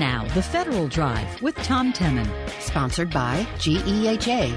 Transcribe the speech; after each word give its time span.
now, 0.00 0.24
The 0.34 0.42
Federal 0.42 0.88
Drive 0.88 1.42
with 1.42 1.54
Tom 1.56 1.92
Temin. 1.92 2.26
Sponsored 2.58 3.10
by 3.10 3.46
GEHA. 3.58 4.50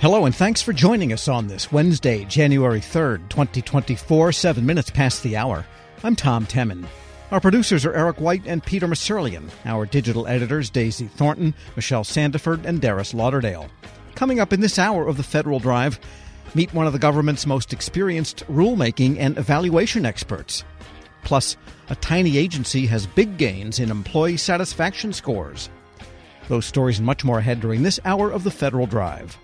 Hello, 0.00 0.24
and 0.24 0.34
thanks 0.34 0.62
for 0.62 0.72
joining 0.72 1.12
us 1.12 1.26
on 1.26 1.48
this 1.48 1.72
Wednesday, 1.72 2.24
January 2.24 2.78
3rd, 2.78 3.28
2024, 3.28 4.30
seven 4.30 4.64
minutes 4.64 4.88
past 4.88 5.24
the 5.24 5.36
hour. 5.36 5.66
I'm 6.04 6.14
Tom 6.14 6.46
Temin. 6.46 6.86
Our 7.32 7.40
producers 7.40 7.84
are 7.84 7.92
Eric 7.92 8.20
White 8.20 8.44
and 8.46 8.62
Peter 8.62 8.86
Musurlian. 8.86 9.50
Our 9.64 9.84
digital 9.84 10.28
editors, 10.28 10.70
Daisy 10.70 11.08
Thornton, 11.08 11.54
Michelle 11.74 12.04
Sandiford, 12.04 12.64
and 12.64 12.80
Darius 12.80 13.12
Lauderdale. 13.12 13.68
Coming 14.14 14.38
up 14.38 14.52
in 14.52 14.60
this 14.60 14.78
hour 14.78 15.08
of 15.08 15.16
the 15.16 15.24
Federal 15.24 15.58
Drive, 15.58 15.98
meet 16.54 16.72
one 16.72 16.86
of 16.86 16.92
the 16.92 17.00
government's 17.00 17.46
most 17.46 17.72
experienced 17.72 18.46
rulemaking 18.46 19.18
and 19.18 19.36
evaluation 19.38 20.06
experts. 20.06 20.62
Plus, 21.28 21.58
a 21.90 21.94
tiny 21.96 22.38
agency 22.38 22.86
has 22.86 23.06
big 23.06 23.36
gains 23.36 23.78
in 23.80 23.90
employee 23.90 24.38
satisfaction 24.38 25.12
scores. 25.12 25.68
Those 26.48 26.64
stories 26.64 26.96
and 26.96 27.04
much 27.04 27.22
more 27.22 27.38
ahead 27.38 27.60
during 27.60 27.82
this 27.82 28.00
hour 28.06 28.30
of 28.30 28.44
the 28.44 28.50
Federal 28.50 28.86
Drive. 28.86 29.36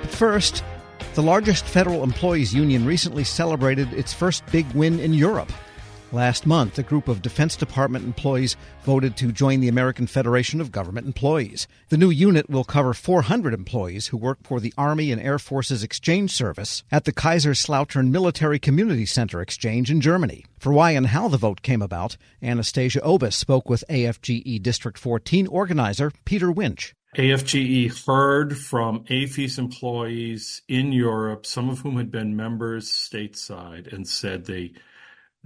But 0.00 0.10
first, 0.10 0.64
the 1.12 1.22
largest 1.22 1.66
federal 1.66 2.02
employees 2.02 2.54
union 2.54 2.86
recently 2.86 3.22
celebrated 3.22 3.92
its 3.92 4.14
first 4.14 4.46
big 4.46 4.64
win 4.72 4.98
in 4.98 5.12
Europe. 5.12 5.52
Last 6.10 6.46
month, 6.46 6.78
a 6.78 6.82
group 6.82 7.06
of 7.06 7.20
Defense 7.20 7.54
Department 7.54 8.06
employees 8.06 8.56
voted 8.82 9.14
to 9.18 9.30
join 9.30 9.60
the 9.60 9.68
American 9.68 10.06
Federation 10.06 10.58
of 10.58 10.72
Government 10.72 11.06
Employees. 11.06 11.68
The 11.90 11.98
new 11.98 12.08
unit 12.08 12.48
will 12.48 12.64
cover 12.64 12.94
400 12.94 13.52
employees 13.52 14.06
who 14.06 14.16
work 14.16 14.38
for 14.42 14.58
the 14.58 14.72
Army 14.78 15.12
and 15.12 15.20
Air 15.20 15.38
Forces 15.38 15.82
Exchange 15.82 16.30
Service 16.30 16.82
at 16.90 17.04
the 17.04 17.12
Kaiserslautern 17.12 18.08
Military 18.10 18.58
Community 18.58 19.04
Center 19.04 19.42
Exchange 19.42 19.90
in 19.90 20.00
Germany. 20.00 20.46
For 20.58 20.72
why 20.72 20.92
and 20.92 21.08
how 21.08 21.28
the 21.28 21.36
vote 21.36 21.60
came 21.60 21.82
about, 21.82 22.16
Anastasia 22.42 23.00
Obis 23.00 23.34
spoke 23.34 23.68
with 23.68 23.84
AFGE 23.90 24.62
District 24.62 24.96
14 24.96 25.46
organizer 25.46 26.10
Peter 26.24 26.50
Winch. 26.50 26.94
AFGE 27.18 28.06
heard 28.06 28.56
from 28.56 29.04
AAFES 29.04 29.58
employees 29.58 30.62
in 30.68 30.90
Europe, 30.92 31.44
some 31.44 31.68
of 31.68 31.80
whom 31.80 31.98
had 31.98 32.10
been 32.10 32.34
members 32.34 32.88
stateside, 32.88 33.92
and 33.92 34.08
said 34.08 34.46
they 34.46 34.72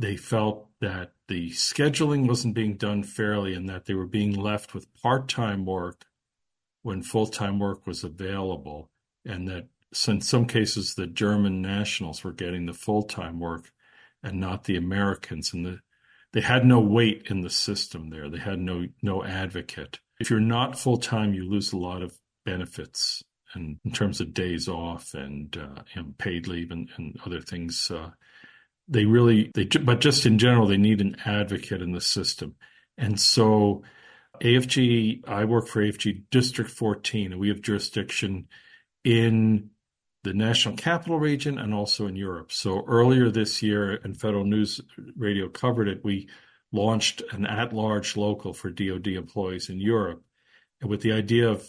they 0.02 0.16
felt 0.16 0.68
that 0.80 1.12
the 1.28 1.50
scheduling 1.50 2.26
wasn't 2.26 2.56
being 2.56 2.76
done 2.76 3.04
fairly 3.04 3.54
and 3.54 3.68
that 3.68 3.86
they 3.86 3.94
were 3.94 4.06
being 4.06 4.34
left 4.34 4.74
with 4.74 4.92
part-time 5.00 5.64
work 5.64 6.06
when 6.82 7.02
full-time 7.02 7.60
work 7.60 7.86
was 7.86 8.02
available 8.02 8.90
and 9.24 9.46
that 9.46 9.68
in 10.08 10.20
some 10.20 10.44
cases 10.44 10.94
the 10.94 11.06
german 11.06 11.62
nationals 11.62 12.24
were 12.24 12.32
getting 12.32 12.66
the 12.66 12.74
full-time 12.74 13.38
work 13.38 13.70
and 14.24 14.40
not 14.40 14.64
the 14.64 14.76
americans. 14.76 15.52
And 15.52 15.64
the, 15.64 15.78
they 16.32 16.40
had 16.40 16.66
no 16.66 16.80
weight 16.80 17.28
in 17.30 17.42
the 17.42 17.50
system 17.50 18.10
there. 18.10 18.28
They 18.28 18.38
had 18.38 18.58
no 18.58 18.86
no 19.02 19.22
advocate. 19.22 20.00
If 20.18 20.30
you're 20.30 20.40
not 20.40 20.78
full-time 20.78 21.32
you 21.32 21.48
lose 21.48 21.72
a 21.72 21.78
lot 21.78 22.02
of 22.02 22.18
benefits 22.44 23.22
and 23.54 23.78
in 23.84 23.92
terms 23.92 24.20
of 24.20 24.34
days 24.34 24.66
off 24.66 25.14
and, 25.14 25.56
uh, 25.56 25.82
paid 26.18 26.48
leave 26.48 26.72
and, 26.72 26.88
and 26.96 27.20
other 27.24 27.40
things 27.40 27.88
uh, 27.90 28.10
they 28.92 29.06
really 29.06 29.50
they 29.54 29.64
but 29.64 30.00
just 30.00 30.26
in 30.26 30.38
general 30.38 30.66
they 30.66 30.76
need 30.76 31.00
an 31.00 31.16
advocate 31.24 31.82
in 31.82 31.92
the 31.92 32.00
system. 32.00 32.54
And 32.98 33.18
so 33.18 33.82
afg 34.40 35.28
i 35.28 35.44
work 35.44 35.68
for 35.68 35.82
afg 35.82 36.22
district 36.30 36.70
14 36.70 37.32
and 37.32 37.40
we 37.40 37.48
have 37.48 37.60
jurisdiction 37.62 38.48
in 39.04 39.70
the 40.24 40.32
national 40.32 40.76
capital 40.76 41.18
region 41.18 41.58
and 41.58 41.74
also 41.74 42.06
in 42.06 42.16
europe. 42.16 42.52
So 42.52 42.84
earlier 42.86 43.30
this 43.30 43.62
year 43.62 43.98
and 44.04 44.18
federal 44.18 44.44
news 44.44 44.80
radio 45.16 45.48
covered 45.48 45.88
it 45.88 46.04
we 46.04 46.28
launched 46.70 47.22
an 47.32 47.46
at-large 47.46 48.16
local 48.16 48.52
for 48.52 48.70
dod 48.70 49.06
employees 49.06 49.68
in 49.68 49.80
europe. 49.80 50.22
And 50.80 50.90
with 50.90 51.00
the 51.00 51.12
idea 51.12 51.48
of 51.48 51.68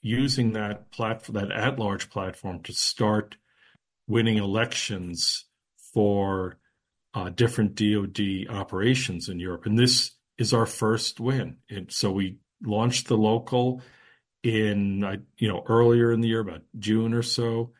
using 0.00 0.52
that 0.52 0.90
platform 0.90 1.38
that 1.38 1.52
at-large 1.52 2.10
platform 2.10 2.62
to 2.62 2.72
start 2.72 3.36
winning 4.06 4.36
elections 4.36 5.45
for 5.96 6.58
uh, 7.14 7.30
different 7.30 7.74
DoD 7.74 8.50
operations 8.50 9.30
in 9.30 9.40
Europe, 9.40 9.64
and 9.64 9.78
this 9.78 10.10
is 10.36 10.52
our 10.52 10.66
first 10.66 11.20
win. 11.20 11.56
And 11.70 11.90
so 11.90 12.12
we 12.12 12.36
launched 12.62 13.08
the 13.08 13.16
local 13.16 13.80
in 14.42 15.24
you 15.38 15.48
know 15.48 15.64
earlier 15.66 16.12
in 16.12 16.20
the 16.20 16.28
year, 16.28 16.40
about 16.40 16.60
June 16.78 17.14
or 17.14 17.22
so, 17.22 17.72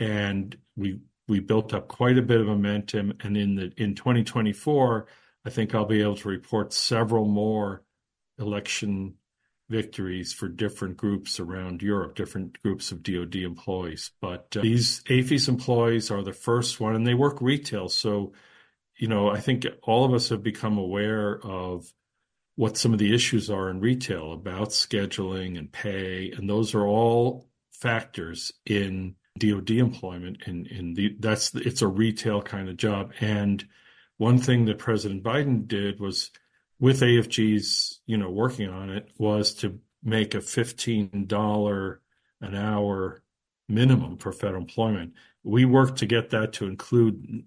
and 0.00 0.58
we 0.76 0.98
we 1.28 1.38
built 1.38 1.72
up 1.72 1.86
quite 1.86 2.18
a 2.18 2.22
bit 2.22 2.40
of 2.40 2.48
momentum. 2.48 3.12
And 3.22 3.36
in 3.36 3.54
the 3.54 3.72
in 3.76 3.94
2024, 3.94 5.06
I 5.44 5.50
think 5.50 5.72
I'll 5.72 5.84
be 5.84 6.02
able 6.02 6.16
to 6.16 6.28
report 6.28 6.72
several 6.72 7.26
more 7.26 7.84
election 8.36 9.14
victories 9.70 10.32
for 10.32 10.48
different 10.48 10.96
groups 10.96 11.40
around 11.40 11.80
Europe, 11.80 12.16
different 12.16 12.60
groups 12.62 12.90
of 12.92 13.02
DoD 13.02 13.36
employees. 13.36 14.10
But 14.20 14.54
uh, 14.56 14.62
these 14.62 15.02
AAFES 15.04 15.48
employees 15.48 16.10
are 16.10 16.22
the 16.22 16.32
first 16.32 16.80
one, 16.80 16.94
and 16.94 17.06
they 17.06 17.14
work 17.14 17.40
retail. 17.40 17.88
So, 17.88 18.32
you 18.96 19.08
know, 19.08 19.30
I 19.30 19.40
think 19.40 19.66
all 19.82 20.04
of 20.04 20.12
us 20.12 20.28
have 20.28 20.42
become 20.42 20.76
aware 20.76 21.40
of 21.42 21.90
what 22.56 22.76
some 22.76 22.92
of 22.92 22.98
the 22.98 23.14
issues 23.14 23.48
are 23.48 23.70
in 23.70 23.80
retail 23.80 24.32
about 24.32 24.70
scheduling 24.70 25.56
and 25.56 25.72
pay, 25.72 26.32
and 26.36 26.50
those 26.50 26.74
are 26.74 26.86
all 26.86 27.48
factors 27.70 28.52
in 28.66 29.14
DoD 29.38 29.70
employment. 29.70 30.42
And 30.46 30.66
in, 30.66 30.76
in 30.76 30.94
the 30.94 31.16
that's 31.20 31.54
it's 31.54 31.80
a 31.80 31.86
retail 31.86 32.42
kind 32.42 32.68
of 32.68 32.76
job. 32.76 33.12
And 33.20 33.64
one 34.18 34.38
thing 34.38 34.66
that 34.66 34.78
President 34.78 35.22
Biden 35.22 35.66
did 35.66 36.00
was 36.00 36.30
with 36.80 37.02
AFG's, 37.02 38.00
you 38.06 38.16
know, 38.16 38.30
working 38.30 38.68
on 38.68 38.90
it 38.90 39.10
was 39.18 39.54
to 39.54 39.78
make 40.02 40.34
a 40.34 40.38
$15 40.38 41.98
an 42.40 42.54
hour 42.54 43.22
minimum 43.68 44.16
for 44.16 44.32
federal 44.32 44.62
employment. 44.62 45.12
We 45.44 45.66
worked 45.66 45.98
to 45.98 46.06
get 46.06 46.30
that 46.30 46.54
to 46.54 46.66
include 46.66 47.44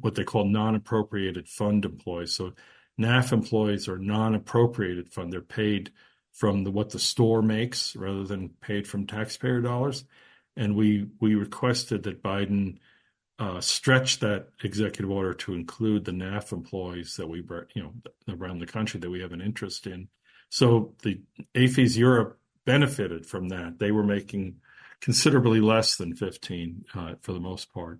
what 0.00 0.14
they 0.14 0.24
call 0.24 0.44
non-appropriated 0.44 1.48
fund 1.48 1.84
employees. 1.84 2.34
So 2.34 2.52
NAF 3.00 3.32
employees 3.32 3.88
are 3.88 3.98
non-appropriated 3.98 5.12
fund. 5.12 5.32
They're 5.32 5.40
paid 5.40 5.90
from 6.32 6.64
the, 6.64 6.70
what 6.70 6.90
the 6.90 6.98
store 6.98 7.42
makes 7.42 7.96
rather 7.96 8.24
than 8.24 8.50
paid 8.60 8.86
from 8.86 9.06
taxpayer 9.06 9.60
dollars. 9.60 10.04
And 10.56 10.76
we 10.76 11.08
we 11.20 11.34
requested 11.34 12.02
that 12.04 12.22
Biden 12.22 12.78
uh, 13.42 13.60
stretch 13.60 14.20
that 14.20 14.46
executive 14.62 15.10
order 15.10 15.34
to 15.34 15.52
include 15.52 16.04
the 16.04 16.12
NAF 16.12 16.52
employees 16.52 17.16
that 17.16 17.28
we, 17.28 17.38
you 17.74 17.82
know, 17.82 17.92
around 18.32 18.60
the 18.60 18.66
country 18.66 19.00
that 19.00 19.10
we 19.10 19.20
have 19.20 19.32
an 19.32 19.40
interest 19.40 19.88
in. 19.88 20.06
So 20.48 20.94
the 21.02 21.20
AAFES 21.56 21.96
Europe 21.96 22.38
benefited 22.64 23.26
from 23.26 23.48
that. 23.48 23.80
They 23.80 23.90
were 23.90 24.04
making 24.04 24.60
considerably 25.00 25.60
less 25.60 25.96
than 25.96 26.14
15 26.14 26.84
uh, 26.94 27.14
for 27.20 27.32
the 27.32 27.40
most 27.40 27.72
part. 27.74 27.98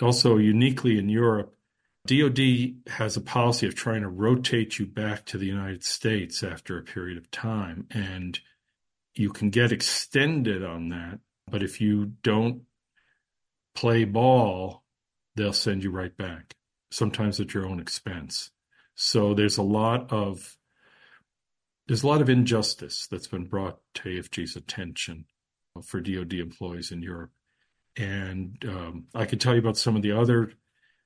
Also, 0.00 0.36
uniquely 0.36 0.98
in 0.98 1.08
Europe, 1.08 1.52
DoD 2.06 2.74
has 2.86 3.16
a 3.16 3.20
policy 3.20 3.66
of 3.66 3.74
trying 3.74 4.02
to 4.02 4.08
rotate 4.08 4.78
you 4.78 4.86
back 4.86 5.26
to 5.26 5.36
the 5.36 5.46
United 5.46 5.82
States 5.82 6.44
after 6.44 6.78
a 6.78 6.82
period 6.82 7.18
of 7.18 7.30
time, 7.32 7.88
and 7.90 8.38
you 9.14 9.30
can 9.30 9.50
get 9.50 9.72
extended 9.72 10.64
on 10.64 10.90
that. 10.90 11.18
But 11.50 11.64
if 11.64 11.80
you 11.80 12.12
don't 12.22 12.62
play 13.74 14.04
ball, 14.04 14.82
they'll 15.36 15.52
send 15.52 15.82
you 15.82 15.90
right 15.90 16.16
back, 16.16 16.54
sometimes 16.90 17.40
at 17.40 17.54
your 17.54 17.66
own 17.66 17.80
expense. 17.80 18.50
So 18.94 19.34
there's 19.34 19.58
a 19.58 19.62
lot 19.62 20.12
of 20.12 20.56
there's 21.86 22.02
a 22.02 22.06
lot 22.06 22.20
of 22.20 22.30
injustice 22.30 23.08
that's 23.10 23.26
been 23.26 23.46
brought 23.46 23.78
to 23.94 24.02
AFG's 24.08 24.54
attention 24.54 25.24
for 25.84 26.00
DoD 26.00 26.34
employees 26.34 26.92
in 26.92 27.02
Europe, 27.02 27.32
and 27.96 28.56
um, 28.68 29.06
I 29.14 29.24
could 29.24 29.40
tell 29.40 29.54
you 29.54 29.60
about 29.60 29.76
some 29.76 29.96
of 29.96 30.02
the 30.02 30.12
other 30.12 30.52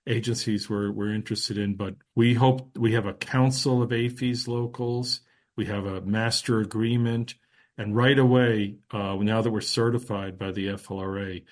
agencies 0.07 0.69
we're 0.69 0.91
we're 0.91 1.15
interested 1.15 1.57
in, 1.57 1.77
but 1.77 1.95
we 2.15 2.35
hope 2.35 2.77
we 2.77 2.93
have 2.93 3.07
a 3.07 3.15
council 3.15 3.83
of 3.83 3.91
AAFES 3.91 4.49
locals, 4.49 5.21
we 5.57 5.67
have 5.67 5.87
a 5.87 6.01
master 6.01 6.61
agreement, 6.61 7.35
and 7.79 7.97
right 7.97 8.19
away, 8.19 8.77
uh, 8.91 9.17
now 9.17 9.43
that 9.43 9.51
we're 9.51 9.61
certified 9.61 10.39
by 10.39 10.53
the 10.53 10.69
FLRA, 10.69 11.43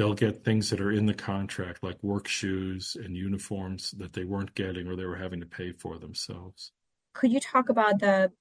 they'll 0.00 0.14
get 0.14 0.42
things 0.42 0.70
that 0.70 0.80
are 0.80 0.90
in 0.90 1.04
the 1.04 1.12
contract, 1.12 1.82
like 1.82 2.02
work 2.02 2.26
shoes 2.26 2.96
and 3.04 3.14
uniforms 3.14 3.90
that 3.98 4.14
they 4.14 4.24
weren't 4.24 4.54
getting 4.54 4.88
or 4.88 4.96
they 4.96 5.04
were 5.04 5.16
having 5.16 5.40
to 5.40 5.44
pay 5.44 5.72
for 5.72 5.98
themselves. 5.98 6.72
Could 7.12 7.32
you 7.32 7.38
talk 7.38 7.68
about 7.68 7.98
the 7.98 8.32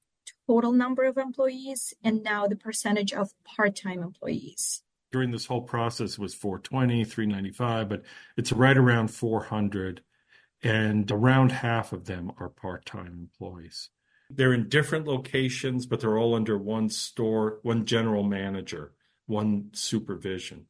total 0.48 0.72
number 0.72 1.04
of 1.04 1.18
employees 1.18 1.94
and 2.02 2.24
now 2.24 2.48
the 2.48 2.56
percentage 2.56 3.12
of 3.12 3.34
part-time 3.44 4.02
employees? 4.02 4.84
During 5.12 5.32
this 5.32 5.48
whole 5.48 5.64
process, 5.64 6.14
it 6.14 6.20
was 6.20 6.34
420, 6.34 7.04
395, 7.04 7.90
but 7.90 8.04
it's 8.38 8.54
right 8.54 8.78
around 8.78 9.10
400, 9.10 10.02
and 10.64 11.12
around 11.12 11.52
half 11.52 11.92
of 11.92 12.06
them 12.06 12.32
are 12.40 12.48
part-time 12.48 13.30
employees. 13.38 13.90
They're 14.30 14.54
in 14.54 14.70
different 14.70 15.08
locations, 15.08 15.88
but 15.88 16.00
they're 16.00 16.18
all 16.18 16.36
under 16.36 16.58
one 16.58 16.88
store, 16.88 17.60
one 17.64 17.84
general 17.84 18.24
manager, 18.24 18.94
one 19.26 19.72
supervision. 19.74 20.68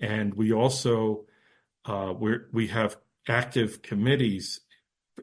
And 0.00 0.34
we 0.34 0.52
also 0.52 1.26
uh, 1.84 2.14
we 2.18 2.36
we 2.52 2.66
have 2.68 2.96
active 3.28 3.82
committees 3.82 4.60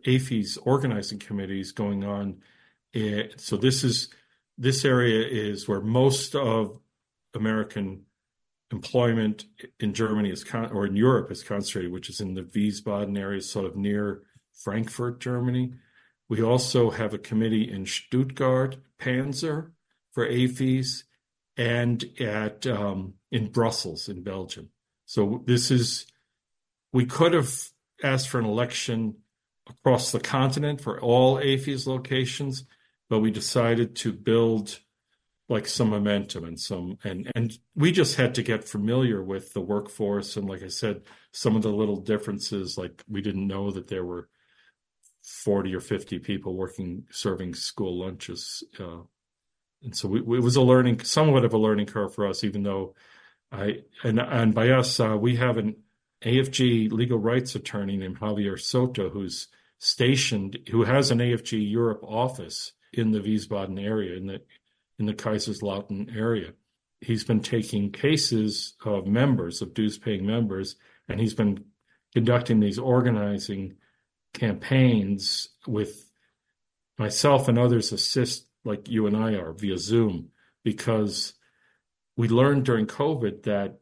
AAFES 0.06 0.57
organizing 0.63 1.19
committees 1.19 1.71
going 1.71 2.03
on. 2.03 2.41
So 3.38 3.57
this 3.57 3.83
is 3.83 4.09
this 4.57 4.85
area 4.85 5.27
is 5.27 5.68
where 5.68 5.81
most 5.81 6.35
of 6.35 6.79
American 7.35 8.03
employment 8.71 9.45
in 9.79 9.94
Germany 9.94 10.31
is 10.31 10.44
con- 10.44 10.71
or 10.71 10.85
in 10.85 10.95
Europe 10.95 11.31
is 11.31 11.44
concentrated, 11.44 11.91
which 11.91 12.09
is 12.09 12.19
in 12.19 12.33
the 12.33 12.41
Wiesbaden 12.41 13.18
area, 13.18 13.41
sort 13.41 13.65
of 13.65 13.75
near 13.75 14.23
Frankfurt, 14.63 15.19
Germany. 15.19 15.73
We 16.27 16.41
also 16.41 16.89
have 16.89 17.13
a 17.13 17.19
committee 17.19 17.71
in 17.71 17.85
Stuttgart, 17.85 18.77
Panzer, 19.00 19.71
for 20.12 20.27
AAFES, 20.27 21.03
and 21.57 22.06
at 22.19 22.68
um, 22.68 23.15
in 23.31 23.48
Brussels, 23.48 24.07
in 24.07 24.24
Belgium. 24.24 24.69
So 25.06 25.44
this 25.45 25.71
is 25.71 26.06
we 26.94 27.06
could 27.06 27.33
have 27.33 27.51
asked 28.04 28.30
for 28.30 28.39
an 28.39 28.45
election 28.45 29.15
across 29.68 30.12
the 30.12 30.19
continent 30.19 30.80
for 30.80 31.01
all 31.01 31.38
AAFES 31.38 31.88
locations, 31.88 32.63
but 33.09 33.19
we 33.19 33.31
decided 33.31 33.95
to 33.98 34.13
build 34.13 34.80
like 35.50 35.68
some 35.68 35.89
momentum 35.89 36.44
and 36.44 36.59
some 36.59 36.98
and 37.04 37.31
and 37.33 37.57
we 37.74 37.92
just 37.92 38.18
had 38.18 38.36
to 38.36 38.44
get 38.44 38.68
familiar 38.68 39.24
with 39.24 39.54
the 39.54 39.62
workforce 39.62 40.36
and 40.36 40.48
like 40.48 40.62
I 40.62 40.68
said, 40.68 41.01
some 41.31 41.56
of 41.56 41.63
the 41.63 41.69
little 41.69 41.98
differences 41.98 42.77
like 42.77 43.04
we 43.09 43.21
didn't 43.21 43.48
know 43.48 43.71
that 43.71 43.88
there 43.88 44.06
were 44.06 44.30
40 45.24 45.75
or 45.75 45.81
50 45.81 46.19
people 46.19 46.56
working 46.56 47.06
serving 47.12 47.54
school 47.54 48.00
lunches 48.00 48.63
uh, 48.80 49.01
and 49.83 49.95
so 49.95 50.07
we, 50.07 50.19
it 50.19 50.44
was 50.44 50.56
a 50.56 50.62
learning 50.62 51.00
somewhat 51.03 51.45
of 51.45 51.53
a 51.53 51.57
learning 51.57 51.85
curve 51.85 52.13
for 52.13 52.27
us 52.27 52.44
even 52.44 52.63
though 52.63 52.94
i 53.51 53.77
and 54.03 54.19
and 54.19 54.53
by 54.53 54.69
us 54.69 55.00
uh, 55.00 55.15
we 55.19 55.35
have 55.35 55.57
an 55.57 55.75
afg 56.24 56.91
legal 56.91 57.18
rights 57.19 57.56
attorney 57.56 57.97
named 57.97 58.19
javier 58.19 58.59
soto 58.59 59.09
who's 59.09 59.47
stationed 59.79 60.57
who 60.71 60.83
has 60.83 61.12
an 61.12 61.19
afg 61.19 61.71
europe 61.71 62.03
office 62.03 62.74
in 62.94 63.12
the 63.12 63.19
wiesbaden 63.19 63.81
area 63.81 64.15
in 64.15 64.27
the 64.27 64.41
in 65.00 65.06
the 65.06 65.13
kaiserslautern 65.13 66.15
area. 66.15 66.53
He's 67.01 67.23
been 67.23 67.41
taking 67.41 67.91
cases 67.91 68.73
of 68.83 69.06
members 69.06 69.62
of 69.62 69.73
dues 69.73 69.97
paying 69.97 70.25
members 70.25 70.75
and 71.07 71.19
he's 71.19 71.35
been 71.35 71.65
conducting 72.13 72.59
these 72.59 72.80
organizing 72.80 73.75
campaigns 74.33 75.50
with 75.68 76.09
myself 76.97 77.47
and 77.47 77.59
others 77.59 77.91
assist 77.91 78.46
like 78.68 78.90
you 78.90 79.08
and 79.08 79.16
I 79.16 79.34
are 79.34 79.54
via 79.54 79.78
Zoom 79.78 80.30
because 80.64 81.34
we 82.16 82.28
learned 82.28 82.66
during 82.66 82.86
COVID 82.86 83.44
that 83.44 83.80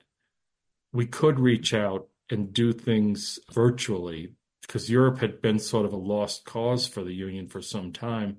we 0.94 1.06
could 1.06 1.40
reach 1.40 1.74
out 1.74 2.08
and 2.30 2.54
do 2.54 2.72
things 2.72 3.40
virtually 3.52 4.34
because 4.62 4.90
Europe 4.90 5.20
had 5.20 5.42
been 5.42 5.60
sort 5.60 5.86
of 5.86 5.94
a 5.94 5.98
lost 5.98 6.46
cause 6.46 6.88
for 6.88 7.04
the 7.04 7.14
union 7.14 7.48
for 7.48 7.62
some 7.62 7.92
time. 7.92 8.38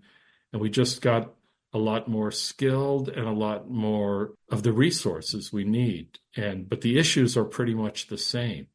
And 0.52 0.60
we 0.60 0.70
just 0.70 1.02
got 1.02 1.34
a 1.72 1.78
lot 1.78 2.08
more 2.08 2.30
skilled 2.30 3.08
and 3.08 3.26
a 3.26 3.32
lot 3.32 3.68
more 3.68 4.32
of 4.50 4.62
the 4.62 4.72
resources 4.72 5.52
we 5.52 5.64
need. 5.64 6.18
And 6.36 6.68
but 6.68 6.80
the 6.80 6.98
issues 6.98 7.36
are 7.36 7.44
pretty 7.44 7.74
much 7.74 8.06
the 8.06 8.18
same. 8.18 8.68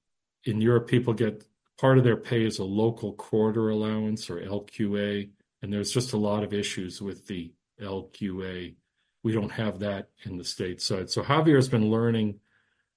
In 0.43 0.61
Europe, 0.61 0.87
people 0.87 1.13
get 1.13 1.45
part 1.79 1.97
of 1.97 2.03
their 2.03 2.17
pay 2.17 2.45
is 2.45 2.59
a 2.59 2.63
local 2.63 3.13
quarter 3.13 3.69
allowance 3.69 4.29
or 4.29 4.39
LQA, 4.39 5.29
and 5.61 5.73
there's 5.73 5.91
just 5.91 6.13
a 6.13 6.17
lot 6.17 6.43
of 6.43 6.53
issues 6.53 7.01
with 7.01 7.27
the 7.27 7.51
LQA. 7.81 8.75
We 9.23 9.31
don't 9.31 9.51
have 9.51 9.79
that 9.79 10.09
in 10.23 10.37
the 10.37 10.43
state 10.43 10.81
side. 10.81 11.09
So 11.09 11.21
Javier 11.21 11.55
has 11.55 11.69
been 11.69 11.89
learning 11.89 12.39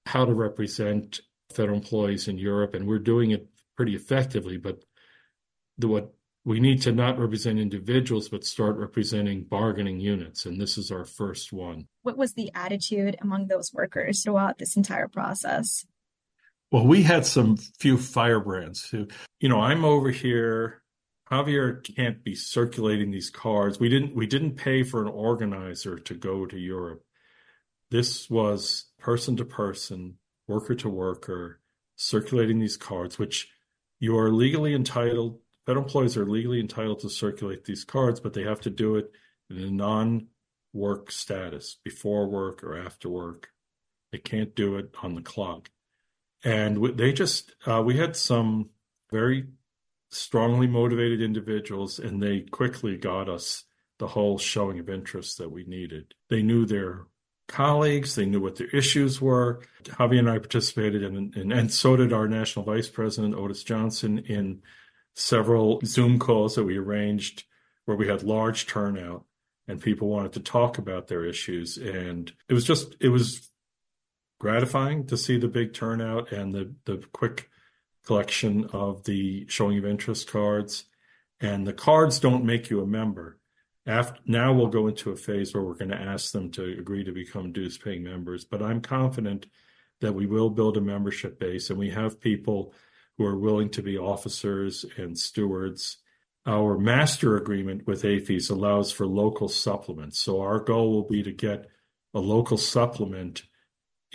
how 0.05 0.25
to 0.25 0.33
represent 0.33 1.19
federal 1.51 1.77
employees 1.77 2.27
in 2.27 2.37
Europe, 2.37 2.73
and 2.73 2.87
we're 2.87 2.99
doing 2.99 3.31
it 3.31 3.47
pretty 3.75 3.95
effectively. 3.95 4.57
But 4.57 4.83
the, 5.77 5.87
what 5.87 6.13
we 6.45 6.59
need 6.59 6.81
to 6.83 6.91
not 6.91 7.19
represent 7.19 7.59
individuals, 7.59 8.29
but 8.29 8.45
start 8.45 8.77
representing 8.77 9.43
bargaining 9.43 9.99
units, 9.99 10.45
and 10.45 10.61
this 10.61 10.77
is 10.77 10.91
our 10.91 11.05
first 11.05 11.51
one. 11.51 11.87
What 12.03 12.17
was 12.17 12.33
the 12.33 12.51
attitude 12.53 13.17
among 13.19 13.47
those 13.47 13.73
workers 13.73 14.23
throughout 14.23 14.59
this 14.59 14.75
entire 14.77 15.07
process? 15.07 15.85
Well, 16.71 16.85
we 16.85 17.03
had 17.03 17.25
some 17.25 17.57
few 17.57 17.97
firebrands 17.97 18.87
who, 18.89 19.07
you 19.39 19.49
know, 19.49 19.59
I'm 19.59 19.85
over 19.85 20.11
here. 20.11 20.81
Javier 21.31 21.83
can't 21.95 22.23
be 22.23 22.35
circulating 22.35 23.11
these 23.11 23.29
cards. 23.29 23.79
We 23.79 23.89
didn't 23.89 24.15
we 24.15 24.27
didn't 24.27 24.55
pay 24.55 24.83
for 24.83 25.01
an 25.01 25.07
organizer 25.07 25.97
to 25.97 26.13
go 26.13 26.45
to 26.45 26.57
Europe. 26.57 27.03
This 27.91 28.29
was 28.29 28.85
person 28.99 29.35
to 29.37 29.45
person, 29.45 30.17
worker 30.47 30.75
to 30.75 30.89
worker, 30.89 31.61
circulating 31.95 32.59
these 32.59 32.77
cards, 32.77 33.17
which 33.17 33.49
you 33.99 34.17
are 34.17 34.31
legally 34.31 34.73
entitled. 34.73 35.39
Federal 35.65 35.85
employees 35.85 36.15
are 36.15 36.27
legally 36.27 36.59
entitled 36.59 36.99
to 36.99 37.09
circulate 37.09 37.65
these 37.65 37.83
cards, 37.83 38.19
but 38.19 38.33
they 38.33 38.43
have 38.43 38.61
to 38.61 38.69
do 38.69 38.95
it 38.95 39.11
in 39.49 39.57
a 39.57 39.71
non-work 39.71 41.11
status, 41.11 41.77
before 41.83 42.27
work 42.27 42.63
or 42.63 42.77
after 42.77 43.09
work. 43.09 43.49
They 44.11 44.19
can't 44.19 44.55
do 44.55 44.77
it 44.77 44.93
on 45.01 45.15
the 45.15 45.21
clock 45.21 45.69
and 46.45 46.97
they 46.97 47.11
just 47.11 47.53
uh, 47.65 47.81
we 47.83 47.97
had 47.97 48.15
some 48.15 48.69
very 49.11 49.47
strongly 50.15 50.67
motivated 50.67 51.21
individuals 51.21 51.99
and 51.99 52.21
they 52.21 52.41
quickly 52.41 52.97
got 52.97 53.29
us 53.29 53.63
the 53.99 54.07
whole 54.07 54.37
showing 54.37 54.79
of 54.79 54.89
interest 54.89 55.37
that 55.37 55.51
we 55.51 55.63
needed. 55.65 56.13
They 56.29 56.41
knew 56.41 56.65
their 56.65 57.05
colleagues 57.47 58.15
they 58.15 58.25
knew 58.25 58.41
what 58.41 58.55
their 58.55 58.69
issues 58.69 59.21
were. 59.21 59.61
Javi 59.83 60.17
and 60.17 60.27
i 60.27 60.39
participated 60.39 61.03
in, 61.03 61.31
in 61.35 61.51
and 61.51 61.71
so 61.71 61.95
did 61.95 62.11
our 62.11 62.27
national 62.27 62.65
vice 62.65 62.89
president 62.89 63.35
otis 63.35 63.61
johnson 63.61 64.17
in 64.17 64.63
several 65.13 65.79
zoom 65.85 66.17
calls 66.17 66.55
that 66.55 66.63
we 66.63 66.75
arranged 66.75 67.43
where 67.85 67.95
we 67.95 68.07
had 68.07 68.23
large 68.23 68.65
turnout 68.65 69.25
and 69.67 69.81
people 69.81 70.07
wanted 70.07 70.33
to 70.33 70.39
talk 70.39 70.77
about 70.77 71.07
their 71.07 71.25
issues. 71.25 71.77
And 71.77 72.31
it 72.49 72.53
was 72.53 72.65
just 72.65 72.95
it 72.99 73.09
was 73.09 73.49
gratifying 74.39 75.07
to 75.07 75.17
see 75.17 75.37
the 75.37 75.47
big 75.47 75.73
turnout 75.73 76.31
and 76.31 76.53
the, 76.53 76.73
the 76.85 77.03
quick 77.13 77.49
collection 78.05 78.65
of 78.71 79.03
the 79.03 79.45
showing 79.47 79.77
of 79.77 79.85
interest 79.85 80.29
cards. 80.29 80.85
And 81.41 81.67
the 81.67 81.73
cards 81.73 82.19
don't 82.19 82.45
make 82.45 82.69
you 82.69 82.81
a 82.81 82.87
member. 82.87 83.39
After, 83.85 84.19
now 84.25 84.53
we'll 84.53 84.67
go 84.67 84.87
into 84.87 85.11
a 85.11 85.15
phase 85.15 85.53
where 85.53 85.63
we're 85.63 85.73
going 85.73 85.91
to 85.91 86.01
ask 86.01 86.31
them 86.31 86.49
to 86.51 86.63
agree 86.63 87.03
to 87.03 87.11
become 87.11 87.51
dues 87.51 87.77
paying 87.77 88.03
members. 88.03 88.45
But 88.45 88.63
I'm 88.63 88.81
confident 88.81 89.47
that 90.01 90.13
we 90.13 90.25
will 90.25 90.49
build 90.49 90.77
a 90.77 90.81
membership 90.81 91.39
base 91.39 91.69
and 91.69 91.77
we 91.77 91.89
have 91.91 92.19
people 92.19 92.73
who 93.17 93.25
are 93.25 93.37
willing 93.37 93.69
to 93.69 93.81
be 93.81 93.97
officers 93.97 94.85
and 94.97 95.17
stewards. 95.17 95.97
Our 96.45 96.77
master 96.77 97.37
agreement 97.37 97.87
with 97.87 98.03
AAFES 98.03 98.49
allows 98.51 98.91
for 98.91 99.07
local 99.07 99.47
supplements. 99.47 100.19
So 100.19 100.41
our 100.41 100.59
goal 100.59 100.91
will 100.91 101.07
be 101.07 101.23
to 101.23 101.31
get 101.31 101.67
a 102.13 102.19
local 102.19 102.57
supplement 102.57 103.43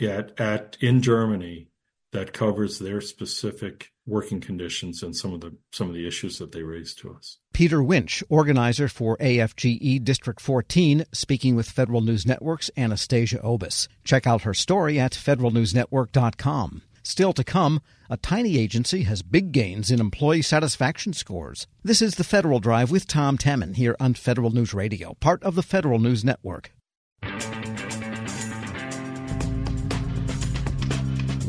at, 0.01 0.39
at 0.41 0.77
in 0.81 1.03
Germany 1.03 1.70
that 2.13 2.33
covers 2.33 2.79
their 2.79 3.01
specific 3.01 3.93
working 4.07 4.41
conditions 4.41 5.03
and 5.03 5.15
some 5.15 5.33
of 5.33 5.41
the 5.41 5.57
some 5.73 5.89
of 5.89 5.95
the 5.95 6.07
issues 6.07 6.39
that 6.39 6.53
they 6.53 6.63
raised 6.63 6.99
to 6.99 7.15
us. 7.15 7.39
Peter 7.53 7.83
Winch, 7.83 8.25
organizer 8.29 8.89
for 8.89 9.17
AFGE 9.19 10.03
District 10.05 10.41
14, 10.41 11.05
speaking 11.13 11.55
with 11.55 11.71
Federal 11.71 12.01
News 12.01 12.27
Network's 12.27 12.71
Anastasia 12.77 13.39
Obis. 13.39 13.89
Check 14.05 14.27
out 14.27 14.43
her 14.43 14.55
story 14.55 14.99
at 14.99 15.13
federalnewsnetwork.com. 15.13 16.83
Still 17.03 17.33
to 17.33 17.45
come, 17.45 17.81
a 18.11 18.17
tiny 18.17 18.59
agency 18.59 19.05
has 19.05 19.23
big 19.23 19.53
gains 19.53 19.91
in 19.91 20.01
employee 20.01 20.43
satisfaction 20.43 21.13
scores. 21.13 21.67
This 21.83 22.03
is 22.03 22.17
the 22.17 22.25
Federal 22.25 22.61
Drive 22.61 22.91
with 22.91 23.07
Tom 23.07 23.39
Temin 23.39 23.77
here 23.77 23.97
on 23.99 24.15
Federal 24.15 24.51
News 24.51 24.75
Radio, 24.75 25.15
part 25.15 25.43
of 25.43 25.55
the 25.55 25.63
Federal 25.63 25.99
News 25.99 26.25
Network. 26.25 26.73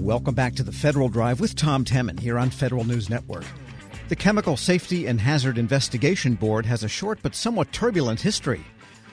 Welcome 0.02 0.34
back 0.34 0.56
to 0.56 0.64
the 0.64 0.72
Federal 0.72 1.10
Drive 1.10 1.40
with 1.40 1.56
Tom 1.56 1.86
Temin 1.86 2.20
here 2.20 2.40
on 2.40 2.50
Federal 2.50 2.84
News 2.84 3.08
Network. 3.08 3.46
The 4.10 4.16
Chemical 4.16 4.58
Safety 4.58 5.06
and 5.06 5.22
Hazard 5.22 5.60
Investigation 5.60 6.34
Board 6.34 6.66
has 6.66 6.84
a 6.84 6.90
short 6.90 7.20
but 7.22 7.36
somewhat 7.36 7.72
turbulent 7.72 8.20
history. 8.20 8.66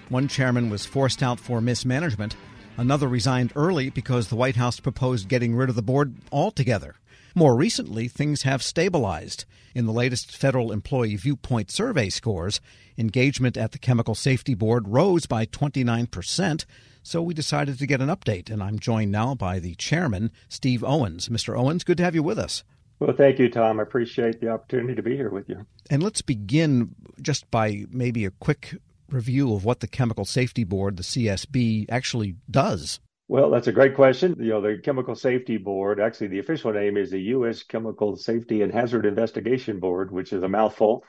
One 0.08 0.28
chairman 0.28 0.70
was 0.70 0.86
forced 0.86 1.22
out 1.22 1.38
for 1.38 1.60
mismanagement. 1.60 2.36
Another 2.78 3.06
resigned 3.06 3.52
early 3.54 3.90
because 3.90 4.28
the 4.28 4.36
White 4.36 4.56
House 4.56 4.80
proposed 4.80 5.28
getting 5.28 5.54
rid 5.54 5.68
of 5.68 5.76
the 5.76 5.82
board 5.82 6.14
altogether. 6.32 6.94
More 7.34 7.54
recently, 7.54 8.08
things 8.08 8.42
have 8.44 8.62
stabilized. 8.62 9.44
In 9.74 9.84
the 9.84 9.92
latest 9.92 10.34
federal 10.34 10.72
employee 10.72 11.16
viewpoint 11.16 11.70
survey 11.70 12.08
scores, 12.08 12.62
engagement 12.96 13.58
at 13.58 13.72
the 13.72 13.78
Chemical 13.78 14.14
Safety 14.14 14.54
Board 14.54 14.88
rose 14.88 15.26
by 15.26 15.44
29 15.44 16.06
percent 16.06 16.64
so 17.08 17.22
we 17.22 17.32
decided 17.32 17.78
to 17.78 17.86
get 17.86 18.02
an 18.02 18.08
update, 18.08 18.50
and 18.50 18.62
I'm 18.62 18.78
joined 18.78 19.10
now 19.10 19.34
by 19.34 19.60
the 19.60 19.74
chairman, 19.76 20.30
Steve 20.50 20.84
Owens. 20.84 21.30
Mr. 21.30 21.58
Owens, 21.58 21.82
good 21.82 21.96
to 21.96 22.04
have 22.04 22.14
you 22.14 22.22
with 22.22 22.38
us. 22.38 22.64
Well, 23.00 23.16
thank 23.16 23.38
you, 23.38 23.48
Tom. 23.48 23.80
I 23.80 23.84
appreciate 23.84 24.42
the 24.42 24.50
opportunity 24.50 24.94
to 24.94 25.02
be 25.02 25.16
here 25.16 25.30
with 25.30 25.48
you. 25.48 25.64
And 25.88 26.02
let's 26.02 26.20
begin 26.20 26.94
just 27.22 27.50
by 27.50 27.86
maybe 27.90 28.26
a 28.26 28.30
quick 28.30 28.76
review 29.08 29.54
of 29.54 29.64
what 29.64 29.80
the 29.80 29.86
Chemical 29.86 30.26
Safety 30.26 30.64
Board, 30.64 30.98
the 30.98 31.02
CSB, 31.02 31.86
actually 31.88 32.36
does. 32.50 33.00
Well, 33.26 33.50
that's 33.50 33.68
a 33.68 33.72
great 33.72 33.94
question. 33.94 34.36
You 34.38 34.50
know, 34.50 34.60
the 34.60 34.78
Chemical 34.82 35.14
Safety 35.14 35.56
Board, 35.56 36.00
actually, 36.00 36.28
the 36.28 36.40
official 36.40 36.72
name 36.74 36.98
is 36.98 37.10
the 37.10 37.20
U.S. 37.20 37.62
Chemical 37.62 38.16
Safety 38.16 38.60
and 38.60 38.72
Hazard 38.72 39.06
Investigation 39.06 39.80
Board, 39.80 40.10
which 40.10 40.34
is 40.34 40.42
a 40.42 40.48
mouthful. 40.48 41.04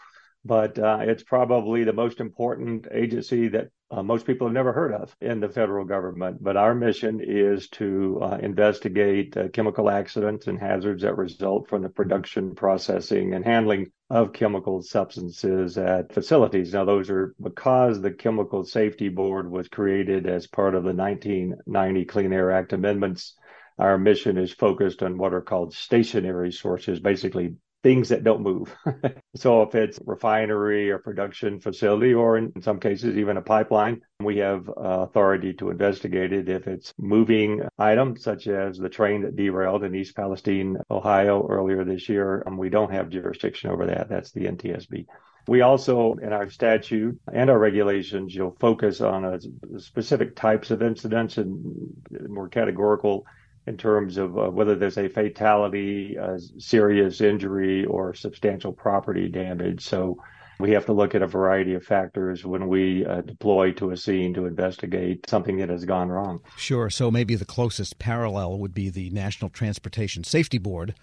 But 0.45 0.79
uh, 0.79 0.99
it's 1.01 1.23
probably 1.23 1.83
the 1.83 1.93
most 1.93 2.19
important 2.19 2.87
agency 2.91 3.49
that 3.49 3.69
uh, 3.91 4.03
most 4.03 4.25
people 4.25 4.47
have 4.47 4.53
never 4.53 4.71
heard 4.71 4.93
of 4.93 5.15
in 5.19 5.39
the 5.39 5.49
federal 5.49 5.83
government. 5.83 6.41
But 6.41 6.57
our 6.57 6.75
mission 6.75 7.19
is 7.21 7.67
to 7.69 8.19
uh, 8.21 8.37
investigate 8.41 9.35
uh, 9.35 9.49
chemical 9.49 9.89
accidents 9.89 10.47
and 10.47 10.59
hazards 10.59 11.01
that 11.01 11.17
result 11.17 11.67
from 11.67 11.81
the 11.81 11.89
production, 11.89 12.55
processing, 12.55 13.33
and 13.33 13.43
handling 13.43 13.91
of 14.09 14.31
chemical 14.31 14.81
substances 14.81 15.77
at 15.77 16.13
facilities. 16.13 16.73
Now, 16.73 16.85
those 16.85 17.09
are 17.09 17.35
because 17.41 18.01
the 18.01 18.11
Chemical 18.11 18.63
Safety 18.63 19.09
Board 19.09 19.49
was 19.49 19.67
created 19.67 20.27
as 20.27 20.47
part 20.47 20.75
of 20.75 20.83
the 20.83 20.93
1990 20.93 22.05
Clean 22.05 22.31
Air 22.31 22.51
Act 22.51 22.73
amendments. 22.73 23.35
Our 23.77 23.97
mission 23.97 24.37
is 24.37 24.51
focused 24.51 25.03
on 25.03 25.17
what 25.17 25.33
are 25.33 25.41
called 25.41 25.73
stationary 25.73 26.51
sources, 26.51 26.99
basically 26.99 27.55
things 27.81 28.09
that 28.09 28.23
don't 28.23 28.41
move. 28.41 28.75
so 29.35 29.61
if 29.61 29.75
it's 29.75 29.99
refinery 30.05 30.91
or 30.91 30.99
production 30.99 31.59
facility, 31.59 32.13
or 32.13 32.37
in, 32.37 32.61
some 32.61 32.79
cases 32.79 33.17
even 33.17 33.37
a 33.37 33.41
pipeline, 33.41 34.01
we 34.19 34.37
have 34.37 34.67
uh, 34.69 34.73
authority 35.07 35.53
to 35.53 35.69
investigate 35.69 36.33
it. 36.33 36.49
If 36.49 36.67
it's 36.67 36.93
moving 36.97 37.61
items, 37.77 38.23
such 38.23 38.47
as 38.47 38.77
the 38.77 38.89
train 38.89 39.21
that 39.21 39.35
derailed 39.35 39.83
in 39.83 39.95
East 39.95 40.15
Palestine, 40.15 40.77
Ohio 40.91 41.47
earlier 41.47 41.85
this 41.85 42.09
year, 42.09 42.43
um, 42.45 42.57
we 42.57 42.69
don't 42.69 42.91
have 42.91 43.09
jurisdiction 43.09 43.69
over 43.69 43.85
that. 43.87 44.09
That's 44.09 44.31
the 44.31 44.45
NTSB. 44.45 45.05
We 45.47 45.61
also, 45.61 46.13
in 46.21 46.31
our 46.31 46.49
statute 46.49 47.19
and 47.33 47.49
our 47.49 47.57
regulations, 47.57 48.35
you'll 48.35 48.57
focus 48.59 49.01
on 49.01 49.25
a, 49.25 49.39
specific 49.79 50.35
types 50.35 50.69
of 50.69 50.83
incidents 50.83 51.37
and 51.37 51.89
more 52.27 52.49
categorical 52.49 53.25
in 53.69 53.77
terms 53.77 54.17
of 54.17 54.35
uh, 54.35 54.49
whether 54.49 54.75
there's 54.75 54.97
a 54.97 55.07
fatality, 55.07 56.15
a 56.15 56.39
serious 56.57 57.21
injury, 57.21 57.85
or 57.85 58.15
substantial 58.15 58.73
property 58.73 59.29
damage. 59.29 59.85
So 59.85 60.17
we 60.59 60.71
have 60.71 60.87
to 60.87 60.93
look 60.93 61.13
at 61.13 61.21
a 61.21 61.27
variety 61.27 61.75
of 61.75 61.83
factors 61.83 62.43
when 62.43 62.67
we 62.67 63.05
uh, 63.05 63.21
deploy 63.21 63.71
to 63.73 63.91
a 63.91 63.97
scene 63.97 64.33
to 64.33 64.47
investigate 64.47 65.29
something 65.29 65.57
that 65.57 65.69
has 65.69 65.85
gone 65.85 66.09
wrong. 66.09 66.39
Sure. 66.57 66.89
So 66.89 67.11
maybe 67.11 67.35
the 67.35 67.45
closest 67.45 67.99
parallel 67.99 68.57
would 68.57 68.73
be 68.73 68.89
the 68.89 69.11
National 69.11 69.51
Transportation 69.51 70.23
Safety 70.23 70.57
Board 70.57 70.95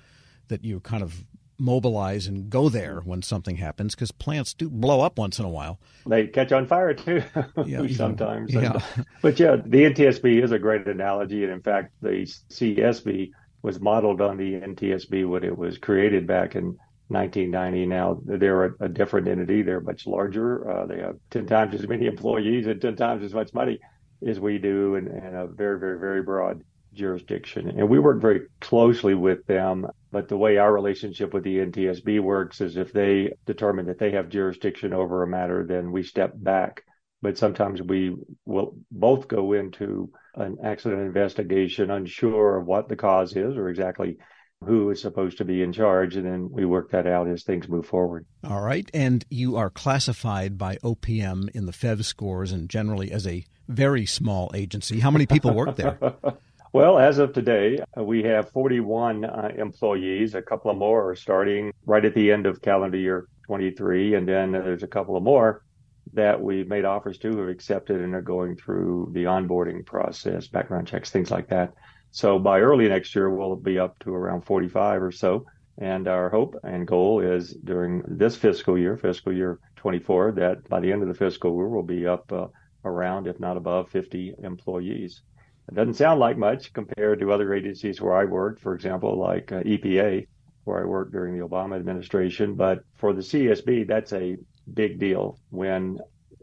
that 0.49 0.65
you 0.65 0.81
kind 0.81 1.05
of 1.05 1.25
mobilize 1.59 2.27
and 2.27 2.51
go 2.51 2.69
there 2.69 3.01
when 3.01 3.23
something 3.23 3.57
happens 3.57 3.95
because 3.95 4.13
plants 4.13 4.55
do 4.55 4.69
blow 4.69 5.01
up 5.01 5.19
once 5.19 5.39
in 5.39 5.45
a 5.45 5.49
while. 5.49 5.79
They 6.07 6.27
catch 6.27 6.53
on 6.53 6.67
fire 6.67 6.95
too 6.95 7.23
yeah, 7.67 7.87
sometimes. 7.89 8.53
Yeah. 8.53 8.81
but 9.23 9.39
yeah, 9.39 9.57
the 9.57 9.85
NTSB 9.85 10.43
is 10.43 10.53
a 10.53 10.59
great 10.59 10.87
analogy. 10.87 11.45
And 11.45 11.53
in 11.53 11.63
fact, 11.63 11.93
the 12.01 12.27
CSB 12.51 13.31
was 13.63 13.81
modeled 13.81 14.21
on 14.21 14.37
the 14.37 14.55
NTSB 14.55 15.29
when 15.29 15.45
it 15.45 15.57
was 15.57 15.79
created 15.79 16.27
back 16.27 16.55
in 16.55 16.77
1990. 17.09 17.87
Now 17.87 18.21
they're 18.25 18.65
a, 18.65 18.75
a 18.81 18.89
different 18.89 19.29
entity. 19.29 19.63
They're 19.63 19.81
much 19.81 20.07
larger. 20.07 20.71
Uh, 20.71 20.87
they 20.87 20.99
have 20.99 21.17
10 21.31 21.47
times 21.47 21.75
as 21.75 21.89
many 21.89 22.07
employees 22.15 22.67
and 22.67 22.81
10 22.81 22.97
times 22.97 23.25
as 23.25 23.35
much 23.35 23.53
money 23.55 23.79
as 24.27 24.41
we 24.41 24.59
do 24.59 24.97
and, 24.97 25.09
and 25.09 25.37
a 25.37 25.47
very, 25.47 25.79
very, 25.79 25.99
very 25.99 26.23
broad 26.23 26.63
jurisdiction. 26.97 27.69
And 27.69 27.89
we 27.89 27.99
work 27.99 28.21
very 28.21 28.43
closely 28.61 29.15
with 29.15 29.47
them. 29.47 29.87
But 30.11 30.29
the 30.29 30.37
way 30.37 30.57
our 30.57 30.73
relationship 30.73 31.35
with 31.35 31.45
the 31.45 31.59
NTSB 31.59 32.21
works 32.21 32.61
is 32.61 32.77
if 32.77 32.93
they 32.93 33.33
determine 33.45 33.87
that 33.87 33.99
they 33.99 34.13
have 34.13 34.29
jurisdiction 34.29 34.93
over 34.93 35.23
a 35.23 35.29
matter, 35.29 35.65
then 35.67 35.93
we 35.93 36.03
step 36.03 36.33
back. 36.35 36.83
But 37.23 37.39
sometimes 37.39 37.83
we 37.83 38.15
will 38.45 38.77
both 38.91 39.29
go 39.29 39.53
into 39.53 40.11
an 40.35 40.57
accident 40.65 41.03
investigation 41.03 41.91
unsure 41.91 42.59
of 42.59 42.67
what 42.67 42.89
the 42.89 42.97
cause 42.97 43.37
is 43.37 43.57
or 43.57 43.69
exactly 43.69 44.19
who 44.65 44.91
is 44.91 45.01
supposed 45.01 45.39
to 45.39 45.45
be 45.45 45.63
in 45.63 45.73
charge, 45.73 46.17
and 46.17 46.27
then 46.27 46.49
we 46.51 46.65
work 46.65 46.91
that 46.91 47.07
out 47.07 47.29
as 47.29 47.43
things 47.43 47.69
move 47.69 47.87
forward. 47.87 48.27
All 48.43 48.63
right. 48.63 48.91
And 48.95 49.25
you 49.29 49.57
are 49.57 49.71
classified 49.71 50.57
by 50.57 50.77
OPM 50.77 51.51
in 51.51 51.67
the 51.67 51.73
FEV 51.73 52.05
scores 52.05 52.53
and 52.53 52.69
generally 52.69 53.13
as 53.13 53.27
a 53.27 53.45
very 53.69 54.07
small 54.07 54.51
agency. 54.55 55.01
How 55.01 55.11
many 55.11 55.27
people 55.27 55.53
work 55.53 55.77
there? 55.77 55.99
Well, 56.73 56.99
as 56.99 57.19
of 57.19 57.33
today, 57.33 57.79
uh, 57.97 58.03
we 58.03 58.25
have 58.25 58.51
41 58.51 59.25
uh, 59.25 59.51
employees. 59.57 60.35
A 60.35 60.43
couple 60.43 60.71
of 60.71 60.77
more 60.77 61.11
are 61.11 61.17
starting 61.17 61.73
right 61.87 62.05
at 62.05 62.15
the 62.15 62.33
end 62.33 62.47
of 62.47 62.61
calendar 62.61 62.99
year 62.99 63.29
23. 63.47 64.15
And 64.15 64.29
then 64.29 64.53
there's 64.53 64.83
a 64.83 64.89
couple 64.89 65.17
of 65.17 65.23
more 65.23 65.63
that 66.13 66.41
we've 66.41 66.69
made 66.69 66.85
offers 66.85 67.19
to 67.19 67.37
have 67.39 67.49
accepted 67.49 68.01
and 68.01 68.15
are 68.15 68.23
going 68.23 68.57
through 68.57 69.11
the 69.13 69.25
onboarding 69.25 69.87
process, 69.87 70.49
background 70.49 70.89
checks, 70.89 71.11
things 71.11 71.31
like 71.31 71.49
that. 71.49 71.73
So 72.11 72.39
by 72.39 72.61
early 72.61 72.89
next 72.89 73.15
year, 73.15 73.31
we'll 73.31 73.57
be 73.57 73.79
up 73.79 73.99
to 74.01 74.15
around 74.15 74.43
45 74.43 75.03
or 75.03 75.13
so. 75.13 75.47
And 75.79 76.09
our 76.09 76.31
hope 76.31 76.57
and 76.63 76.87
goal 76.87 77.21
is 77.21 77.53
during 77.53 78.03
this 78.09 78.37
fiscal 78.37 78.79
year, 78.79 78.97
fiscal 78.97 79.33
year 79.33 79.61
24, 79.77 80.33
that 80.33 80.69
by 80.69 80.81
the 80.81 80.91
end 80.91 81.03
of 81.03 81.09
the 81.09 81.15
fiscal 81.15 81.55
year, 81.55 81.69
we'll 81.69 81.83
be 81.83 82.07
up 82.07 82.33
uh, 82.33 82.47
around, 82.85 83.27
if 83.27 83.39
not 83.39 83.57
above, 83.57 83.91
50 83.91 84.35
employees. 84.43 85.23
It 85.69 85.75
doesn't 85.75 85.95
sound 85.95 86.21
like 86.21 86.39
much 86.39 86.73
compared 86.73 87.21
to 87.21 87.33
other 87.33 87.53
agencies 87.53 88.01
where 88.01 88.15
I 88.15 88.25
worked, 88.25 88.61
for 88.61 88.75
example, 88.75 89.19
like 89.19 89.51
uh, 89.51 89.63
EPA, 89.63 90.27
where 90.65 90.81
I 90.81 90.85
worked 90.85 91.13
during 91.13 91.37
the 91.37 91.47
Obama 91.47 91.77
administration. 91.77 92.55
But 92.55 92.85
for 92.95 93.13
the 93.13 93.23
CSB, 93.23 93.89
that's 93.89 94.13
a 94.13 94.37
big 94.73 94.99
deal. 94.99 95.39
When 95.51 95.99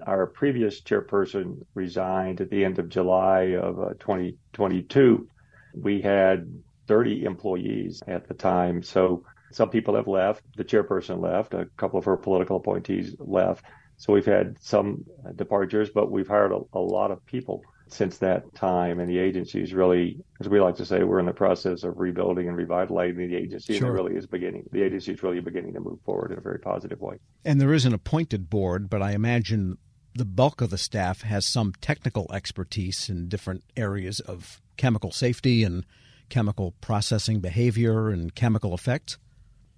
our 0.06 0.28
previous 0.28 0.82
chairperson 0.82 1.66
resigned 1.74 2.42
at 2.42 2.50
the 2.50 2.66
end 2.66 2.80
of 2.80 2.90
July 2.90 3.56
of 3.56 3.80
uh, 3.80 3.94
2022, 4.00 5.28
we 5.74 6.02
had 6.02 6.62
30 6.88 7.24
employees 7.24 8.04
at 8.08 8.28
the 8.28 8.34
time. 8.34 8.84
So 8.84 9.24
some 9.52 9.70
people 9.70 9.96
have 9.96 10.08
left. 10.08 10.44
The 10.58 10.66
chairperson 10.66 11.22
left. 11.22 11.54
A 11.54 11.68
couple 11.78 11.98
of 11.98 12.06
her 12.06 12.18
political 12.18 12.58
appointees 12.58 13.16
left. 13.20 13.64
So 13.96 14.12
we've 14.12 14.26
had 14.26 14.58
some 14.60 15.06
departures, 15.36 15.90
but 15.90 16.12
we've 16.12 16.28
hired 16.28 16.52
a, 16.52 16.60
a 16.74 16.80
lot 16.80 17.12
of 17.12 17.26
people 17.26 17.64
since 17.88 18.18
that 18.20 18.54
time. 18.56 19.00
And 19.00 19.10
the 19.10 19.20
agency 19.20 19.62
is 19.62 19.74
really, 19.74 20.18
as 20.40 20.50
we 20.50 20.60
like 20.60 20.76
to 20.78 20.86
say, 20.86 21.04
we're 21.04 21.20
in 21.20 21.26
the 21.26 21.34
process 21.34 21.84
of 21.84 22.00
rebuilding 22.00 22.48
and 22.48 22.58
revitalizing 22.58 23.30
the 23.30 23.36
agency. 23.36 23.78
Sure. 23.78 23.88
And 23.90 23.98
it 23.98 24.02
really 24.02 24.18
is 24.18 24.26
beginning, 24.26 24.70
the 24.72 24.84
agency 24.84 25.14
is 25.14 25.24
really 25.24 25.40
beginning 25.40 25.74
to 25.74 25.80
move 25.80 26.00
forward 26.06 26.32
in 26.32 26.38
a 26.38 26.42
very 26.42 26.60
positive 26.60 27.02
way. 27.02 27.18
And 27.46 27.60
there 27.62 27.74
is 27.74 27.86
an 27.86 27.94
appointed 27.94 28.50
board, 28.50 28.90
but 28.90 29.02
I 29.02 29.12
imagine 29.12 29.78
the 30.16 30.26
bulk 30.26 30.62
of 30.62 30.70
the 30.70 30.78
staff 30.78 31.22
has 31.22 31.46
some 31.46 31.74
technical 31.82 32.32
expertise 32.34 33.10
in 33.10 33.28
different 33.28 33.64
areas 33.76 34.20
of 34.20 34.62
chemical 34.78 35.12
safety 35.12 35.64
and 35.64 35.86
chemical 36.30 36.74
processing 36.82 37.40
behavior 37.40 38.10
and 38.10 38.34
chemical 38.34 38.74
effects. 38.74 39.18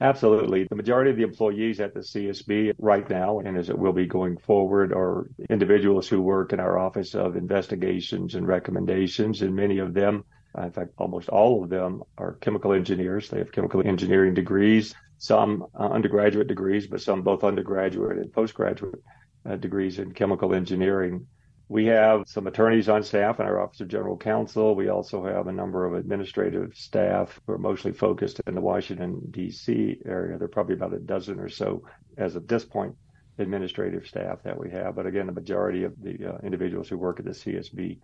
Absolutely. 0.01 0.67
The 0.69 0.75
majority 0.75 1.11
of 1.11 1.17
the 1.17 1.23
employees 1.23 1.79
at 1.79 1.93
the 1.93 2.01
CSB 2.01 2.73
right 2.77 3.09
now, 3.09 3.39
and 3.39 3.57
as 3.57 3.69
it 3.69 3.77
will 3.77 3.93
be 3.93 4.05
going 4.05 4.37
forward, 4.37 4.91
are 4.91 5.29
individuals 5.49 6.07
who 6.09 6.21
work 6.21 6.51
in 6.51 6.59
our 6.59 6.77
Office 6.77 7.15
of 7.15 7.37
Investigations 7.37 8.35
and 8.35 8.45
Recommendations, 8.45 9.41
and 9.41 9.55
many 9.55 9.77
of 9.77 9.93
them, 9.93 10.25
in 10.61 10.71
fact, 10.71 10.91
almost 10.97 11.29
all 11.29 11.63
of 11.63 11.69
them, 11.69 12.03
are 12.17 12.33
chemical 12.33 12.73
engineers. 12.73 13.29
They 13.29 13.37
have 13.37 13.53
chemical 13.53 13.87
engineering 13.87 14.33
degrees, 14.33 14.93
some 15.17 15.65
uh, 15.73 15.87
undergraduate 15.87 16.47
degrees, 16.47 16.87
but 16.87 17.01
some 17.01 17.21
both 17.21 17.45
undergraduate 17.45 18.17
and 18.17 18.33
postgraduate 18.33 19.01
uh, 19.49 19.55
degrees 19.55 19.97
in 19.97 20.11
chemical 20.13 20.53
engineering. 20.53 21.25
We 21.67 21.85
have 21.87 22.27
some 22.27 22.45
attorneys 22.45 22.89
on 22.89 23.01
staff 23.01 23.39
in 23.39 23.45
our 23.47 23.59
Office 23.59 23.81
of 23.81 23.87
General 23.87 24.17
Counsel. 24.17 24.75
We 24.75 24.89
also 24.89 25.25
have 25.25 25.47
a 25.47 25.51
number 25.51 25.85
of 25.85 25.95
administrative 25.95 26.75
staff 26.75 27.39
who 27.45 27.53
are 27.53 27.57
mostly 27.57 27.91
focused 27.91 28.39
in 28.45 28.53
the 28.53 28.61
Washington, 28.61 29.19
D.C. 29.31 29.97
area. 30.05 30.37
There 30.37 30.45
are 30.45 30.49
probably 30.49 30.75
about 30.75 30.93
a 30.93 30.99
dozen 30.99 31.39
or 31.39 31.49
so, 31.49 31.81
as 32.17 32.35
of 32.35 32.47
this 32.47 32.63
point, 32.65 32.95
administrative 33.39 34.05
staff 34.05 34.43
that 34.43 34.59
we 34.59 34.69
have. 34.71 34.95
But 34.95 35.07
again, 35.07 35.25
the 35.25 35.31
majority 35.31 35.83
of 35.83 35.93
the 35.99 36.35
uh, 36.35 36.37
individuals 36.43 36.87
who 36.87 36.99
work 36.99 37.19
at 37.19 37.25
the 37.25 37.31
CSB 37.31 37.97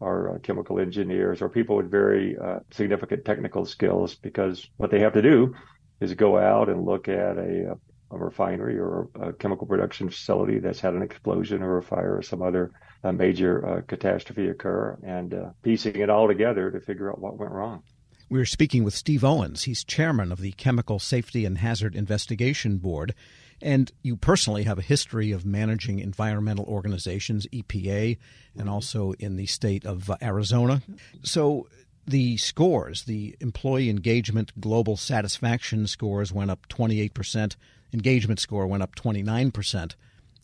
are 0.00 0.36
uh, 0.36 0.38
chemical 0.38 0.80
engineers 0.80 1.42
or 1.42 1.50
people 1.50 1.76
with 1.76 1.90
very 1.90 2.38
uh, 2.38 2.60
significant 2.70 3.24
technical 3.26 3.66
skills 3.66 4.14
because 4.14 4.66
what 4.78 4.90
they 4.90 5.00
have 5.00 5.12
to 5.12 5.22
do 5.22 5.54
is 6.00 6.14
go 6.14 6.38
out 6.38 6.70
and 6.70 6.84
look 6.84 7.08
at 7.08 7.36
a, 7.36 7.76
a 8.10 8.18
refinery 8.18 8.78
or 8.78 9.08
a 9.20 9.32
chemical 9.34 9.66
production 9.66 10.08
facility 10.08 10.58
that's 10.58 10.80
had 10.80 10.94
an 10.94 11.02
explosion 11.02 11.62
or 11.62 11.78
a 11.78 11.82
fire 11.82 12.16
or 12.16 12.22
some 12.22 12.42
other 12.42 12.72
a 13.04 13.12
major 13.12 13.64
uh, 13.64 13.80
catastrophe 13.82 14.48
occur 14.48 14.98
and 15.04 15.34
uh, 15.34 15.50
piecing 15.62 15.96
it 15.96 16.10
all 16.10 16.26
together 16.26 16.70
to 16.70 16.80
figure 16.80 17.10
out 17.10 17.20
what 17.20 17.36
went 17.36 17.52
wrong. 17.52 17.82
We're 18.30 18.46
speaking 18.46 18.82
with 18.82 18.94
Steve 18.94 19.22
Owens. 19.22 19.64
He's 19.64 19.84
chairman 19.84 20.32
of 20.32 20.40
the 20.40 20.52
Chemical 20.52 20.98
Safety 20.98 21.44
and 21.44 21.58
Hazard 21.58 21.94
Investigation 21.94 22.78
Board. 22.78 23.14
And 23.60 23.92
you 24.02 24.16
personally 24.16 24.64
have 24.64 24.78
a 24.78 24.82
history 24.82 25.30
of 25.30 25.44
managing 25.44 25.98
environmental 25.98 26.64
organizations, 26.64 27.46
EPA, 27.52 28.16
and 28.56 28.68
also 28.68 29.12
in 29.12 29.36
the 29.36 29.46
state 29.46 29.84
of 29.84 30.10
uh, 30.10 30.16
Arizona. 30.22 30.82
So 31.22 31.68
the 32.06 32.38
scores, 32.38 33.04
the 33.04 33.36
employee 33.40 33.90
engagement 33.90 34.58
global 34.58 34.96
satisfaction 34.96 35.86
scores 35.86 36.32
went 36.32 36.50
up 36.50 36.66
28%, 36.68 37.56
engagement 37.92 38.40
score 38.40 38.66
went 38.66 38.82
up 38.82 38.94
29% 38.96 39.94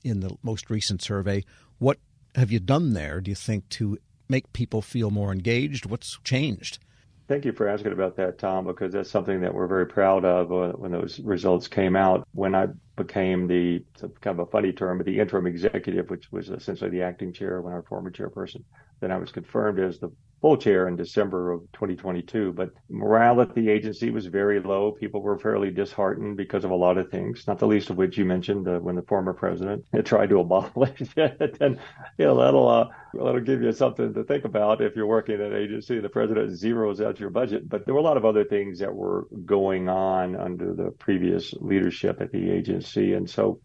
in 0.05 0.21
the 0.21 0.37
most 0.43 0.71
recent 0.71 1.03
survey. 1.03 1.45
What 1.79 1.99
have 2.35 2.51
you 2.51 2.61
done 2.61 2.93
there, 2.93 3.21
do 3.21 3.31
you 3.31 3.35
think, 3.35 3.69
to 3.71 3.99
make 4.29 4.53
people 4.53 4.83
feel 4.83 5.11
more 5.11 5.33
engaged? 5.33 5.87
What's 5.87 6.19
changed? 6.25 6.79
Thank 7.29 7.45
you 7.45 7.53
for 7.53 7.69
asking 7.69 7.93
about 7.93 8.17
that, 8.17 8.39
Tom, 8.39 8.67
because 8.67 8.93
that's 8.93 9.11
something 9.11 9.41
that 9.43 9.55
we're 9.55 9.69
very 9.69 9.87
proud 9.87 10.25
of 10.25 10.51
uh, 10.51 10.73
when 10.73 10.91
those 10.91 11.21
results 11.21 11.69
came 11.69 11.95
out. 11.95 12.27
When 12.33 12.57
I 12.57 12.67
became 12.97 13.47
the 13.47 13.85
kind 14.21 14.41
of 14.41 14.49
a 14.49 14.51
funny 14.51 14.73
term, 14.73 14.99
but 14.99 15.07
the 15.07 15.21
interim 15.21 15.47
executive, 15.47 16.11
which 16.11 16.33
was 16.33 16.49
essentially 16.49 16.91
the 16.91 17.03
acting 17.03 17.33
chair 17.33 17.61
when 17.61 17.73
our 17.73 17.83
former 17.83 18.11
chairperson. 18.11 18.65
Then 18.99 19.13
I 19.13 19.17
was 19.17 19.31
confirmed 19.31 19.79
as 19.79 20.01
the 20.01 20.11
full 20.41 20.57
chair 20.57 20.89
in 20.89 20.97
December 20.97 21.53
of 21.53 21.61
2022. 21.73 22.53
But 22.53 22.71
morale 22.89 23.41
at 23.41 23.55
the 23.55 23.69
agency 23.69 24.11
was 24.11 24.27
very 24.27 24.61
low. 24.61 24.93
People 24.93 25.23
were 25.23 25.39
fairly 25.39 25.71
disheartened 25.71 26.37
because 26.37 26.65
of 26.65 26.71
a 26.71 26.77
lot 26.77 26.99
of 26.99 27.11
things, 27.11 27.47
not 27.47 27.59
the 27.59 27.67
least 27.67 27.91
of 27.91 27.97
which 27.97 28.17
you 28.17 28.25
mentioned 28.25 28.67
uh, 28.67 28.79
when 28.79 28.97
the 28.97 29.03
former 29.03 29.33
president 29.33 29.85
tried 30.05 30.31
to 30.31 30.41
abolish 30.41 31.01
it. 31.17 31.59
and 31.61 31.79
you 32.19 32.25
know 32.25 32.37
that'll 32.37 32.69
uh, 32.69 32.89
that'll 33.15 33.41
give 33.41 33.63
you 33.63 33.73
something 33.73 34.15
to 34.15 34.25
think 34.25 34.45
about 34.45 34.81
if 34.81 34.97
you're 34.97 35.07
working 35.07 35.35
at 35.35 35.53
an 35.53 35.57
agency. 35.57 36.01
The 36.01 36.09
president 36.09 36.51
zeroes 36.53 37.05
out 37.05 37.21
your 37.21 37.31
budget. 37.31 37.69
But 37.69 37.85
there 37.85 37.95
were 37.95 38.01
a 38.01 38.05
lot 38.05 38.17
of 38.17 38.25
other 38.25 38.45
things 38.45 38.79
that 38.79 38.95
were 38.95 39.27
going 39.45 39.89
on 39.89 40.37
under 40.37 40.75
the 40.75 40.91
previous 40.93 41.53
leadership 41.55 42.21
at 42.21 42.33
the 42.33 42.51
agency, 42.51 43.13
and 43.13 43.29
so 43.29 43.61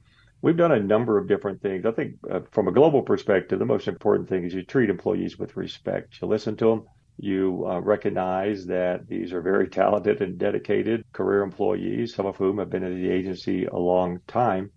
we've 0.46 0.56
done 0.56 0.72
a 0.72 0.80
number 0.80 1.18
of 1.18 1.28
different 1.28 1.60
things. 1.60 1.88
I 1.88 1.92
think 1.92 2.18
uh, 2.30 2.42
from 2.52 2.68
a 2.68 2.72
global 2.72 3.02
perspective, 3.02 3.58
the 3.58 3.66
most 3.66 3.88
important 3.88 4.30
thing 4.30 4.44
is 4.44 4.54
you 4.54 4.62
treat 4.62 4.92
employees 4.92 5.40
with 5.40 5.58
respect. 5.58 6.22
You 6.22 6.28
listen 6.28 6.56
to 6.58 6.70
them. 6.70 6.84
You 7.18 7.66
uh, 7.68 7.80
recognize 7.80 8.68
that 8.68 9.08
these 9.08 9.34
are 9.34 9.42
very 9.42 9.68
talented 9.68 10.22
and 10.22 10.38
dedicated 10.38 11.04
career 11.14 11.42
employees, 11.42 12.14
some 12.14 12.28
of 12.28 12.38
whom 12.38 12.60
have 12.60 12.70
been 12.70 12.84
in 12.84 13.02
the 13.02 13.10
agency 13.10 13.66
a 13.66 13.76
long 13.76 14.20
time. 14.28 14.70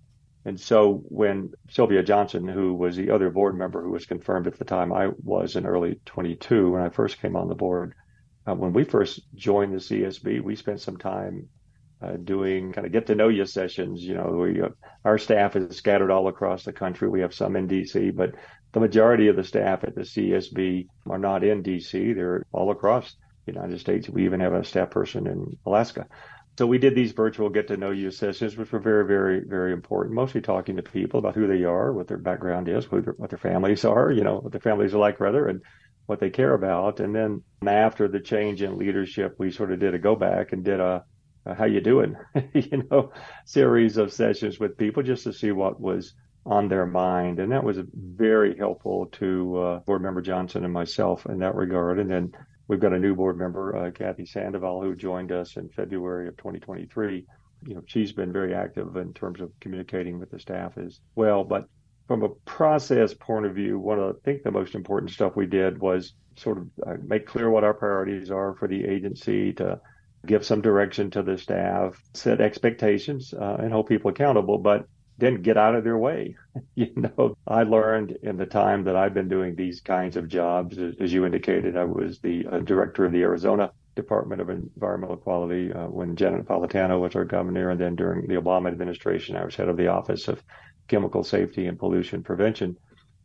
And 0.47 0.59
so 0.59 1.03
when 1.05 1.51
Sylvia 1.69 2.03
Johnson, 2.03 2.49
who 2.49 2.73
was 2.73 2.97
the 2.97 3.11
other 3.11 3.29
board 3.29 3.55
member 3.55 3.83
who 3.83 3.91
was 3.91 4.07
confirmed 4.07 4.47
at 4.47 4.59
the 4.59 4.65
time 4.65 4.91
I 4.91 5.11
was 5.23 5.55
in 5.55 5.67
early 5.67 6.01
22 6.07 6.71
when 6.71 6.83
I 6.83 6.89
first 6.89 7.21
came 7.21 7.37
on 7.37 7.49
the 7.49 7.55
board, 7.55 7.93
uh, 8.47 8.55
when 8.55 8.73
we 8.73 8.85
first 8.85 9.21
joined 9.35 9.75
the 9.75 9.81
CSB, 9.81 10.41
we 10.41 10.57
spent 10.57 10.81
some 10.81 10.97
time 10.97 11.51
uh, 12.00 12.12
doing 12.12 12.73
kind 12.73 12.87
of 12.87 12.93
get 12.93 13.07
to 13.07 13.14
know 13.14 13.28
you 13.28 13.45
sessions. 13.45 14.02
You 14.02 14.14
know, 14.14 14.26
we, 14.26 14.62
our 15.05 15.19
staff 15.19 15.57
is 15.57 15.76
scattered 15.76 16.11
all 16.11 16.28
across 16.28 16.64
the 16.64 16.73
country. 16.73 17.09
We 17.09 17.21
have 17.21 17.35
some 17.35 17.57
in 17.57 17.69
DC, 17.69 18.14
but 18.14 18.35
the 18.73 18.81
majority 18.81 19.28
of 19.28 19.37
the 19.37 19.45
staff 19.45 19.85
at 19.85 19.95
the 19.95 20.02
CSB 20.02 20.87
are 21.09 21.19
not 21.19 21.45
in 21.45 21.62
DC. 21.62 22.14
They're 22.14 22.45
all 22.52 22.71
across 22.71 23.17
the 23.47 23.52
United 23.52 23.81
States. 23.81 24.09
We 24.09 24.25
even 24.25 24.40
have 24.40 24.52
a 24.52 24.64
staff 24.64 24.90
person 24.90 25.26
in 25.26 25.57
Alaska. 25.67 26.07
So 26.59 26.67
we 26.67 26.78
did 26.78 26.97
these 26.97 27.12
virtual 27.12 27.50
get 27.50 27.69
to 27.69 27.76
know 27.76 27.93
you 27.93 28.11
sessions, 28.11 28.57
which 28.57 28.73
were 28.73 28.81
very, 28.81 29.07
very, 29.07 29.40
very 29.47 29.73
important. 29.73 30.17
Mostly 30.17 30.40
talking 30.40 30.76
to 30.76 30.83
people 30.83 31.21
about 31.21 31.37
who 31.37 31.47
they 31.47 31.62
are, 31.62 31.93
what 31.93 32.09
their 32.09 32.19
background 32.19 32.69
is, 32.69 32.87
their, 32.88 33.14
what 33.17 33.31
their 33.31 33.38
families 33.38 33.85
are, 33.85 34.11
you 34.11 34.25
know, 34.25 34.38
what 34.38 34.50
their 34.50 34.61
families 34.61 34.93
are 34.93 34.99
like, 34.99 35.21
rather, 35.21 35.47
and 35.47 35.62
what 36.07 36.19
they 36.19 36.31
care 36.31 36.55
about. 36.55 36.99
And 36.99 37.14
then 37.14 37.45
after 37.64 38.09
the 38.09 38.19
change 38.19 38.61
in 38.61 38.76
leadership, 38.76 39.37
we 39.38 39.52
sort 39.52 39.71
of 39.73 39.78
did 39.78 39.95
a 39.95 39.99
go 40.00 40.17
back 40.17 40.52
and 40.52 40.64
did 40.64 40.81
a 40.81 41.05
uh, 41.47 41.54
how 41.54 41.64
you 41.64 41.80
doing? 41.80 42.16
you 42.54 42.85
know, 42.90 43.12
series 43.45 43.97
of 43.97 44.12
sessions 44.12 44.59
with 44.59 44.76
people 44.76 45.02
just 45.02 45.25
to 45.25 45.33
see 45.33 45.52
what 45.52 45.80
was 45.80 46.14
on 46.47 46.68
their 46.68 46.87
mind. 46.87 47.40
And 47.40 47.52
that 47.52 47.64
was 47.64 47.78
very 47.95 48.57
helpful 48.57 49.07
to 49.12 49.59
uh, 49.59 49.78
board 49.80 50.02
member 50.02 50.23
Johnson 50.23 50.64
and 50.64 50.73
myself 50.73 51.26
in 51.26 51.38
that 51.38 51.54
regard. 51.54 51.99
And 51.99 52.11
then 52.11 52.33
we've 52.68 52.80
got 52.80 52.92
a 52.92 52.99
new 52.99 53.14
board 53.14 53.38
member, 53.38 53.76
uh, 53.76 53.90
Kathy 53.90 54.25
Sandoval, 54.25 54.83
who 54.83 54.95
joined 54.95 55.33
us 55.33 55.57
in 55.57 55.68
February 55.68 56.28
of 56.28 56.37
2023. 56.37 57.26
You 57.66 57.75
know, 57.75 57.83
she's 57.87 58.12
been 58.12 58.33
very 58.33 58.54
active 58.54 58.97
in 58.97 59.12
terms 59.12 59.40
of 59.40 59.50
communicating 59.61 60.18
with 60.18 60.30
the 60.30 60.38
staff 60.38 60.78
as 60.78 61.00
well. 61.16 61.45
But 61.45 61.68
from 62.07 62.23
a 62.23 62.30
process 62.47 63.12
point 63.12 63.45
of 63.45 63.54
view, 63.54 63.78
one 63.78 63.99
of 63.99 64.16
I 64.16 64.18
think 64.25 64.42
the 64.42 64.50
most 64.50 64.75
important 64.75 65.11
stuff 65.11 65.37
we 65.37 65.47
did 65.47 65.78
was 65.78 66.14
sort 66.37 66.59
of 66.59 66.68
uh, 66.87 66.95
make 67.04 67.26
clear 67.26 67.50
what 67.50 67.64
our 67.64 67.75
priorities 67.75 68.30
are 68.30 68.54
for 68.54 68.68
the 68.68 68.85
agency 68.85 69.52
to 69.54 69.78
give 70.27 70.45
some 70.45 70.61
direction 70.61 71.11
to 71.11 71.23
the 71.23 71.39
staff, 71.39 72.01
set 72.15 72.41
expectations, 72.41 73.33
uh, 73.33 73.57
and 73.61 73.73
hold 73.73 73.87
people 73.87 74.11
accountable, 74.11 74.59
but 74.59 74.87
then 75.19 75.43
get 75.43 75.57
out 75.57 75.75
of 75.75 75.85
their 75.85 75.99
way. 75.99 76.37
you 76.75 76.93
know, 76.97 77.37
I 77.47 77.65
learned 77.65 78.19
in 78.23 78.37
the 78.37 78.47
time 78.47 78.85
that 78.85 78.97
I've 78.97 79.15
been 79.15 79.29
doing 79.29 79.55
these 79.55 79.81
kinds 79.81 80.16
of 80.16 80.29
jobs, 80.29 80.79
as 80.79 81.12
you 81.12 81.27
indicated, 81.27 81.77
I 81.77 81.85
was 81.85 82.21
the 82.21 82.47
uh, 82.47 82.59
director 82.61 83.05
of 83.05 83.12
the 83.12 83.23
Arizona 83.23 83.73
Department 83.97 84.40
of 84.40 84.49
Environmental 84.49 85.16
Quality 85.16 85.73
uh, 85.73 85.87
when 85.87 86.14
Janet 86.14 86.47
Napolitano 86.47 87.01
was 87.01 87.16
our 87.16 87.25
governor, 87.25 87.71
and 87.71 87.81
then 87.81 87.97
during 87.97 88.29
the 88.29 88.37
Obama 88.37 88.69
administration, 88.69 89.37
I 89.37 89.45
was 89.45 89.57
head 89.57 89.69
of 89.69 89.77
the 89.77 89.88
Office 89.88 90.29
of 90.29 90.42
Chemical 90.87 91.25
Safety 91.25 91.66
and 91.66 91.79
Pollution 91.79 92.23
Prevention. 92.23 92.77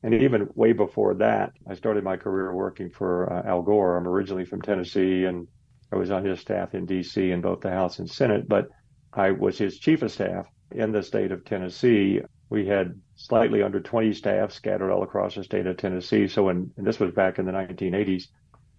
And 0.01 0.13
even 0.15 0.49
way 0.55 0.73
before 0.73 1.13
that, 1.15 1.53
I 1.69 1.75
started 1.75 2.03
my 2.03 2.17
career 2.17 2.53
working 2.53 2.89
for 2.89 3.31
uh, 3.31 3.47
Al 3.47 3.61
Gore. 3.61 3.95
I'm 3.95 4.07
originally 4.07 4.45
from 4.45 4.61
Tennessee 4.61 5.23
and 5.25 5.47
I 5.93 5.95
was 5.95 6.09
on 6.09 6.25
his 6.25 6.39
staff 6.39 6.73
in 6.73 6.87
D.C. 6.87 7.29
in 7.29 7.41
both 7.41 7.61
the 7.61 7.69
House 7.69 7.99
and 7.99 8.09
Senate, 8.09 8.49
but 8.49 8.67
I 9.13 9.29
was 9.29 9.59
his 9.59 9.77
chief 9.77 10.01
of 10.01 10.11
staff 10.11 10.47
in 10.71 10.91
the 10.91 11.03
state 11.03 11.31
of 11.31 11.45
Tennessee. 11.45 12.19
We 12.49 12.65
had 12.65 12.99
slightly 13.15 13.61
under 13.61 13.79
20 13.79 14.11
staff 14.13 14.51
scattered 14.51 14.91
all 14.91 15.03
across 15.03 15.35
the 15.35 15.43
state 15.43 15.67
of 15.67 15.77
Tennessee. 15.77 16.27
So, 16.27 16.45
when, 16.45 16.71
and 16.77 16.87
this 16.87 16.99
was 16.99 17.13
back 17.13 17.37
in 17.37 17.45
the 17.45 17.51
1980s 17.51 18.23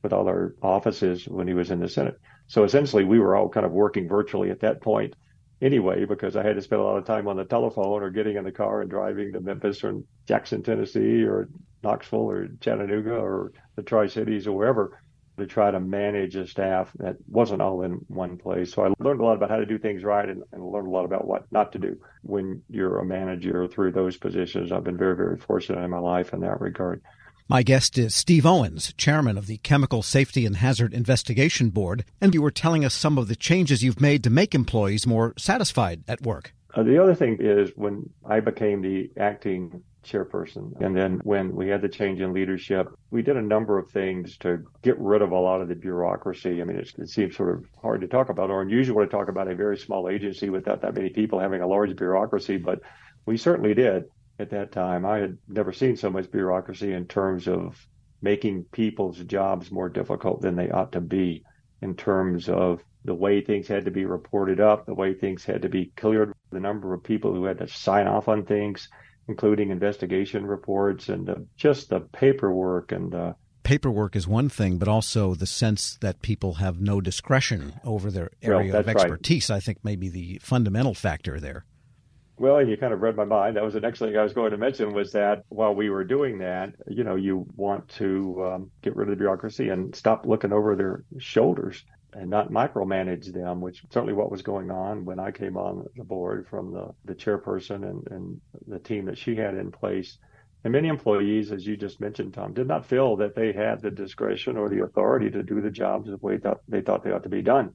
with 0.03 0.13
all 0.13 0.27
our 0.27 0.57
offices 0.61 1.29
when 1.29 1.47
he 1.47 1.55
was 1.55 1.71
in 1.71 1.79
the 1.79 1.89
Senate. 1.89 2.19
So 2.49 2.65
essentially, 2.65 3.05
we 3.05 3.21
were 3.21 3.37
all 3.37 3.49
kind 3.49 3.65
of 3.65 3.71
working 3.71 4.09
virtually 4.09 4.51
at 4.51 4.61
that 4.61 4.81
point 4.81 5.15
anyway, 5.63 6.07
because 6.07 6.35
I 6.35 6.43
had 6.43 6.57
to 6.57 6.63
spend 6.63 6.83
a 6.83 6.85
lot 6.85 6.99
of 6.99 7.05
time 7.05 7.29
on 7.29 7.37
the 7.37 7.45
telephone 7.45 8.03
or 8.03 8.11
getting 8.11 8.37
in 8.37 8.45
the 8.45 8.51
car 8.51 8.81
and 8.81 8.91
driving 8.91 9.33
to 9.35 9.41
Memphis 9.41 9.85
or 9.85 10.03
Jackson, 10.27 10.65
Tennessee 10.65 11.23
or 11.23 11.49
Knoxville 11.85 12.29
or 12.29 12.49
Chattanooga 12.61 13.15
or 13.15 13.53
the 13.77 13.83
Tri 13.83 14.09
Cities 14.09 14.49
or 14.49 14.57
wherever 14.57 14.99
to 15.39 15.47
try 15.47 15.71
to 15.71 15.81
manage 15.81 16.37
a 16.37 16.47
staff 16.47 16.93
that 16.99 17.17
wasn't 17.29 17.61
all 17.61 17.83
in 17.83 18.05
one 18.09 18.37
place. 18.37 18.73
So 18.73 18.85
I 18.85 18.93
learned 18.99 19.21
a 19.21 19.25
lot 19.25 19.37
about 19.37 19.51
how 19.51 19.57
to 19.57 19.67
do 19.67 19.79
things 19.79 20.05
right 20.05 20.29
and, 20.29 20.43
and 20.53 20.65
learned 20.65 20.87
a 20.87 20.91
lot 20.91 21.05
about 21.05 21.27
what 21.27 21.51
not 21.51 21.73
to 21.73 21.79
do 21.79 21.99
when 22.23 22.63
you're 22.71 22.99
a 22.99 23.05
manager 23.05 23.67
through 23.67 23.93
those 23.93 24.17
positions. 24.17 24.71
I've 24.71 24.85
been 24.85 24.97
very, 24.97 25.17
very 25.17 25.37
fortunate 25.37 25.83
in 25.83 25.91
my 25.91 25.99
life 25.99 26.33
in 26.33 26.41
that 26.41 26.61
regard. 26.61 27.03
My 27.47 27.63
guest 27.63 27.99
is 27.99 28.15
Steve 28.15 28.47
Owens, 28.47 28.95
chairman 28.95 29.37
of 29.37 29.47
the 29.47 29.59
Chemical 29.59 30.03
Safety 30.03 30.47
and 30.47 30.57
Hazard 30.57 30.95
Investigation 30.95 31.69
Board, 31.69 32.07
and 32.19 32.33
you 32.33 32.41
were 32.41 32.51
telling 32.51 32.87
us 32.87 32.95
some 32.95 33.19
of 33.19 33.29
the 33.29 33.37
changes 33.37 33.83
you've 33.83 34.01
made 34.01 34.25
to 34.25 34.31
make 34.31 34.55
employees 34.55 35.07
more 35.07 35.35
satisfied 35.37 36.05
at 36.09 36.23
work. 36.23 36.55
Uh, 36.75 36.83
the 36.83 37.01
other 37.01 37.15
thing 37.15 37.37
is 37.41 37.71
when 37.77 38.09
I 38.25 38.41
became 38.41 38.81
the 38.81 39.11
acting 39.19 39.83
chairperson. 40.05 40.81
And 40.81 40.97
then 40.97 41.21
when 41.25 41.55
we 41.55 41.69
had 41.69 41.83
the 41.83 41.89
change 41.89 42.21
in 42.21 42.33
leadership, 42.33 42.89
we 43.11 43.23
did 43.23 43.37
a 43.37 43.43
number 43.43 43.79
of 43.79 43.91
things 43.91 44.37
to 44.39 44.65
get 44.83 44.99
rid 44.99 45.23
of 45.23 45.33
a 45.33 45.39
lot 45.39 45.61
of 45.61 45.69
the 45.69 45.75
bureaucracy. 45.75 46.61
I 46.61 46.65
mean, 46.65 46.77
it 46.77 47.09
seems 47.09 47.37
sort 47.37 47.55
of 47.55 47.65
hard 47.81 48.01
to 48.03 48.09
talk 48.09 48.29
about 48.29 48.51
or 48.51 48.63
unusual 48.63 49.05
to 49.05 49.11
talk 49.11 49.29
about 49.29 49.49
a 49.49 49.55
very 49.55 49.79
small 49.79 50.09
agency 50.09 50.51
without 50.51 50.83
that 50.83 50.95
many 50.95 51.11
people 51.11 51.39
having 51.39 51.63
a 51.63 51.67
large 51.67 51.97
bureaucracy, 51.97 52.57
but 52.57 52.81
we 53.27 53.37
certainly 53.37 53.75
did 53.75 54.05
at 54.39 54.51
that 54.51 54.73
time. 54.73 55.07
I 55.07 55.19
had 55.19 55.39
never 55.49 55.73
seen 55.73 55.97
so 55.97 56.11
much 56.11 56.31
bureaucracy 56.31 56.93
in 56.93 57.07
terms 57.07 57.49
of 57.49 57.87
making 58.21 58.65
people's 58.73 59.19
jobs 59.19 59.71
more 59.71 59.89
difficult 59.89 60.41
than 60.41 60.57
they 60.57 60.71
ought 60.71 60.93
to 60.93 61.01
be 61.01 61.45
in 61.83 61.95
terms 61.95 62.49
of 62.49 62.83
the 63.05 63.15
way 63.15 63.43
things 63.43 63.69
had 63.69 63.85
to 63.85 63.91
be 63.91 64.07
reported 64.07 64.61
up, 64.61 64.87
the 64.87 64.95
way 64.95 65.13
things 65.13 65.45
had 65.45 65.63
to 65.63 65.69
be 65.69 65.93
cleared, 65.97 66.33
the 66.51 66.61
number 66.61 66.95
of 66.95 67.03
people 67.03 67.35
who 67.35 67.45
had 67.45 67.59
to 67.59 67.69
sign 67.69 68.07
off 68.07 68.29
on 68.29 68.45
things, 68.45 68.89
including 69.29 69.71
investigation 69.71 70.47
reports 70.47 71.09
and 71.09 71.29
uh, 71.29 71.35
just 71.57 71.91
the 71.91 72.01
paperwork 72.01 72.93
and 72.93 73.15
uh, 73.15 73.33
paperwork 73.65 74.15
is 74.15 74.29
one 74.29 74.49
thing, 74.49 74.79
but 74.79 74.87
also 74.87 75.35
the 75.35 75.47
sense 75.47 75.99
that 76.01 76.23
people 76.23 76.55
have 76.55 76.81
no 76.81 77.01
discretion 77.01 77.81
over 77.83 78.11
their 78.11 78.31
area 78.43 78.73
well, 78.73 78.81
of 78.81 78.89
expertise. 78.89 79.51
Right. 79.51 79.57
I 79.57 79.61
think 79.61 79.79
maybe 79.83 80.09
the 80.09 80.39
fundamental 80.43 80.95
factor 80.95 81.41
there. 81.41 81.65
Well, 82.37 82.67
you 82.67 82.77
kind 82.77 82.93
of 82.93 83.01
read 83.01 83.17
my 83.17 83.25
mind. 83.25 83.57
That 83.57 83.65
was 83.65 83.75
the 83.75 83.81
next 83.81 84.01
thing 84.01 84.17
I 84.17 84.23
was 84.23 84.33
going 84.33 84.51
to 84.51 84.59
mention 84.59 84.93
was 84.93 85.13
that 85.13 85.45
while 85.49 85.75
we 85.75 85.89
were 85.89 86.05
doing 86.05 86.39
that, 86.39 86.75
you 86.89 87.05
know, 87.05 87.15
you 87.15 87.47
want 87.57 87.89
to 87.91 88.45
um, 88.45 88.71
get 88.83 88.97
rid 88.97 89.09
of 89.09 89.11
the 89.11 89.17
bureaucracy 89.17 89.69
and 89.69 89.95
stop 89.95 90.27
looking 90.27 90.53
over 90.53 90.75
their 90.75 91.05
shoulders 91.19 91.85
and 92.15 92.31
not 92.31 92.51
micromanage 92.51 93.33
them, 93.33 93.61
which 93.61 93.85
certainly 93.91 94.15
what 94.15 94.31
was 94.31 94.43
going 94.43 94.71
on 94.71 95.05
when 95.05 95.19
I 95.19 95.31
came 95.31 95.57
on 95.57 95.85
the 95.97 96.05
board 96.05 96.47
from 96.49 96.73
the, 96.73 96.95
the 97.05 97.15
chairperson 97.15 97.89
and, 97.89 98.07
and 98.11 98.41
the 98.67 98.79
team 98.79 99.07
that 99.07 99.19
she 99.19 99.37
had 99.37 99.55
in 99.55 99.71
place. 99.73 100.19
And 100.63 100.73
many 100.73 100.89
employees, 100.89 101.53
as 101.53 101.67
you 101.67 101.77
just 101.77 102.01
mentioned, 102.01 102.35
Tom, 102.35 102.55
did 102.55 102.67
not 102.67 102.87
feel 102.87 103.17
that 103.17 103.35
they 103.35 103.53
had 103.53 103.83
the 103.83 103.91
discretion 103.91 104.57
or 104.57 104.69
the 104.69 104.83
authority 104.83 105.31
to 105.31 105.43
do 105.43 105.61
the 105.61 105.71
jobs 105.71 106.09
the 106.09 106.17
way 106.17 106.39
that 106.39 106.59
they 106.69 106.81
thought 106.81 107.05
they 107.05 107.11
ought 107.11 107.25
to 107.25 107.29
be 107.29 107.43
done. 107.43 107.75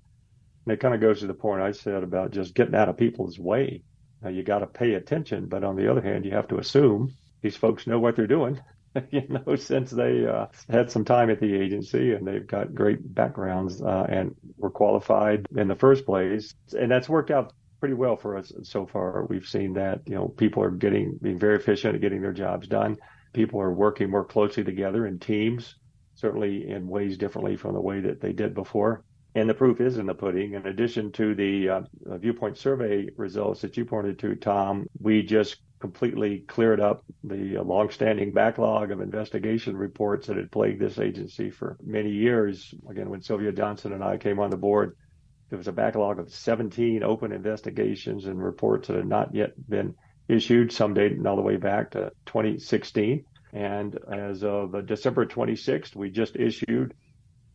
And 0.65 0.73
it 0.73 0.79
kind 0.79 0.95
of 0.95 1.01
goes 1.01 1.19
to 1.19 1.27
the 1.27 1.33
point 1.33 1.61
I 1.61 1.71
said 1.71 2.03
about 2.03 2.31
just 2.31 2.55
getting 2.55 2.75
out 2.75 2.89
of 2.89 2.97
people's 2.97 3.37
way. 3.37 3.83
Now, 4.21 4.29
you 4.29 4.43
got 4.43 4.59
to 4.59 4.67
pay 4.67 4.95
attention, 4.95 5.47
but 5.47 5.63
on 5.63 5.75
the 5.75 5.89
other 5.89 6.01
hand, 6.01 6.25
you 6.25 6.31
have 6.31 6.47
to 6.49 6.57
assume 6.57 7.13
these 7.41 7.55
folks 7.55 7.87
know 7.87 7.99
what 7.99 8.15
they're 8.15 8.27
doing 8.27 8.59
you 9.11 9.23
know, 9.27 9.55
since 9.55 9.91
they 9.91 10.25
uh, 10.25 10.47
had 10.69 10.91
some 10.91 11.05
time 11.05 11.29
at 11.29 11.39
the 11.39 11.53
agency 11.53 12.13
and 12.13 12.27
they've 12.27 12.47
got 12.47 12.73
great 12.73 13.13
backgrounds 13.13 13.81
uh, 13.81 14.05
and 14.09 14.35
were 14.57 14.69
qualified 14.69 15.45
in 15.55 15.67
the 15.67 15.75
first 15.75 16.05
place. 16.05 16.53
And 16.77 16.91
that's 16.91 17.09
worked 17.09 17.31
out 17.31 17.53
pretty 17.79 17.95
well 17.95 18.15
for 18.15 18.37
us 18.37 18.51
so 18.63 18.85
far. 18.85 19.25
We've 19.29 19.47
seen 19.47 19.73
that, 19.73 20.01
you 20.05 20.15
know, 20.15 20.27
people 20.27 20.63
are 20.63 20.71
getting, 20.71 21.17
being 21.21 21.39
very 21.39 21.55
efficient 21.55 21.95
at 21.95 22.01
getting 22.01 22.21
their 22.21 22.33
jobs 22.33 22.67
done. 22.67 22.97
People 23.33 23.61
are 23.61 23.71
working 23.71 24.09
more 24.09 24.25
closely 24.25 24.63
together 24.63 25.05
in 25.05 25.19
teams, 25.19 25.75
certainly 26.15 26.69
in 26.69 26.87
ways 26.87 27.17
differently 27.17 27.55
from 27.55 27.73
the 27.73 27.81
way 27.81 28.01
that 28.01 28.21
they 28.21 28.33
did 28.33 28.53
before. 28.53 29.03
And 29.35 29.47
the 29.47 29.53
proof 29.53 29.79
is 29.79 29.99
in 29.99 30.07
the 30.07 30.15
pudding. 30.15 30.55
In 30.55 30.65
addition 30.65 31.11
to 31.13 31.35
the 31.35 31.69
uh, 31.69 31.81
viewpoint 32.17 32.57
survey 32.57 33.07
results 33.15 33.61
that 33.61 33.77
you 33.77 33.85
pointed 33.85 34.17
to, 34.19 34.35
Tom, 34.35 34.87
we 34.99 35.21
just 35.21 35.57
completely 35.79 36.39
cleared 36.39 36.79
up 36.79 37.03
the 37.23 37.57
longstanding 37.63 38.31
backlog 38.31 38.91
of 38.91 39.01
investigation 39.01 39.77
reports 39.77 40.27
that 40.27 40.37
had 40.37 40.51
plagued 40.51 40.79
this 40.79 40.99
agency 40.99 41.49
for 41.49 41.77
many 41.83 42.11
years. 42.11 42.73
Again, 42.89 43.09
when 43.09 43.21
Sylvia 43.21 43.51
Johnson 43.51 43.93
and 43.93 44.03
I 44.03 44.17
came 44.17 44.39
on 44.39 44.49
the 44.49 44.57
board, 44.57 44.95
there 45.49 45.57
was 45.57 45.67
a 45.67 45.73
backlog 45.73 46.19
of 46.19 46.31
17 46.31 47.03
open 47.03 47.31
investigations 47.31 48.25
and 48.25 48.43
reports 48.43 48.87
that 48.87 48.97
had 48.97 49.07
not 49.07 49.33
yet 49.33 49.53
been 49.69 49.95
issued, 50.27 50.71
some 50.71 50.93
dating 50.93 51.25
all 51.25 51.35
the 51.35 51.41
way 51.41 51.57
back 51.57 51.91
to 51.91 52.11
2016. 52.25 53.25
And 53.51 53.97
as 54.11 54.43
of 54.43 54.85
December 54.85 55.25
26th, 55.25 55.95
we 55.95 56.11
just 56.11 56.35
issued 56.35 56.93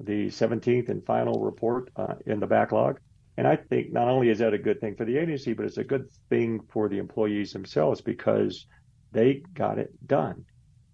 the 0.01 0.27
17th 0.27 0.89
and 0.89 1.05
final 1.05 1.41
report 1.41 1.91
uh, 1.95 2.15
in 2.27 2.41
the 2.41 2.47
backlog. 2.47 2.99
And 3.37 3.47
I 3.47 3.57
think 3.57 3.93
not 3.93 4.09
only 4.09 4.29
is 4.31 4.39
that 4.39 4.55
a 4.55 4.59
good 4.59 4.81
thing 4.81 4.95
for 4.97 5.05
the 5.05 5.19
agency, 5.19 5.55
but 5.55 5.67
it's 5.67 5.79
a 5.79 5.85
good 5.85 6.09
thing 6.29 6.61
for 6.73 6.89
the 6.89 6.99
employees 6.99 7.53
themselves 7.53 8.01
because 8.01 8.67
they 9.13 9.43
got 9.55 9.79
it 9.79 9.91
done. 10.07 10.45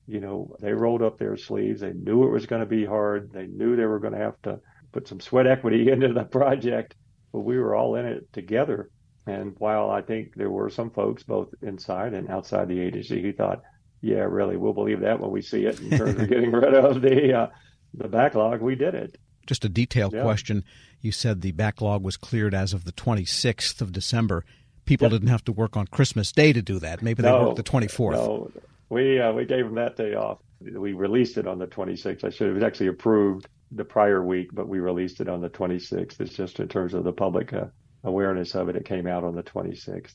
You 0.07 0.21
know, 0.21 0.57
they 0.61 0.73
rolled 0.73 1.03
up 1.03 1.19
their 1.19 1.37
sleeves. 1.37 1.81
They 1.81 1.93
knew 1.93 2.25
it 2.25 2.33
was 2.33 2.47
going 2.47 2.61
to 2.61 2.67
be 2.67 2.85
hard. 2.85 3.31
They 3.33 3.47
knew 3.47 3.77
they 3.77 3.85
were 3.85 4.01
going 4.01 4.15
to 4.15 4.21
have 4.21 4.41
to 4.43 4.61
put 4.93 5.07
some 5.07 5.21
sweat 5.21 5.47
equity 5.47 5.89
into 5.93 6.13
the 6.13 6.25
project, 6.25 6.95
but 7.33 7.41
we 7.41 7.59
were 7.59 7.75
all 7.75 7.97
in 7.97 8.07
it 8.07 8.33
together. 8.33 8.91
And 9.27 9.55
while 9.59 9.91
I 9.91 10.01
think 10.01 10.35
there 10.35 10.51
were 10.51 10.71
some 10.71 10.91
folks 10.91 11.23
both 11.23 11.49
inside 11.63 12.15
and 12.15 12.31
outside 12.31 12.69
the 12.69 12.81
agency 12.81 13.21
who 13.21 13.33
thought, 13.33 13.61
yeah, 14.01 14.21
really, 14.21 14.57
we'll 14.57 14.73
believe 14.73 15.01
that 15.01 15.21
when 15.21 15.31
we 15.31 15.43
see 15.43 15.67
it 15.67 15.79
in 15.79 15.91
terms 15.91 16.19
of 16.19 16.29
getting 16.31 16.53
rid 16.53 16.75
of 16.75 17.03
the 17.03 17.35
uh, 17.35 17.47
the 17.95 18.09
backlog, 18.09 18.63
we 18.63 18.77
did 18.77 18.95
it. 18.95 19.17
Just 19.51 19.65
a 19.65 19.69
detailed 19.69 20.13
yeah. 20.13 20.23
question. 20.23 20.63
You 21.01 21.11
said 21.11 21.41
the 21.41 21.51
backlog 21.51 22.05
was 22.05 22.17
cleared 22.17 22.55
as 22.55 22.73
of 22.73 22.85
the 22.85 22.93
26th 22.93 23.81
of 23.81 23.91
December. 23.91 24.45
People 24.85 25.07
yep. 25.07 25.11
didn't 25.11 25.31
have 25.31 25.43
to 25.47 25.51
work 25.51 25.77
on 25.77 25.89
Christmas 25.89 26.31
Day 26.31 26.53
to 26.53 26.63
do 26.63 26.79
that. 26.79 27.03
Maybe 27.03 27.25
they 27.25 27.31
no, 27.33 27.49
worked 27.49 27.57
the 27.57 27.65
24th. 27.65 28.13
No, 28.13 28.53
we 28.91 29.19
uh, 29.19 29.33
we 29.33 29.47
gave 29.47 29.65
them 29.65 29.75
that 29.75 29.97
day 29.97 30.15
off. 30.15 30.39
We 30.61 30.93
released 30.93 31.37
it 31.37 31.49
on 31.49 31.59
the 31.59 31.67
26th. 31.67 32.23
I 32.23 32.31
should 32.31 32.55
have 32.55 32.63
actually 32.63 32.87
approved 32.87 33.49
the 33.73 33.85
prior 33.85 34.25
week, 34.25 34.51
but 34.53 34.69
we 34.69 34.79
released 34.79 35.21
it 35.21 35.29
on 35.29 35.41
the 35.41 35.51
26th. 35.51 36.21
It's 36.21 36.35
just 36.35 36.61
in 36.61 36.69
terms 36.69 36.95
of 36.95 37.03
the 37.03 37.13
public 37.13 37.53
uh, 37.53 37.65
awareness 38.05 38.55
of 38.55 38.69
it. 38.69 38.77
It 38.77 38.85
came 38.85 39.09
out 39.09 39.25
on 39.25 39.35
the 39.35 39.43
26th. 39.43 40.15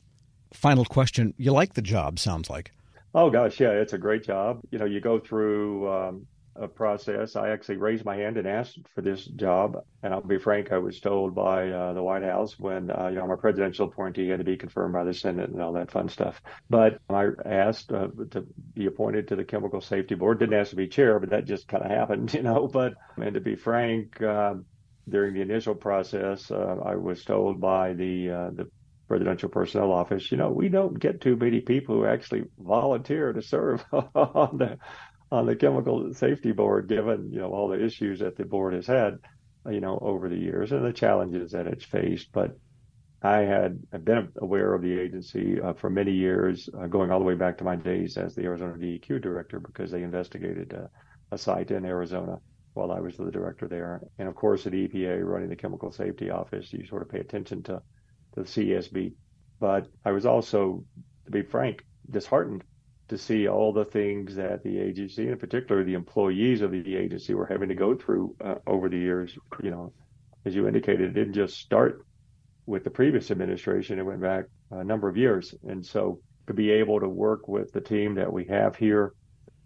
Final 0.54 0.86
question. 0.86 1.34
You 1.36 1.52
like 1.52 1.74
the 1.74 1.82
job? 1.82 2.18
Sounds 2.18 2.48
like. 2.48 2.72
Oh 3.14 3.28
gosh, 3.28 3.60
yeah, 3.60 3.72
it's 3.72 3.92
a 3.92 3.98
great 3.98 4.24
job. 4.24 4.60
You 4.70 4.78
know, 4.78 4.86
you 4.86 5.02
go 5.02 5.18
through 5.18 5.92
um, 5.92 6.26
a 6.58 6.68
process. 6.68 7.36
I 7.36 7.50
actually 7.50 7.76
raised 7.76 8.04
my 8.04 8.16
hand 8.16 8.36
and 8.36 8.46
asked 8.46 8.78
for 8.94 9.02
this 9.02 9.24
job. 9.24 9.78
And 10.02 10.14
I'll 10.14 10.20
be 10.20 10.38
frank, 10.38 10.72
I 10.72 10.78
was 10.78 11.00
told 11.00 11.34
by 11.34 11.68
uh, 11.68 11.92
the 11.92 12.02
White 12.02 12.22
House 12.22 12.58
when 12.58 12.90
uh, 12.90 13.08
you 13.08 13.16
know 13.16 13.26
my 13.26 13.36
presidential 13.36 13.86
appointee 13.86 14.28
had 14.28 14.38
to 14.38 14.44
be 14.44 14.56
confirmed 14.56 14.94
by 14.94 15.04
the 15.04 15.14
Senate 15.14 15.50
and 15.50 15.60
all 15.60 15.72
that 15.74 15.90
fun 15.90 16.08
stuff. 16.08 16.40
But 16.70 16.98
I 17.08 17.28
asked 17.44 17.92
uh, 17.92 18.08
to 18.30 18.46
be 18.74 18.86
appointed 18.86 19.28
to 19.28 19.36
the 19.36 19.44
Chemical 19.44 19.80
Safety 19.80 20.14
Board. 20.14 20.38
Didn't 20.38 20.58
ask 20.58 20.70
to 20.70 20.76
be 20.76 20.88
chair, 20.88 21.18
but 21.18 21.30
that 21.30 21.44
just 21.44 21.68
kind 21.68 21.84
of 21.84 21.90
happened, 21.90 22.32
you 22.34 22.42
know. 22.42 22.68
But 22.68 22.94
and 23.16 23.34
to 23.34 23.40
be 23.40 23.56
frank, 23.56 24.20
um, 24.22 24.64
during 25.08 25.34
the 25.34 25.42
initial 25.42 25.74
process, 25.74 26.50
uh, 26.50 26.76
I 26.84 26.96
was 26.96 27.24
told 27.24 27.60
by 27.60 27.94
the 27.94 28.30
uh, 28.30 28.50
the 28.50 28.70
presidential 29.08 29.48
personnel 29.48 29.92
office, 29.92 30.30
you 30.30 30.36
know, 30.36 30.50
we 30.50 30.68
don't 30.68 30.98
get 30.98 31.20
too 31.20 31.36
many 31.36 31.60
people 31.60 31.94
who 31.94 32.06
actually 32.06 32.44
volunteer 32.58 33.32
to 33.32 33.42
serve 33.42 33.84
on 33.92 34.58
the 34.58 34.78
on 35.36 35.46
the 35.46 35.56
chemical 35.56 36.12
safety 36.14 36.52
board, 36.52 36.88
given 36.88 37.30
you 37.32 37.40
know 37.40 37.52
all 37.52 37.68
the 37.68 37.84
issues 37.84 38.20
that 38.20 38.36
the 38.36 38.44
board 38.44 38.74
has 38.74 38.86
had, 38.86 39.18
you 39.70 39.80
know, 39.80 39.98
over 40.00 40.28
the 40.28 40.36
years 40.36 40.72
and 40.72 40.84
the 40.84 40.92
challenges 40.92 41.52
that 41.52 41.66
it's 41.66 41.84
faced. 41.84 42.30
But 42.32 42.56
I 43.22 43.38
had 43.38 43.82
been 44.04 44.28
aware 44.40 44.74
of 44.74 44.82
the 44.82 44.98
agency 44.98 45.60
uh, 45.60 45.72
for 45.74 45.90
many 45.90 46.12
years, 46.12 46.68
uh, 46.78 46.86
going 46.86 47.10
all 47.10 47.18
the 47.18 47.24
way 47.24 47.34
back 47.34 47.58
to 47.58 47.64
my 47.64 47.76
days 47.76 48.16
as 48.16 48.34
the 48.34 48.44
Arizona 48.44 48.74
DEQ 48.74 49.22
director, 49.22 49.60
because 49.60 49.90
they 49.90 50.02
investigated 50.02 50.74
uh, 50.74 50.86
a 51.32 51.38
site 51.38 51.70
in 51.70 51.84
Arizona 51.84 52.38
while 52.74 52.92
I 52.92 53.00
was 53.00 53.16
the 53.16 53.30
director 53.30 53.66
there. 53.66 54.02
And 54.18 54.28
of 54.28 54.34
course, 54.34 54.66
at 54.66 54.72
EPA, 54.72 55.24
running 55.24 55.48
the 55.48 55.56
chemical 55.56 55.90
safety 55.90 56.30
office, 56.30 56.72
you 56.72 56.86
sort 56.86 57.02
of 57.02 57.08
pay 57.08 57.20
attention 57.20 57.62
to 57.64 57.82
the 58.34 58.42
CSB. 58.42 59.14
But 59.58 59.88
I 60.04 60.12
was 60.12 60.26
also, 60.26 60.84
to 61.24 61.30
be 61.30 61.42
frank, 61.42 61.84
disheartened 62.10 62.64
to 63.08 63.18
see 63.18 63.48
all 63.48 63.72
the 63.72 63.84
things 63.84 64.34
that 64.36 64.62
the 64.62 64.78
agency, 64.78 65.22
and 65.22 65.32
in 65.32 65.38
particular 65.38 65.84
the 65.84 65.94
employees 65.94 66.60
of 66.60 66.72
the 66.72 66.96
agency, 66.96 67.34
were 67.34 67.46
having 67.46 67.68
to 67.68 67.74
go 67.74 67.94
through 67.94 68.34
uh, 68.44 68.56
over 68.66 68.88
the 68.88 68.98
years. 68.98 69.38
You 69.62 69.70
know, 69.70 69.92
as 70.44 70.54
you 70.54 70.66
indicated, 70.66 71.10
it 71.10 71.14
didn't 71.14 71.34
just 71.34 71.58
start 71.58 72.04
with 72.66 72.84
the 72.84 72.90
previous 72.90 73.30
administration; 73.30 73.98
it 73.98 74.06
went 74.06 74.20
back 74.20 74.46
a 74.70 74.84
number 74.84 75.08
of 75.08 75.16
years. 75.16 75.54
And 75.68 75.84
so, 75.84 76.20
to 76.48 76.54
be 76.54 76.70
able 76.70 77.00
to 77.00 77.08
work 77.08 77.46
with 77.48 77.72
the 77.72 77.80
team 77.80 78.14
that 78.16 78.32
we 78.32 78.44
have 78.46 78.76
here, 78.76 79.12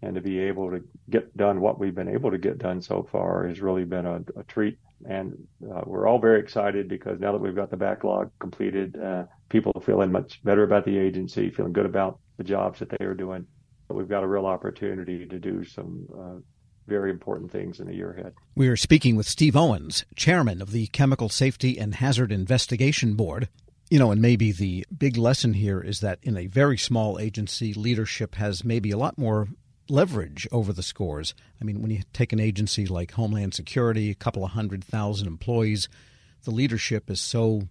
and 0.02 0.14
to 0.14 0.20
be 0.20 0.38
able 0.40 0.70
to 0.70 0.82
get 1.08 1.34
done 1.36 1.60
what 1.60 1.78
we've 1.78 1.94
been 1.94 2.08
able 2.08 2.30
to 2.30 2.38
get 2.38 2.58
done 2.58 2.82
so 2.82 3.08
far, 3.10 3.46
has 3.46 3.60
really 3.60 3.84
been 3.84 4.06
a, 4.06 4.20
a 4.36 4.44
treat. 4.44 4.78
And 5.08 5.46
uh, 5.64 5.82
we're 5.86 6.06
all 6.06 6.18
very 6.18 6.40
excited 6.40 6.88
because 6.88 7.20
now 7.20 7.32
that 7.32 7.40
we've 7.40 7.54
got 7.54 7.70
the 7.70 7.76
backlog 7.76 8.30
completed, 8.38 8.98
uh, 8.98 9.24
people 9.48 9.72
are 9.74 9.80
feeling 9.80 10.12
much 10.12 10.42
better 10.44 10.62
about 10.62 10.84
the 10.84 10.98
agency, 10.98 11.50
feeling 11.50 11.72
good 11.72 11.86
about 11.86 12.18
the 12.36 12.44
jobs 12.44 12.78
that 12.80 12.90
they 12.90 13.04
are 13.04 13.14
doing. 13.14 13.46
But 13.88 13.96
we've 13.96 14.08
got 14.08 14.22
a 14.22 14.28
real 14.28 14.46
opportunity 14.46 15.26
to 15.26 15.38
do 15.38 15.64
some 15.64 16.06
uh, 16.14 16.40
very 16.86 17.10
important 17.10 17.50
things 17.50 17.80
in 17.80 17.86
the 17.86 17.94
year 17.94 18.12
ahead. 18.12 18.34
We 18.54 18.68
are 18.68 18.76
speaking 18.76 19.16
with 19.16 19.26
Steve 19.26 19.56
Owens, 19.56 20.04
chairman 20.16 20.60
of 20.60 20.72
the 20.72 20.88
Chemical 20.88 21.28
Safety 21.28 21.78
and 21.78 21.94
Hazard 21.94 22.32
Investigation 22.32 23.14
Board. 23.14 23.48
You 23.90 23.98
know, 23.98 24.12
and 24.12 24.22
maybe 24.22 24.52
the 24.52 24.86
big 24.96 25.16
lesson 25.16 25.54
here 25.54 25.80
is 25.80 26.00
that 26.00 26.20
in 26.22 26.36
a 26.36 26.46
very 26.46 26.78
small 26.78 27.18
agency, 27.18 27.74
leadership 27.74 28.36
has 28.36 28.64
maybe 28.64 28.92
a 28.92 28.96
lot 28.96 29.18
more 29.18 29.48
leverage 29.90 30.46
over 30.52 30.72
the 30.72 30.82
scores. 30.82 31.34
I 31.60 31.64
mean, 31.64 31.82
when 31.82 31.90
you 31.90 32.02
take 32.12 32.32
an 32.32 32.40
agency 32.40 32.86
like 32.86 33.12
Homeland 33.12 33.54
Security, 33.54 34.10
a 34.10 34.14
couple 34.14 34.44
of 34.44 34.52
hundred 34.52 34.84
thousand 34.84 35.26
employees, 35.26 35.88
the 36.44 36.50
leadership 36.50 37.10
is 37.10 37.20
so 37.20 37.68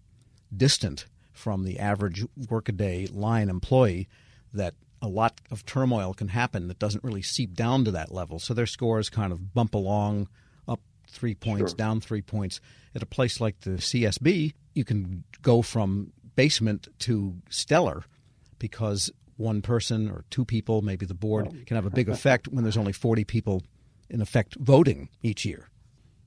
distant 0.56 1.06
from 1.32 1.64
the 1.64 1.80
average 1.80 2.26
workaday 2.50 3.08
line 3.08 3.50
employee 3.50 4.08
that 4.54 4.76
a 5.02 5.08
lot 5.08 5.40
of 5.50 5.66
turmoil 5.66 6.14
can 6.14 6.30
happen 6.30 6.68
that 6.68 6.80
doesn't 6.80 7.04
really 7.04 7.22
seep 7.22 7.54
down 7.54 7.86
to 7.86 7.92
that 7.92 8.12
level. 8.12 8.40
So 8.40 8.54
their 8.54 8.66
scores 8.66 9.10
kind 9.10 9.32
of 9.32 9.54
bump 9.54 9.74
along, 9.74 10.28
up 10.68 10.82
three 11.08 11.36
points, 11.36 11.72
sure. 11.72 11.78
down 11.78 12.02
three 12.02 12.22
points. 12.22 12.60
At 12.94 13.04
a 13.04 13.08
place 13.08 13.40
like 13.40 13.62
the 13.62 13.72
CSB, 13.72 14.54
you 14.74 14.84
can 14.84 15.24
go 15.42 15.62
from 15.62 16.12
basement 16.36 16.88
to 17.00 17.36
stellar 17.50 18.04
because 18.58 19.12
one 19.40 19.62
person 19.62 20.10
or 20.10 20.26
two 20.30 20.46
people, 20.46 20.82
maybe 20.82 21.06
the 21.06 21.14
board, 21.14 21.66
can 21.66 21.76
have 21.76 21.86
a 21.86 21.90
big 21.90 22.10
effect 22.18 22.48
when 22.48 22.64
there's 22.64 22.78
only 22.78 22.94
40 22.94 23.24
people 23.24 23.64
in 24.10 24.22
effect 24.22 24.56
voting 24.60 25.10
each 25.22 25.46
year. 25.46 25.70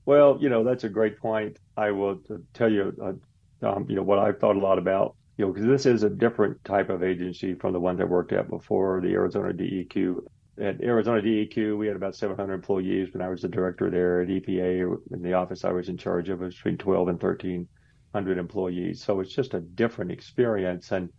Well, 0.05 0.37
you 0.41 0.49
know, 0.49 0.63
that's 0.63 0.83
a 0.83 0.89
great 0.89 1.17
point. 1.19 1.59
I 1.77 1.91
will 1.91 2.19
tell 2.53 2.69
you, 2.69 2.93
uh, 3.01 3.67
um, 3.67 3.85
you 3.87 3.95
know, 3.95 4.03
what 4.03 4.19
I've 4.19 4.39
thought 4.39 4.55
a 4.55 4.59
lot 4.59 4.77
about 4.77 5.15
you 5.37 5.45
know, 5.45 5.51
because 5.51 5.67
this 5.67 5.85
is 5.85 6.03
a 6.03 6.09
different 6.09 6.63
type 6.63 6.89
of 6.89 7.03
agency 7.03 7.55
from 7.55 7.73
the 7.73 7.79
one 7.79 7.97
that 7.97 8.09
worked 8.09 8.33
at 8.33 8.49
before, 8.49 9.01
the 9.01 9.13
Arizona 9.13 9.53
DEQ. 9.53 10.17
At 10.61 10.81
Arizona 10.81 11.21
DEQ, 11.21 11.77
we 11.77 11.87
had 11.87 11.95
about 11.95 12.15
700 12.15 12.53
employees 12.53 13.09
when 13.11 13.23
I 13.23 13.29
was 13.29 13.41
the 13.41 13.47
director 13.47 13.89
there. 13.89 14.21
At 14.21 14.27
EPA, 14.27 14.97
in 15.11 15.23
the 15.23 15.33
office 15.33 15.65
I 15.65 15.71
was 15.71 15.89
in 15.89 15.97
charge 15.97 16.29
of, 16.29 16.41
it 16.41 16.45
was 16.45 16.55
between 16.55 16.77
12 16.77 17.07
and 17.07 17.21
1,300 17.21 18.37
employees. 18.37 19.03
So 19.03 19.19
it's 19.19 19.33
just 19.33 19.55
a 19.55 19.59
different 19.59 20.11
experience. 20.11 20.91
And 20.91 21.09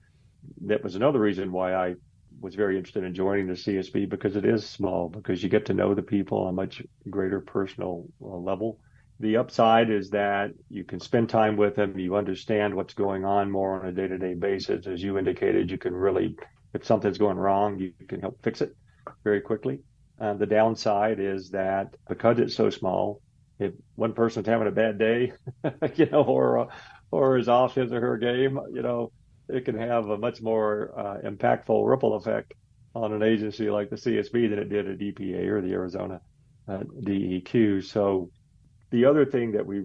that 0.67 0.83
was 0.83 0.95
another 0.95 1.21
reason 1.21 1.53
why 1.53 1.75
I 1.75 1.95
was 2.41 2.55
very 2.55 2.77
interested 2.77 3.05
in 3.05 3.15
joining 3.15 3.47
the 3.47 3.55
CSB 3.55 4.09
because 4.09 4.37
it 4.37 4.45
is 4.45 4.69
small, 4.69 5.09
because 5.09 5.43
you 5.43 5.49
get 5.49 5.67
to 5.67 5.75
know 5.75 5.95
the 5.95 6.03
people 6.03 6.39
on 6.43 6.49
a 6.49 6.53
much 6.53 6.83
greater 7.09 7.41
personal 7.41 8.07
uh, 8.23 8.27
level 8.27 8.79
the 9.21 9.37
upside 9.37 9.91
is 9.91 10.11
that 10.11 10.51
you 10.69 10.85
can 10.85 11.01
spend 11.01 11.29
time 11.29 11.57
with 11.57 11.77
them. 11.77 11.99
You 11.99 12.17
understand 12.17 12.75
what's 12.75 12.95
going 12.95 13.25
on 13.25 13.51
more 13.51 13.81
on 13.81 13.87
a 13.87 13.93
day 13.93 14.09
to 14.09 14.19
day 14.19 14.35
basis. 14.35 14.87
As 14.87 15.03
you 15.03 15.19
indicated, 15.19 15.71
you 15.71 15.79
can 15.79 15.95
really, 15.95 16.37
if 16.73 16.85
something's 16.85 17.19
going 17.19 17.37
wrong, 17.37 17.79
you 17.79 17.93
can 18.09 18.21
help 18.21 18.43
fix 18.43 18.61
it 18.61 18.75
very 19.23 19.41
quickly. 19.41 19.81
Uh, 20.21 20.35
the 20.35 20.47
downside 20.47 21.21
is 21.21 21.51
that 21.51 21.95
because 22.09 22.39
it's 22.39 22.55
so 22.55 22.71
small, 22.71 23.21
if 23.59 23.73
one 23.95 24.15
person's 24.15 24.49
having 24.49 24.69
a 24.69 24.73
bad 24.73 24.99
day, 24.99 25.33
you 25.95 26.07
know, 26.07 26.23
or 26.23 26.69
or 27.11 27.39
is 27.39 27.49
off 27.49 27.77
his 27.77 27.93
or 27.93 28.01
her 28.01 28.19
game, 28.19 28.59
you 28.73 28.83
know, 28.83 29.13
it 29.49 29.65
can 29.65 29.79
have 29.79 30.09
a 30.09 30.19
much 30.19 30.41
more 30.41 30.93
uh, 30.97 31.29
impactful 31.29 31.89
ripple 31.89 32.15
effect 32.17 32.55
on 32.95 33.13
an 33.13 33.23
agency 33.23 33.71
like 33.71 33.91
the 33.91 33.97
CSB 33.97 34.51
than 34.51 34.59
it 34.59 34.69
did 34.69 34.89
at 34.89 34.99
EPA 34.99 35.49
or 35.49 35.61
the 35.61 35.73
Arizona 35.73 36.21
uh, 36.69 36.79
DEQ. 37.03 37.85
So 37.85 38.31
the 38.91 39.05
other 39.05 39.25
thing 39.25 39.53
that 39.53 39.67
we 39.67 39.85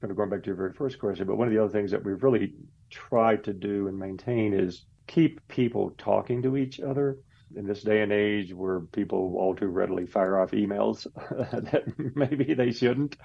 kind 0.00 0.10
of 0.10 0.16
going 0.16 0.30
back 0.30 0.42
to 0.42 0.46
your 0.46 0.56
very 0.56 0.72
first 0.72 0.98
question, 0.98 1.26
but 1.26 1.36
one 1.36 1.46
of 1.46 1.54
the 1.54 1.62
other 1.62 1.72
things 1.72 1.90
that 1.90 2.04
we've 2.04 2.22
really 2.22 2.54
tried 2.88 3.44
to 3.44 3.52
do 3.52 3.86
and 3.88 3.98
maintain 3.98 4.54
is 4.54 4.84
keep 5.06 5.46
people 5.48 5.90
talking 5.98 6.42
to 6.42 6.56
each 6.56 6.80
other 6.80 7.18
in 7.56 7.66
this 7.66 7.82
day 7.82 8.02
and 8.02 8.12
age 8.12 8.54
where 8.54 8.80
people 8.80 9.36
all 9.36 9.54
too 9.54 9.66
readily 9.66 10.06
fire 10.06 10.38
off 10.38 10.52
emails 10.52 11.06
that 11.70 11.82
maybe 12.16 12.54
they 12.54 12.70
shouldn't. 12.70 13.16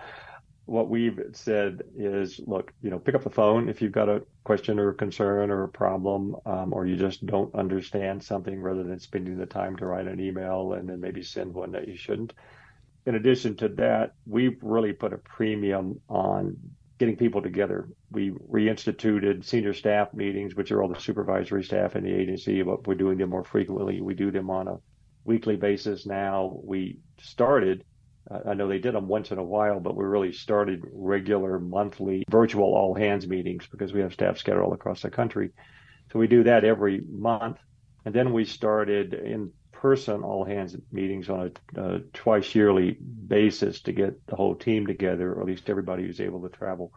What 0.66 0.90
we've 0.90 1.20
said 1.34 1.84
is, 1.96 2.40
look, 2.46 2.74
you 2.82 2.90
know, 2.90 3.00
pick 3.00 3.16
up 3.16 3.24
the 3.24 3.30
phone 3.30 3.70
if 3.70 3.82
you've 3.82 3.92
got 3.92 4.10
a 4.10 4.24
question 4.44 4.80
or 4.80 4.90
a 4.90 4.96
concern 4.96 5.52
or 5.52 5.64
a 5.64 5.70
problem, 5.70 6.36
um, 6.46 6.74
or 6.74 6.86
you 6.86 6.96
just 6.96 7.26
don't 7.26 7.54
understand 7.54 8.24
something, 8.24 8.60
rather 8.60 8.84
than 8.84 9.00
spending 9.00 9.38
the 9.38 9.46
time 9.46 9.76
to 9.78 9.86
write 9.86 10.08
an 10.08 10.20
email 10.20 10.74
and 10.74 10.90
then 10.90 11.00
maybe 11.00 11.22
send 11.22 11.54
one 11.54 11.72
that 11.72 11.88
you 11.88 11.96
shouldn't. 11.96 12.34
In 13.06 13.16
addition 13.16 13.56
to 13.58 13.70
that, 13.70 14.14
we've 14.26 14.58
really 14.62 14.92
put 14.92 15.14
a 15.14 15.18
premium 15.18 16.02
on 16.10 16.58
getting 16.98 17.18
people 17.18 17.42
together. 17.42 17.90
We 18.10 18.32
reinstituted 18.32 19.44
senior 19.44 19.74
staff 19.74 20.14
meetings, 20.14 20.56
which 20.56 20.72
are 20.72 20.82
all 20.82 20.90
the 20.90 21.00
supervisory 21.00 21.64
staff 21.64 21.96
in 21.96 22.04
the 22.04 22.14
agency, 22.14 22.64
but 22.64 22.88
we're 22.88 22.96
doing 22.96 23.18
them 23.18 23.30
more 23.30 23.44
frequently. 23.44 24.02
We 24.02 24.16
do 24.16 24.32
them 24.32 24.50
on 24.50 24.68
a 24.68 24.80
weekly 25.26 25.58
basis 25.58 26.06
now. 26.06 26.60
We 26.64 27.00
started, 27.20 27.84
I 28.30 28.56
know 28.56 28.68
they 28.68 28.80
did 28.80 28.96
them 28.96 29.08
once 29.08 29.32
in 29.32 29.38
a 29.38 29.44
while, 29.44 29.80
but 29.80 29.96
we 29.96 30.04
really 30.04 30.32
started 30.32 30.82
regular 30.92 31.60
monthly 31.60 32.24
virtual 32.30 32.74
all 32.76 32.96
hands 32.96 33.28
meetings 33.28 33.68
because 33.68 33.94
we 33.94 34.02
have 34.02 34.14
staff 34.14 34.38
scattered 34.38 34.64
all 34.64 34.74
across 34.74 35.02
the 35.02 35.12
country. 35.12 35.52
So 36.12 36.20
we 36.20 36.28
do 36.28 36.44
that 36.44 36.64
every 36.64 37.02
month. 37.08 37.58
And 38.04 38.14
then 38.14 38.34
we 38.34 38.46
started 38.46 39.14
in 39.14 39.52
person 39.72 40.24
all 40.24 40.44
hands 40.44 40.76
meetings 40.92 41.30
on 41.30 41.52
a, 41.76 41.82
a 41.82 42.00
twice 42.14 42.56
yearly 42.56 42.98
basis 43.28 43.82
to 43.82 43.92
get 43.92 44.26
the 44.28 44.36
whole 44.36 44.56
team 44.56 44.88
together, 44.88 45.34
or 45.34 45.42
at 45.42 45.48
least 45.48 45.70
everybody 45.70 46.04
who's 46.04 46.22
able 46.22 46.42
to 46.42 46.50
travel 46.50 46.92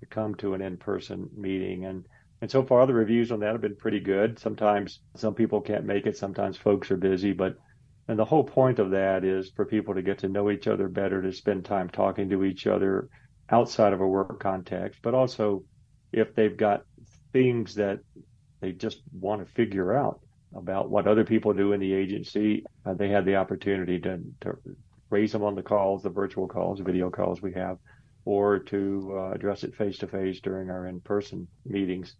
to 0.00 0.06
come 0.06 0.34
to 0.36 0.54
an 0.54 0.60
in-person 0.60 1.30
meeting. 1.36 1.86
And 1.86 2.04
and 2.42 2.50
so 2.50 2.62
far 2.62 2.86
the 2.86 2.92
reviews 2.92 3.32
on 3.32 3.40
that 3.40 3.52
have 3.52 3.62
been 3.62 3.76
pretty 3.76 4.00
good. 4.00 4.38
Sometimes 4.38 5.00
some 5.16 5.34
people 5.34 5.62
can't 5.62 5.86
make 5.86 6.06
it, 6.06 6.18
sometimes 6.18 6.58
folks 6.58 6.90
are 6.90 6.98
busy, 6.98 7.32
but 7.32 7.56
and 8.08 8.18
the 8.18 8.24
whole 8.24 8.44
point 8.44 8.78
of 8.78 8.90
that 8.90 9.24
is 9.24 9.50
for 9.50 9.64
people 9.64 9.94
to 9.94 10.02
get 10.02 10.18
to 10.18 10.28
know 10.28 10.50
each 10.50 10.66
other 10.66 10.88
better, 10.88 11.22
to 11.22 11.32
spend 11.32 11.64
time 11.64 11.88
talking 11.88 12.28
to 12.30 12.44
each 12.44 12.66
other 12.66 13.08
outside 13.50 13.92
of 13.92 14.00
a 14.00 14.06
work 14.06 14.38
context, 14.40 15.00
but 15.02 15.14
also 15.14 15.64
if 16.12 16.34
they've 16.34 16.56
got 16.56 16.84
things 17.32 17.74
that 17.74 18.00
they 18.60 18.72
just 18.72 19.02
want 19.12 19.46
to 19.46 19.52
figure 19.52 19.94
out 19.94 20.20
about 20.54 20.90
what 20.90 21.06
other 21.06 21.24
people 21.24 21.52
do 21.52 21.72
in 21.72 21.80
the 21.80 21.92
agency. 21.92 22.64
Uh, 22.84 22.94
they 22.94 23.08
had 23.08 23.24
the 23.24 23.36
opportunity 23.36 24.00
to, 24.00 24.18
to 24.40 24.56
raise 25.10 25.32
them 25.32 25.42
on 25.42 25.54
the 25.54 25.62
calls, 25.62 26.02
the 26.02 26.10
virtual 26.10 26.48
calls, 26.48 26.78
the 26.78 26.84
video 26.84 27.10
calls 27.10 27.42
we 27.42 27.52
have, 27.52 27.78
or 28.24 28.58
to 28.58 29.12
uh, 29.14 29.32
address 29.32 29.64
it 29.64 29.74
face 29.74 29.98
to 29.98 30.06
face 30.06 30.40
during 30.40 30.70
our 30.70 30.86
in 30.86 31.00
person 31.00 31.46
meetings. 31.64 32.16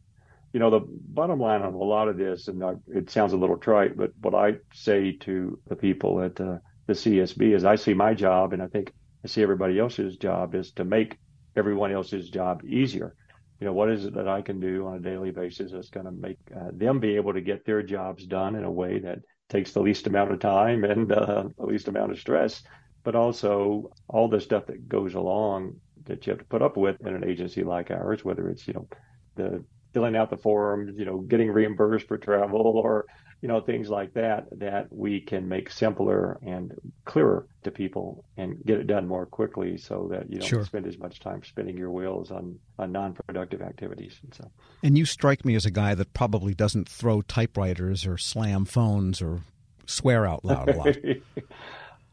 You 0.53 0.61
know, 0.61 0.71
the 0.71 0.81
bottom 0.89 1.41
line 1.41 1.63
on 1.63 1.75
a 1.75 1.79
lot 1.79 2.09
of 2.09 2.17
this, 2.17 2.49
and 2.49 2.63
I, 2.65 2.75
it 2.89 3.11
sounds 3.11 3.33
a 3.33 3.37
little 3.37 3.59
trite, 3.59 3.97
but 3.97 4.13
what 4.21 4.35
I 4.35 4.57
say 4.73 5.13
to 5.21 5.59
the 5.69 5.77
people 5.77 6.23
at 6.23 6.41
uh, 6.41 6.59
the 6.87 6.95
CSB 6.95 7.55
is 7.55 7.65
I 7.65 7.77
see 7.77 7.95
my 7.95 8.15
job, 8.15 8.53
and 8.53 8.63
I 8.63 8.69
think 8.69 8.93
I 9.25 9.29
see 9.29 9.43
everybody 9.43 9.79
else's 9.79 10.17
job, 10.17 10.55
is 10.55 10.73
to 10.73 10.85
make 10.85 11.19
everyone 11.57 11.93
else's 11.93 12.31
job 12.31 12.65
easier. 12.65 13.15
You 13.61 13.67
know, 13.67 13.73
what 13.73 13.91
is 13.91 14.05
it 14.05 14.15
that 14.15 14.29
I 14.29 14.43
can 14.43 14.61
do 14.61 14.87
on 14.87 14.97
a 14.97 15.01
daily 15.01 15.31
basis 15.31 15.73
that's 15.73 15.89
going 15.89 16.07
to 16.07 16.13
make 16.13 16.39
uh, 16.55 16.71
them 16.73 17.01
be 17.01 17.17
able 17.17 17.33
to 17.33 17.41
get 17.41 17.65
their 17.65 17.83
jobs 17.83 18.27
done 18.27 18.55
in 18.55 18.65
a 18.65 18.71
way 18.71 18.99
that 19.01 19.21
takes 19.49 19.73
the 19.73 19.81
least 19.81 20.07
amount 20.07 20.33
of 20.33 20.41
time 20.41 20.85
and 20.85 21.11
uh, 21.11 21.45
the 21.59 21.67
least 21.67 21.89
amount 21.89 22.13
of 22.13 22.19
stress, 22.19 22.63
but 23.03 23.15
also 23.15 23.91
all 24.09 24.29
the 24.29 24.41
stuff 24.41 24.67
that 24.67 24.89
goes 24.89 25.15
along 25.15 25.77
that 26.05 26.27
you 26.27 26.33
have 26.33 26.39
to 26.39 26.45
put 26.47 26.63
up 26.63 26.77
with 26.77 27.01
in 27.01 27.15
an 27.15 27.25
agency 27.25 27.65
like 27.65 27.91
ours, 27.91 28.25
whether 28.25 28.49
it's, 28.49 28.67
you 28.69 28.75
know, 28.75 28.89
the 29.37 29.65
filling 29.97 30.15
out 30.15 30.29
the 30.29 30.37
forms, 30.37 30.93
you 30.99 31.07
know, 31.07 31.21
getting 31.21 31.51
reimbursed 31.51 32.07
for 32.07 32.19
travel 32.19 32.61
or 32.61 33.07
you 33.41 33.49
know, 33.49 33.61
things 33.61 33.89
like 33.89 34.13
that, 34.15 34.47
that 34.59 34.89
we 34.91 35.21
can 35.21 35.49
make 35.49 35.71
simpler 35.71 36.39
and 36.45 36.75
clearer 37.05 37.47
to 37.63 37.71
people 37.71 38.25
and 38.37 38.63
get 38.67 38.79
it 38.79 38.87
done 38.87 39.07
more 39.07 39.25
quickly 39.25 39.79
so 39.79 40.09
that 40.11 40.31
you 40.31 40.39
don't 40.39 40.49
sure. 40.49 40.65
spend 40.65 40.87
as 40.87 40.99
much 40.99 41.21
time 41.21 41.43
spinning 41.45 41.79
your 41.79 41.91
wheels 41.91 42.31
on, 42.31 42.59
on 42.79 42.93
non-productive 42.93 43.63
activities. 43.63 44.19
And 44.23 44.35
so, 44.35 44.51
and 44.83 44.99
you 44.99 45.05
strike 45.05 45.45
me 45.45 45.55
as 45.55 45.65
a 45.65 45.71
guy 45.71 45.95
that 45.95 46.13
probably 46.13 46.55
doesn't 46.55 46.89
throw 46.89 47.23
typewriters 47.23 48.07
or 48.07 48.19
slam 48.19 48.65
phones 48.65 49.23
or 49.23 49.41
swear 49.87 50.27
out 50.27 50.45
loud 50.45 50.69
a 50.69 50.77
lot. 50.77 50.97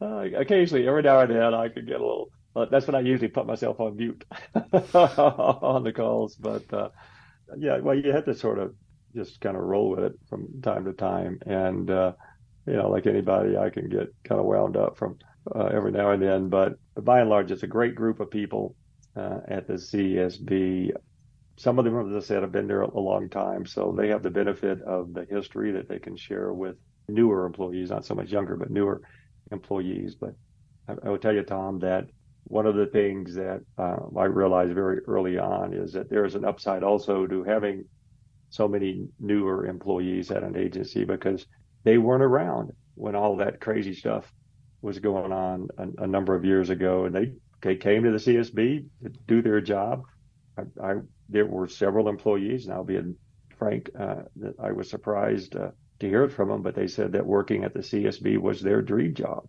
uh, 0.00 0.38
occasionally, 0.38 0.86
every 0.86 1.02
now 1.02 1.20
and 1.20 1.34
then, 1.34 1.54
I 1.54 1.68
could 1.68 1.86
get 1.86 1.96
a 1.96 2.04
little. 2.06 2.30
Uh, 2.54 2.66
that's 2.66 2.86
when 2.86 2.94
I 2.94 3.00
usually 3.00 3.28
put 3.28 3.46
myself 3.46 3.80
on 3.80 3.96
mute 3.96 4.24
on 4.54 5.82
the 5.82 5.92
calls. 5.92 6.36
But 6.36 6.72
uh, 6.72 6.90
yeah, 7.58 7.78
well, 7.78 7.94
you 7.94 8.12
have 8.12 8.24
to 8.26 8.34
sort 8.34 8.58
of 8.58 8.74
just 9.14 9.40
kind 9.40 9.56
of 9.56 9.62
roll 9.62 9.90
with 9.90 10.00
it 10.00 10.12
from 10.28 10.60
time 10.62 10.84
to 10.84 10.92
time. 10.92 11.38
And, 11.46 11.90
uh, 11.90 12.12
you 12.66 12.74
know, 12.74 12.90
like 12.90 13.06
anybody, 13.06 13.56
I 13.56 13.70
can 13.70 13.88
get 13.88 14.08
kind 14.24 14.40
of 14.40 14.46
wound 14.46 14.76
up 14.76 14.96
from 14.96 15.18
uh, 15.54 15.66
every 15.66 15.92
now 15.92 16.10
and 16.10 16.22
then. 16.22 16.48
But 16.48 16.74
by 17.00 17.20
and 17.20 17.30
large, 17.30 17.50
it's 17.50 17.62
a 17.62 17.68
great 17.68 17.94
group 17.94 18.20
of 18.20 18.30
people 18.30 18.74
uh, 19.16 19.40
at 19.48 19.66
the 19.66 19.74
CSB. 19.74 20.90
Some 21.56 21.78
of 21.78 21.84
them, 21.84 22.14
as 22.14 22.24
I 22.24 22.26
said, 22.26 22.42
have 22.42 22.50
been 22.52 22.66
there 22.66 22.82
a 22.82 22.98
long 23.00 23.28
time, 23.28 23.64
so 23.64 23.94
they 23.96 24.08
have 24.08 24.24
the 24.24 24.30
benefit 24.30 24.82
of 24.82 25.12
the 25.14 25.24
history 25.30 25.72
that 25.72 25.88
they 25.88 26.00
can 26.00 26.16
share 26.16 26.52
with 26.52 26.76
newer 27.08 27.46
employees, 27.46 27.90
not 27.90 28.04
so 28.04 28.14
much 28.14 28.30
younger, 28.30 28.56
but 28.56 28.70
newer 28.70 29.02
employees. 29.52 30.16
But 30.16 30.34
I, 30.88 30.94
I 31.04 31.10
will 31.10 31.18
tell 31.18 31.34
you, 31.34 31.44
Tom, 31.44 31.78
that 31.80 32.06
one 32.44 32.66
of 32.66 32.74
the 32.74 32.86
things 32.86 33.34
that 33.34 33.62
uh, 33.78 33.96
I 34.16 34.24
realized 34.24 34.74
very 34.74 35.00
early 35.06 35.38
on 35.38 35.72
is 35.72 35.92
that 35.92 36.10
there's 36.10 36.34
an 36.34 36.44
upside 36.44 36.82
also 36.82 37.26
to 37.26 37.42
having 37.44 37.84
so 38.50 38.68
many 38.68 39.08
newer 39.18 39.66
employees 39.66 40.30
at 40.30 40.42
an 40.42 40.56
agency 40.56 41.04
because 41.04 41.46
they 41.84 41.98
weren't 41.98 42.22
around 42.22 42.72
when 42.94 43.16
all 43.16 43.36
that 43.36 43.60
crazy 43.60 43.94
stuff 43.94 44.32
was 44.82 44.98
going 44.98 45.32
on 45.32 45.68
a, 45.78 46.04
a 46.04 46.06
number 46.06 46.34
of 46.34 46.44
years 46.44 46.70
ago, 46.70 47.06
and 47.06 47.14
they 47.14 47.32
they 47.62 47.76
came 47.76 48.04
to 48.04 48.10
the 48.10 48.18
CSB 48.18 48.84
to 49.02 49.08
do 49.26 49.42
their 49.42 49.60
job. 49.60 50.02
I, 50.58 50.62
I 50.82 50.94
there 51.28 51.46
were 51.46 51.66
several 51.66 52.08
employees, 52.08 52.66
and 52.66 52.74
I'll 52.74 52.84
be 52.84 53.00
frank 53.58 53.90
uh, 53.98 54.22
that 54.36 54.54
I 54.62 54.72
was 54.72 54.90
surprised 54.90 55.56
uh, 55.56 55.70
to 56.00 56.08
hear 56.08 56.24
it 56.24 56.32
from 56.32 56.48
them, 56.48 56.62
but 56.62 56.74
they 56.74 56.86
said 56.86 57.12
that 57.12 57.26
working 57.26 57.64
at 57.64 57.72
the 57.72 57.80
CSB 57.80 58.38
was 58.38 58.60
their 58.60 58.82
dream 58.82 59.14
job. 59.14 59.48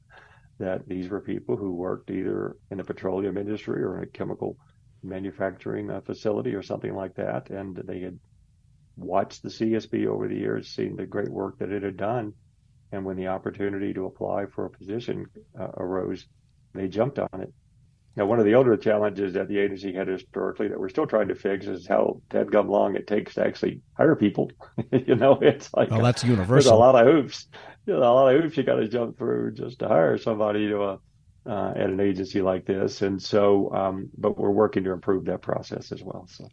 That 0.58 0.88
these 0.88 1.10
were 1.10 1.22
people 1.22 1.58
who 1.58 1.74
worked 1.74 2.10
either 2.10 2.56
in 2.72 2.78
the 2.78 2.84
petroleum 2.84 3.38
industry 3.38 3.84
or 3.84 3.98
in 3.98 4.04
a 4.04 4.08
chemical 4.08 4.58
manufacturing 5.04 5.92
uh, 5.92 6.02
facility 6.02 6.56
or 6.56 6.62
something 6.62 6.96
like 6.96 7.16
that, 7.16 7.50
and 7.50 7.76
they 7.76 8.00
had 8.00 8.18
watched 8.98 9.44
the 9.44 9.50
CSB 9.50 10.08
over 10.08 10.28
the 10.28 10.38
years, 10.38 10.70
seen 10.70 10.96
the 10.96 11.06
great 11.06 11.30
work 11.30 11.60
that 11.60 11.72
it 11.72 11.84
had 11.84 11.98
done. 11.98 12.34
And 12.92 13.04
when 13.04 13.18
the 13.18 13.28
opportunity 13.28 13.94
to 13.94 14.06
apply 14.06 14.46
for 14.46 14.66
a 14.66 14.70
position 14.70 15.26
uh, 15.60 15.68
arose, 15.78 16.26
they 16.74 16.88
jumped 16.88 17.20
on 17.20 17.42
it. 17.42 17.54
Now, 18.16 18.26
one 18.26 18.40
of 18.40 18.46
the 18.46 18.54
older 18.56 18.78
challenges 18.78 19.34
that 19.34 19.50
the 19.50 19.58
agency 19.60 19.94
had 19.94 20.08
historically 20.08 20.70
that 20.70 20.80
we're 20.80 20.90
still 20.90 21.06
trying 21.06 21.28
to 21.28 21.36
fix 21.36 21.66
is 21.66 21.86
how 21.86 22.22
dead 22.30 22.50
gum 22.52 22.70
long 22.70 22.96
it 22.96 23.08
takes 23.08 23.36
to 23.36 23.46
actually 23.46 23.82
hire 23.98 24.16
people. 24.16 24.52
you 24.92 25.16
know, 25.16 25.38
it's 25.42 25.74
like 25.74 25.92
well, 25.92 26.02
that's 26.02 26.24
universal. 26.24 26.54
There's 26.54 26.66
a 26.68 26.76
lot 26.76 26.96
of 26.96 27.06
hoops. 27.06 27.48
You 27.86 27.94
know, 27.94 28.00
a 28.00 28.14
lot 28.14 28.34
of 28.34 28.42
hoops 28.42 28.58
you 28.58 28.64
got 28.64 28.76
to 28.76 28.88
jump 28.88 29.18
through 29.18 29.54
just 29.54 29.80
to 29.80 29.88
hire 29.88 30.18
somebody 30.18 30.68
to 30.70 30.82
a 30.82 31.00
uh, 31.48 31.74
at 31.76 31.90
an 31.90 32.00
agency 32.00 32.42
like 32.42 32.66
this. 32.66 33.02
And 33.02 33.22
so, 33.22 33.72
um, 33.74 34.10
but 34.18 34.38
we're 34.38 34.50
working 34.50 34.84
to 34.86 34.92
improve 34.92 35.26
that 35.26 35.42
process 35.42 35.92
as 35.92 36.02
well. 36.04 36.28
So. 36.30 36.48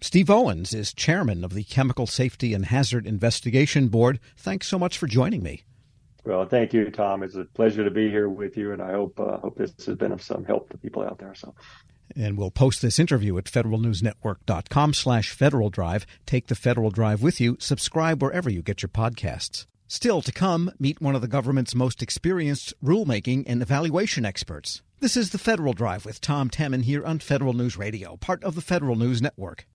Steve 0.00 0.30
Owens 0.30 0.74
is 0.74 0.92
chairman 0.92 1.44
of 1.44 1.54
the 1.54 1.64
Chemical 1.64 2.06
Safety 2.06 2.54
and 2.54 2.66
Hazard 2.66 3.06
Investigation 3.06 3.88
Board. 3.88 4.18
Thanks 4.36 4.66
so 4.66 4.78
much 4.78 4.98
for 4.98 5.06
joining 5.06 5.42
me. 5.42 5.62
Well, 6.24 6.46
thank 6.46 6.72
you, 6.72 6.90
Tom. 6.90 7.22
It's 7.22 7.34
a 7.34 7.44
pleasure 7.44 7.84
to 7.84 7.90
be 7.90 8.08
here 8.08 8.28
with 8.28 8.56
you, 8.56 8.72
and 8.72 8.80
I 8.80 8.92
hope 8.92 9.18
uh, 9.18 9.38
hope 9.38 9.56
this 9.56 9.72
has 9.86 9.96
been 9.96 10.12
of 10.12 10.22
some 10.22 10.44
help 10.44 10.70
to 10.70 10.78
people 10.78 11.02
out 11.02 11.18
there. 11.18 11.34
So. 11.34 11.54
And 12.14 12.36
we'll 12.36 12.50
post 12.50 12.82
this 12.82 12.98
interview 12.98 13.36
at 13.38 13.44
federalnewsnetwork.com 13.44 14.94
slash 14.94 15.30
Federal 15.30 15.70
Drive. 15.70 16.06
Take 16.26 16.46
the 16.46 16.54
Federal 16.54 16.90
Drive 16.90 17.22
with 17.22 17.40
you. 17.40 17.56
Subscribe 17.58 18.22
wherever 18.22 18.50
you 18.50 18.62
get 18.62 18.82
your 18.82 18.90
podcasts. 18.90 19.66
Still 19.88 20.22
to 20.22 20.32
come, 20.32 20.72
meet 20.78 21.00
one 21.00 21.14
of 21.14 21.20
the 21.20 21.28
government's 21.28 21.74
most 21.74 22.02
experienced 22.02 22.72
rulemaking 22.82 23.44
and 23.46 23.60
evaluation 23.60 24.24
experts. 24.24 24.80
This 25.00 25.16
is 25.16 25.30
the 25.30 25.38
Federal 25.38 25.72
Drive 25.72 26.04
with 26.04 26.20
Tom 26.20 26.48
Temin 26.48 26.84
here 26.84 27.04
on 27.04 27.18
Federal 27.18 27.52
News 27.52 27.76
Radio, 27.76 28.16
part 28.16 28.44
of 28.44 28.54
the 28.54 28.62
Federal 28.62 28.96
News 28.96 29.20
Network. 29.20 29.66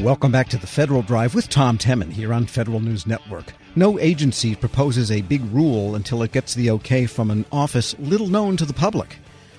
Welcome 0.00 0.32
back 0.32 0.48
to 0.48 0.56
the 0.56 0.66
Federal 0.66 1.02
Drive 1.02 1.34
with 1.34 1.48
Tom 1.48 1.76
Temin 1.76 2.12
here 2.12 2.32
on 2.32 2.46
Federal 2.46 2.80
News 2.80 3.06
Network. 3.06 3.52
No 3.76 3.98
agency 3.98 4.56
proposes 4.56 5.10
a 5.10 5.20
big 5.20 5.42
rule 5.52 5.94
until 5.94 6.22
it 6.22 6.32
gets 6.32 6.54
the 6.54 6.70
okay 6.70 7.06
from 7.06 7.30
an 7.30 7.44
office 7.52 7.94
little 7.98 8.28
known 8.28 8.56
to 8.56 8.64
the 8.64 8.72
public. 8.72 9.18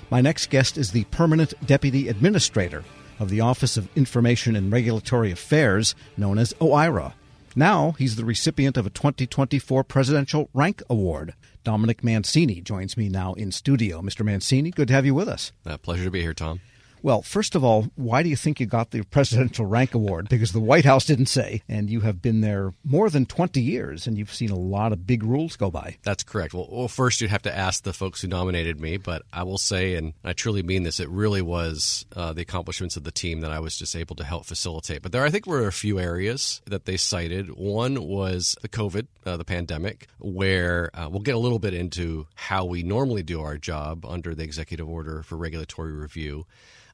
My 0.10 0.22
next 0.22 0.50
guest 0.50 0.78
is 0.78 0.92
the 0.92 1.04
Permanent 1.06 1.54
Deputy 1.66 2.08
Administrator 2.10 2.84
of 3.20 3.30
the 3.30 3.42
Office 3.42 3.78
of 3.78 3.88
Information 3.96 4.56
and 4.56 4.72
Regulatory 4.72 5.32
Affairs, 5.32 5.94
known 6.18 6.38
as 6.38 6.54
OIRA. 6.54 7.14
Now 7.56 7.92
he's 7.92 8.16
the 8.16 8.26
recipient 8.26 8.76
of 8.76 8.88
a 8.88 8.90
2024 8.90 9.84
Presidential 9.84 10.50
Rank 10.54 10.82
Award. 10.90 11.36
Dominic 11.64 12.04
Mancini 12.04 12.60
joins 12.60 12.98
me 12.98 13.08
now 13.08 13.34
in 13.34 13.52
studio. 13.52 14.02
Mr. 14.02 14.26
Mancini, 14.26 14.72
good 14.72 14.88
to 14.88 14.94
have 14.94 15.06
you 15.06 15.14
with 15.14 15.30
us. 15.30 15.52
Uh, 15.66 15.78
pleasure 15.78 16.06
to 16.06 16.12
be 16.12 16.22
here, 16.22 16.34
Tom. 16.34 16.60
Well, 17.04 17.22
first 17.22 17.54
of 17.54 17.66
all, 17.66 17.92
why 17.96 18.24
do 18.24 18.30
you 18.30 18.38
think 18.38 18.62
you 18.62 18.66
got 18.66 18.92
the 18.92 19.04
Presidential 19.04 19.66
Rank 19.66 19.94
Award? 19.94 20.30
Because 20.30 20.54
the 20.54 20.62
White 20.62 20.86
House 20.86 21.04
didn't 21.04 21.26
say, 21.26 21.62
and 21.68 21.90
you 21.90 22.00
have 22.00 22.22
been 22.22 22.40
there 22.40 22.72
more 22.86 23.10
than 23.10 23.26
20 23.26 23.62
years, 23.62 24.08
and 24.08 24.18
you've 24.18 24.34
seen 24.34 24.52
a 24.52 24.56
lot 24.56 24.94
of 24.94 25.06
big 25.06 25.22
rules 25.22 25.58
go 25.58 25.70
by. 25.70 25.98
That's 26.04 26.24
correct. 26.24 26.54
Well, 26.54 26.70
well 26.72 26.88
first, 26.88 27.20
you'd 27.20 27.30
have 27.30 27.42
to 27.42 27.54
ask 27.54 27.84
the 27.84 27.92
folks 27.92 28.22
who 28.22 28.30
nominated 28.30 28.80
me, 28.80 28.96
but 28.96 29.24
I 29.34 29.44
will 29.44 29.58
say, 29.58 29.96
and 29.96 30.14
I 30.24 30.32
truly 30.32 30.64
mean 30.64 30.84
this, 30.84 31.02
it 31.02 31.10
really 31.10 31.42
was 31.42 32.06
uh, 32.16 32.32
the 32.32 32.42
accomplishments 32.42 32.96
of 32.96 33.04
the 33.04 33.12
team 33.12 33.42
that 33.42 33.52
I 33.52 33.60
was 33.60 33.76
just 33.76 33.98
able 33.98 34.16
to 34.16 34.24
help 34.24 34.46
facilitate. 34.46 35.02
But 35.02 35.12
there, 35.12 35.26
I 35.26 35.30
think, 35.30 35.46
were 35.46 35.68
a 35.68 35.74
few 35.74 36.00
areas 36.00 36.62
that 36.68 36.86
they 36.86 36.96
cited. 36.96 37.50
One 37.50 38.02
was 38.02 38.56
the 38.62 38.70
COVID, 38.70 39.08
uh, 39.26 39.36
the 39.36 39.44
pandemic, 39.44 40.08
where 40.20 40.90
uh, 40.94 41.10
we'll 41.10 41.20
get 41.20 41.36
a 41.36 41.40
little 41.40 41.60
bit 41.60 41.74
into 41.74 42.28
how 42.36 42.64
we 42.64 42.82
normally 42.82 43.24
do 43.24 43.42
our 43.42 43.58
job 43.58 44.06
under 44.06 44.34
the 44.34 44.44
executive 44.44 44.88
order 44.88 45.22
for 45.22 45.36
regulatory 45.36 45.92
review. 45.92 46.46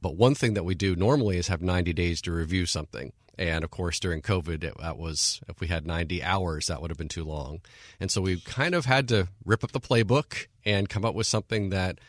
But 0.01 0.15
one 0.15 0.35
thing 0.35 0.53
that 0.53 0.63
we 0.63 0.75
do 0.75 0.95
normally 0.95 1.37
is 1.37 1.47
have 1.47 1.61
90 1.61 1.93
days 1.93 2.21
to 2.21 2.31
review 2.31 2.65
something. 2.65 3.11
And 3.37 3.63
of 3.63 3.71
course, 3.71 3.99
during 3.99 4.21
COVID, 4.21 4.63
it, 4.63 4.77
that 4.79 4.97
was 4.97 5.39
if 5.47 5.61
we 5.61 5.67
had 5.67 5.85
90 5.85 6.21
hours, 6.23 6.67
that 6.67 6.81
would 6.81 6.91
have 6.91 6.97
been 6.97 7.07
too 7.07 7.23
long. 7.23 7.61
And 7.99 8.11
so 8.11 8.21
we 8.21 8.41
kind 8.41 8.75
of 8.75 8.85
had 8.85 9.07
to 9.09 9.29
rip 9.45 9.63
up 9.63 9.71
the 9.71 9.79
playbook 9.79 10.47
and 10.65 10.89
come 10.89 11.05
up 11.05 11.15
with 11.15 11.27
something 11.27 11.69
that 11.69 11.99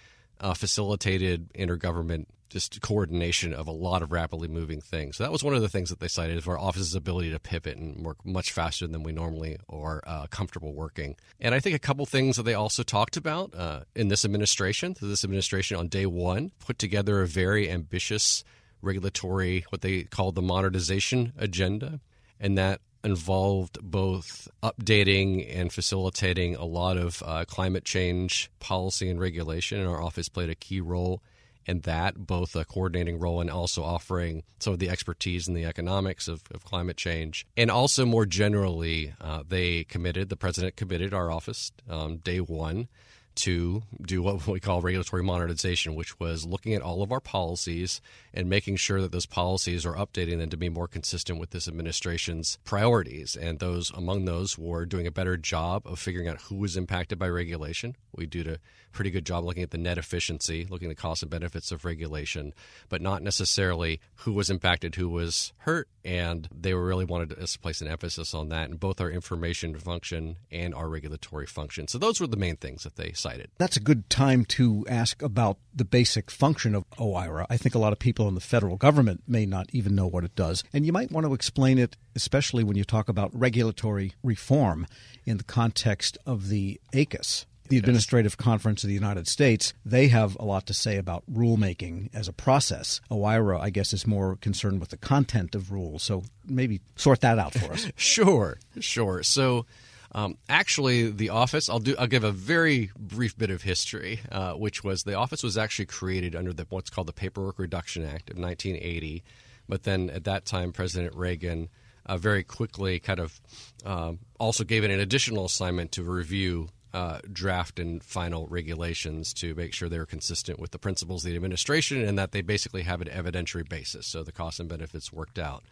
uh, 0.40 0.54
facilitated 0.54 1.52
intergovernment 1.54 2.26
just 2.50 2.80
coordination 2.80 3.54
of 3.54 3.66
a 3.66 3.72
lot 3.72 4.02
of 4.02 4.12
rapidly 4.12 4.48
moving 4.48 4.80
things. 4.80 5.16
So 5.16 5.24
that 5.24 5.32
was 5.32 5.42
one 5.42 5.54
of 5.54 5.62
the 5.62 5.68
things 5.68 5.88
that 5.88 6.00
they 6.00 6.08
cited 6.08 6.36
is 6.36 6.46
our 6.46 6.58
office's 6.58 6.94
ability 6.94 7.30
to 7.30 7.38
pivot 7.38 7.76
and 7.76 8.04
work 8.04 8.24
much 8.24 8.52
faster 8.52 8.86
than 8.86 9.02
we 9.02 9.12
normally 9.12 9.56
are 9.68 10.02
uh, 10.06 10.26
comfortable 10.26 10.74
working. 10.74 11.16
And 11.40 11.54
I 11.54 11.60
think 11.60 11.76
a 11.76 11.80
couple 11.80 12.04
things 12.06 12.36
that 12.36 12.42
they 12.42 12.54
also 12.54 12.82
talked 12.82 13.16
about 13.16 13.54
uh, 13.54 13.80
in 13.94 14.08
this 14.08 14.24
administration, 14.24 14.96
this 15.00 15.24
administration 15.24 15.76
on 15.76 15.88
day 15.88 16.06
one 16.06 16.50
put 16.58 16.78
together 16.78 17.22
a 17.22 17.26
very 17.26 17.70
ambitious 17.70 18.44
regulatory, 18.82 19.64
what 19.70 19.80
they 19.80 20.02
called 20.02 20.34
the 20.34 20.42
modernization 20.42 21.32
agenda. 21.38 22.00
And 22.40 22.58
that 22.58 22.80
involved 23.02 23.78
both 23.82 24.48
updating 24.62 25.56
and 25.56 25.72
facilitating 25.72 26.56
a 26.56 26.64
lot 26.64 26.96
of 26.96 27.22
uh, 27.24 27.44
climate 27.46 27.84
change 27.84 28.50
policy 28.60 29.08
and 29.08 29.18
regulation, 29.20 29.78
and 29.78 29.88
our 29.88 30.02
office 30.02 30.28
played 30.28 30.50
a 30.50 30.54
key 30.54 30.80
role 30.80 31.22
in 31.70 31.80
that, 31.82 32.26
both 32.26 32.54
a 32.56 32.64
coordinating 32.64 33.18
role 33.18 33.40
and 33.40 33.50
also 33.50 33.82
offering 33.82 34.42
some 34.58 34.72
of 34.72 34.78
the 34.78 34.90
expertise 34.90 35.48
in 35.48 35.54
the 35.54 35.64
economics 35.64 36.28
of, 36.28 36.42
of 36.52 36.64
climate 36.64 36.96
change. 36.96 37.46
And 37.56 37.70
also, 37.70 38.04
more 38.04 38.26
generally, 38.26 39.14
uh, 39.20 39.44
they 39.48 39.84
committed, 39.84 40.28
the 40.28 40.36
president 40.36 40.76
committed 40.76 41.14
our 41.14 41.30
office 41.30 41.72
um, 41.88 42.18
day 42.18 42.40
one 42.40 42.88
to 43.36 43.82
do 44.02 44.22
what 44.22 44.46
we 44.46 44.60
call 44.60 44.80
regulatory 44.80 45.22
modernization, 45.22 45.94
which 45.94 46.18
was 46.20 46.44
looking 46.44 46.74
at 46.74 46.82
all 46.82 47.02
of 47.02 47.12
our 47.12 47.20
policies 47.20 48.00
and 48.34 48.48
making 48.48 48.76
sure 48.76 49.00
that 49.00 49.12
those 49.12 49.26
policies 49.26 49.86
are 49.86 49.94
updating 49.94 50.38
them 50.38 50.50
to 50.50 50.56
be 50.56 50.68
more 50.68 50.88
consistent 50.88 51.38
with 51.38 51.50
this 51.50 51.68
administration's 51.68 52.58
priorities. 52.64 53.36
And 53.36 53.58
those 53.58 53.90
among 53.92 54.24
those 54.24 54.58
were 54.58 54.86
doing 54.86 55.06
a 55.06 55.12
better 55.12 55.36
job 55.36 55.86
of 55.86 55.98
figuring 55.98 56.28
out 56.28 56.42
who 56.42 56.56
was 56.56 56.76
impacted 56.76 57.18
by 57.18 57.28
regulation. 57.28 57.96
We 58.14 58.26
did 58.26 58.46
a 58.46 58.58
pretty 58.92 59.10
good 59.10 59.24
job 59.24 59.44
looking 59.44 59.62
at 59.62 59.70
the 59.70 59.78
net 59.78 59.98
efficiency, 59.98 60.66
looking 60.68 60.90
at 60.90 60.96
the 60.96 61.00
costs 61.00 61.22
and 61.22 61.30
benefits 61.30 61.70
of 61.70 61.84
regulation, 61.84 62.52
but 62.88 63.00
not 63.00 63.22
necessarily 63.22 64.00
who 64.16 64.32
was 64.32 64.50
impacted, 64.50 64.96
who 64.96 65.08
was 65.08 65.52
hurt. 65.58 65.88
And 66.04 66.48
they 66.54 66.74
really 66.74 67.04
wanted 67.04 67.38
us 67.38 67.52
to 67.52 67.58
place 67.58 67.80
an 67.80 67.88
emphasis 67.88 68.34
on 68.34 68.48
that 68.48 68.70
in 68.70 68.76
both 68.76 69.00
our 69.00 69.10
information 69.10 69.76
function 69.76 70.36
and 70.50 70.74
our 70.74 70.88
regulatory 70.88 71.46
function. 71.46 71.88
So 71.88 71.98
those 71.98 72.20
were 72.20 72.26
the 72.26 72.36
main 72.36 72.56
things 72.56 72.82
that 72.84 72.96
they 72.96 73.12
cited. 73.20 73.50
That's 73.58 73.76
a 73.76 73.80
good 73.80 74.08
time 74.10 74.44
to 74.46 74.84
ask 74.88 75.22
about 75.22 75.58
the 75.74 75.84
basic 75.84 76.30
function 76.30 76.74
of 76.74 76.88
OIRA. 76.98 77.46
I 77.48 77.56
think 77.56 77.74
a 77.74 77.78
lot 77.78 77.92
of 77.92 77.98
people 77.98 78.28
in 78.28 78.34
the 78.34 78.40
federal 78.40 78.76
government 78.76 79.22
may 79.26 79.46
not 79.46 79.68
even 79.72 79.94
know 79.94 80.06
what 80.06 80.24
it 80.24 80.34
does. 80.34 80.64
And 80.72 80.86
you 80.86 80.92
might 80.92 81.12
want 81.12 81.26
to 81.26 81.34
explain 81.34 81.78
it, 81.78 81.96
especially 82.16 82.64
when 82.64 82.76
you 82.76 82.84
talk 82.84 83.08
about 83.08 83.30
regulatory 83.32 84.14
reform 84.22 84.86
in 85.24 85.36
the 85.36 85.44
context 85.44 86.18
of 86.26 86.48
the 86.48 86.80
ACUS 86.92 87.46
the 87.70 87.78
Administrative 87.78 88.36
Conference 88.36 88.82
of 88.82 88.88
the 88.88 88.94
United 88.94 89.28
States, 89.28 89.72
they 89.86 90.08
have 90.08 90.36
a 90.40 90.44
lot 90.44 90.66
to 90.66 90.74
say 90.74 90.96
about 90.96 91.22
rulemaking 91.32 92.12
as 92.12 92.26
a 92.26 92.32
process. 92.32 93.00
OIRA, 93.10 93.60
I 93.60 93.70
guess, 93.70 93.92
is 93.92 94.06
more 94.08 94.36
concerned 94.36 94.80
with 94.80 94.90
the 94.90 94.96
content 94.96 95.54
of 95.54 95.70
rules. 95.70 96.02
So 96.02 96.24
maybe 96.44 96.80
sort 96.96 97.20
that 97.20 97.38
out 97.38 97.54
for 97.54 97.72
us. 97.72 97.88
sure, 97.96 98.58
sure. 98.80 99.22
So 99.22 99.66
um, 100.12 100.38
actually, 100.48 101.10
the 101.10 101.30
office. 101.30 101.68
I'll 101.68 101.78
do. 101.78 101.94
I'll 101.98 102.06
give 102.06 102.24
a 102.24 102.32
very 102.32 102.90
brief 102.98 103.38
bit 103.38 103.50
of 103.50 103.62
history, 103.62 104.20
uh, 104.32 104.54
which 104.54 104.82
was 104.82 105.04
the 105.04 105.14
office 105.14 105.42
was 105.42 105.56
actually 105.56 105.86
created 105.86 106.34
under 106.34 106.52
the 106.52 106.66
what's 106.68 106.90
called 106.90 107.06
the 107.06 107.12
Paperwork 107.12 107.58
Reduction 107.58 108.04
Act 108.04 108.30
of 108.30 108.38
1980. 108.38 109.22
But 109.68 109.84
then 109.84 110.10
at 110.10 110.24
that 110.24 110.44
time, 110.44 110.72
President 110.72 111.14
Reagan 111.14 111.68
uh, 112.06 112.16
very 112.16 112.42
quickly 112.42 112.98
kind 112.98 113.20
of 113.20 113.40
um, 113.84 114.18
also 114.38 114.64
gave 114.64 114.82
it 114.82 114.90
an 114.90 114.98
additional 114.98 115.44
assignment 115.44 115.92
to 115.92 116.02
review 116.02 116.68
uh, 116.92 117.20
draft 117.32 117.78
and 117.78 118.02
final 118.02 118.48
regulations 118.48 119.32
to 119.34 119.54
make 119.54 119.72
sure 119.72 119.88
they're 119.88 120.06
consistent 120.06 120.58
with 120.58 120.72
the 120.72 120.78
principles 120.78 121.24
of 121.24 121.30
the 121.30 121.36
administration 121.36 122.02
and 122.02 122.18
that 122.18 122.32
they 122.32 122.42
basically 122.42 122.82
have 122.82 123.00
an 123.00 123.06
evidentiary 123.08 123.68
basis. 123.68 124.08
So 124.08 124.24
the 124.24 124.32
costs 124.32 124.58
and 124.58 124.68
benefits 124.68 125.12
worked 125.12 125.38
out. 125.38 125.62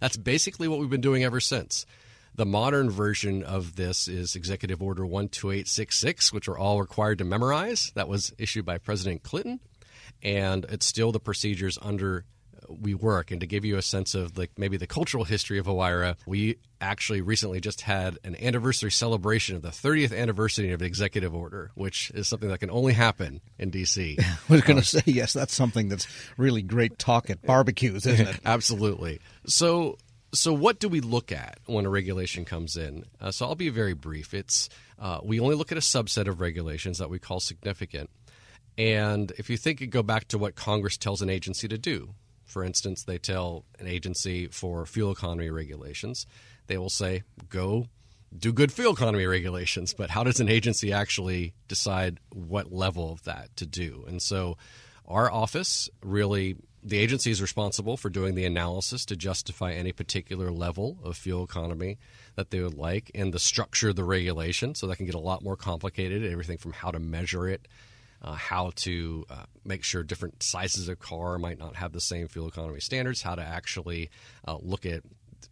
That's 0.00 0.18
basically 0.18 0.68
what 0.68 0.80
we've 0.80 0.90
been 0.90 1.00
doing 1.00 1.24
ever 1.24 1.40
since. 1.40 1.86
The 2.36 2.46
modern 2.46 2.90
version 2.90 3.44
of 3.44 3.76
this 3.76 4.08
is 4.08 4.34
Executive 4.34 4.82
Order 4.82 5.02
12866, 5.02 6.32
which 6.32 6.48
are 6.48 6.58
all 6.58 6.80
required 6.80 7.18
to 7.18 7.24
memorize. 7.24 7.92
That 7.94 8.08
was 8.08 8.32
issued 8.38 8.64
by 8.64 8.78
President 8.78 9.22
Clinton. 9.22 9.60
And 10.20 10.64
it's 10.68 10.84
still 10.84 11.12
the 11.12 11.20
procedures 11.20 11.78
under 11.80 12.24
uh, 12.56 12.72
we 12.72 12.92
work. 12.92 13.30
And 13.30 13.40
to 13.40 13.46
give 13.46 13.64
you 13.64 13.76
a 13.76 13.82
sense 13.82 14.16
of 14.16 14.36
like 14.36 14.50
maybe 14.58 14.76
the 14.76 14.86
cultural 14.88 15.22
history 15.22 15.58
of 15.58 15.66
OIRA, 15.66 16.16
we 16.26 16.56
actually 16.80 17.20
recently 17.20 17.60
just 17.60 17.82
had 17.82 18.18
an 18.24 18.34
anniversary 18.42 18.90
celebration 18.90 19.54
of 19.54 19.62
the 19.62 19.68
30th 19.68 20.16
anniversary 20.16 20.72
of 20.72 20.80
an 20.80 20.86
executive 20.88 21.36
order, 21.36 21.70
which 21.76 22.10
is 22.16 22.26
something 22.26 22.48
that 22.48 22.58
can 22.58 22.70
only 22.70 22.94
happen 22.94 23.42
in 23.60 23.70
D.C. 23.70 24.18
I 24.20 24.36
was 24.48 24.62
going 24.62 24.80
to 24.80 24.98
um, 24.98 25.02
say, 25.02 25.02
yes, 25.06 25.32
that's 25.32 25.54
something 25.54 25.88
that's 25.88 26.08
really 26.36 26.62
great 26.62 26.98
talk 26.98 27.30
at 27.30 27.42
barbecues, 27.42 28.06
isn't 28.06 28.26
it? 28.26 28.40
Absolutely. 28.44 29.20
So, 29.46 29.98
so 30.34 30.52
what 30.52 30.78
do 30.78 30.88
we 30.88 31.00
look 31.00 31.32
at 31.32 31.58
when 31.66 31.86
a 31.86 31.90
regulation 31.90 32.44
comes 32.44 32.76
in? 32.76 33.04
Uh, 33.20 33.30
so 33.30 33.46
I'll 33.46 33.54
be 33.54 33.68
very 33.70 33.94
brief. 33.94 34.34
It's 34.34 34.68
uh, 34.98 35.20
we 35.22 35.40
only 35.40 35.54
look 35.54 35.72
at 35.72 35.78
a 35.78 35.82
subset 35.82 36.28
of 36.28 36.40
regulations 36.40 36.98
that 36.98 37.10
we 37.10 37.18
call 37.18 37.40
significant. 37.40 38.10
And 38.76 39.32
if 39.38 39.48
you 39.50 39.56
think 39.56 39.80
you 39.80 39.86
go 39.86 40.02
back 40.02 40.28
to 40.28 40.38
what 40.38 40.56
Congress 40.56 40.96
tells 40.96 41.22
an 41.22 41.30
agency 41.30 41.68
to 41.68 41.78
do, 41.78 42.14
for 42.44 42.64
instance, 42.64 43.04
they 43.04 43.18
tell 43.18 43.64
an 43.78 43.86
agency 43.86 44.48
for 44.48 44.86
fuel 44.86 45.12
economy 45.12 45.50
regulations, 45.50 46.26
they 46.66 46.78
will 46.78 46.90
say, 46.90 47.22
go 47.48 47.88
do 48.36 48.52
good 48.52 48.72
fuel 48.72 48.92
economy 48.92 49.26
regulations. 49.38 49.94
But 49.94 50.10
how 50.10 50.24
does 50.24 50.40
an 50.40 50.48
agency 50.48 50.92
actually 50.92 51.54
decide 51.68 52.18
what 52.32 52.72
level 52.72 53.12
of 53.12 53.24
that 53.24 53.56
to 53.56 53.66
do? 53.66 54.04
And 54.08 54.20
so 54.20 54.56
our 55.06 55.30
office 55.30 55.88
really 56.02 56.56
the 56.84 56.98
agency 56.98 57.30
is 57.30 57.40
responsible 57.40 57.96
for 57.96 58.10
doing 58.10 58.34
the 58.34 58.44
analysis 58.44 59.04
to 59.06 59.16
justify 59.16 59.72
any 59.72 59.92
particular 59.92 60.50
level 60.50 60.98
of 61.02 61.16
fuel 61.16 61.42
economy 61.42 61.98
that 62.36 62.50
they 62.50 62.60
would 62.60 62.74
like 62.76 63.10
and 63.14 63.32
the 63.32 63.38
structure 63.38 63.88
of 63.88 63.96
the 63.96 64.04
regulation. 64.04 64.74
So 64.74 64.86
that 64.86 64.96
can 64.96 65.06
get 65.06 65.14
a 65.14 65.20
lot 65.20 65.42
more 65.42 65.56
complicated, 65.56 66.30
everything 66.30 66.58
from 66.58 66.72
how 66.72 66.90
to 66.90 66.98
measure 66.98 67.48
it 67.48 67.66
uh, 68.24 68.32
how 68.32 68.72
to 68.74 69.26
uh, 69.28 69.44
make 69.64 69.84
sure 69.84 70.02
different 70.02 70.42
sizes 70.42 70.88
of 70.88 70.98
car 70.98 71.38
might 71.38 71.58
not 71.58 71.76
have 71.76 71.92
the 71.92 72.00
same 72.00 72.26
fuel 72.26 72.48
economy 72.48 72.80
standards, 72.80 73.20
how 73.20 73.34
to 73.34 73.42
actually 73.42 74.10
uh, 74.48 74.56
look 74.62 74.86
at 74.86 75.02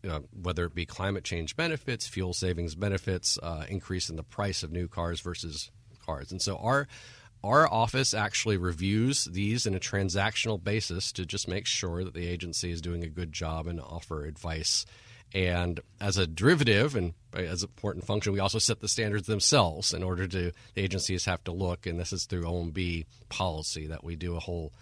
uh, 0.09 0.21
whether 0.43 0.65
it 0.65 0.75
be 0.75 0.87
climate 0.87 1.23
change 1.23 1.55
benefits, 1.55 2.07
fuel 2.07 2.33
savings 2.33 2.75
benefits, 2.75 3.39
uh, 3.43 3.65
increase 3.69 4.09
in 4.09 4.17
the 4.17 4.23
price 4.23 4.63
of 4.63 4.73
new 4.73 4.89
cars 4.89 5.21
versus 5.21 5.71
cars. 6.05 6.33
And 6.33 6.41
so 6.41 6.57
our 6.57 6.89
our 7.45 7.71
office 7.73 8.15
actually 8.15 8.57
reviews 8.57 9.25
these 9.25 9.67
in 9.67 9.75
a 9.75 9.81
transactional 9.81 10.63
basis 10.63 11.13
to 11.13 11.27
just 11.27 11.49
make 11.49 11.67
sure 11.67 12.05
that 12.05 12.15
the 12.15 12.27
agency 12.27 12.71
is 12.71 12.81
doing 12.81 13.03
a 13.03 13.09
good 13.09 13.33
job 13.33 13.67
and 13.67 13.81
offer 13.81 14.25
advice 14.25 14.87
and 15.35 15.81
as 16.01 16.19
a 16.19 16.27
derivative 16.27 16.95
and 16.95 17.15
as 17.33 17.63
an 17.63 17.71
important 17.71 18.05
function, 18.05 18.33
we 18.33 18.41
also 18.41 18.59
set 18.59 18.81
the 18.81 18.89
standards 18.89 19.27
themselves 19.27 19.95
in 19.95 20.03
order 20.03 20.27
to, 20.27 20.53
the 20.75 20.83
agencies 20.83 21.25
have 21.25 21.43
to 21.45 21.53
look, 21.53 21.87
and 21.87 21.99
this 21.99 22.13
is 22.13 22.27
through 22.27 22.43
OMB 22.43 23.07
policy 23.29 23.87
that 23.87 24.05
we 24.05 24.17
do 24.17 24.37
a 24.37 24.41
whole 24.41 24.73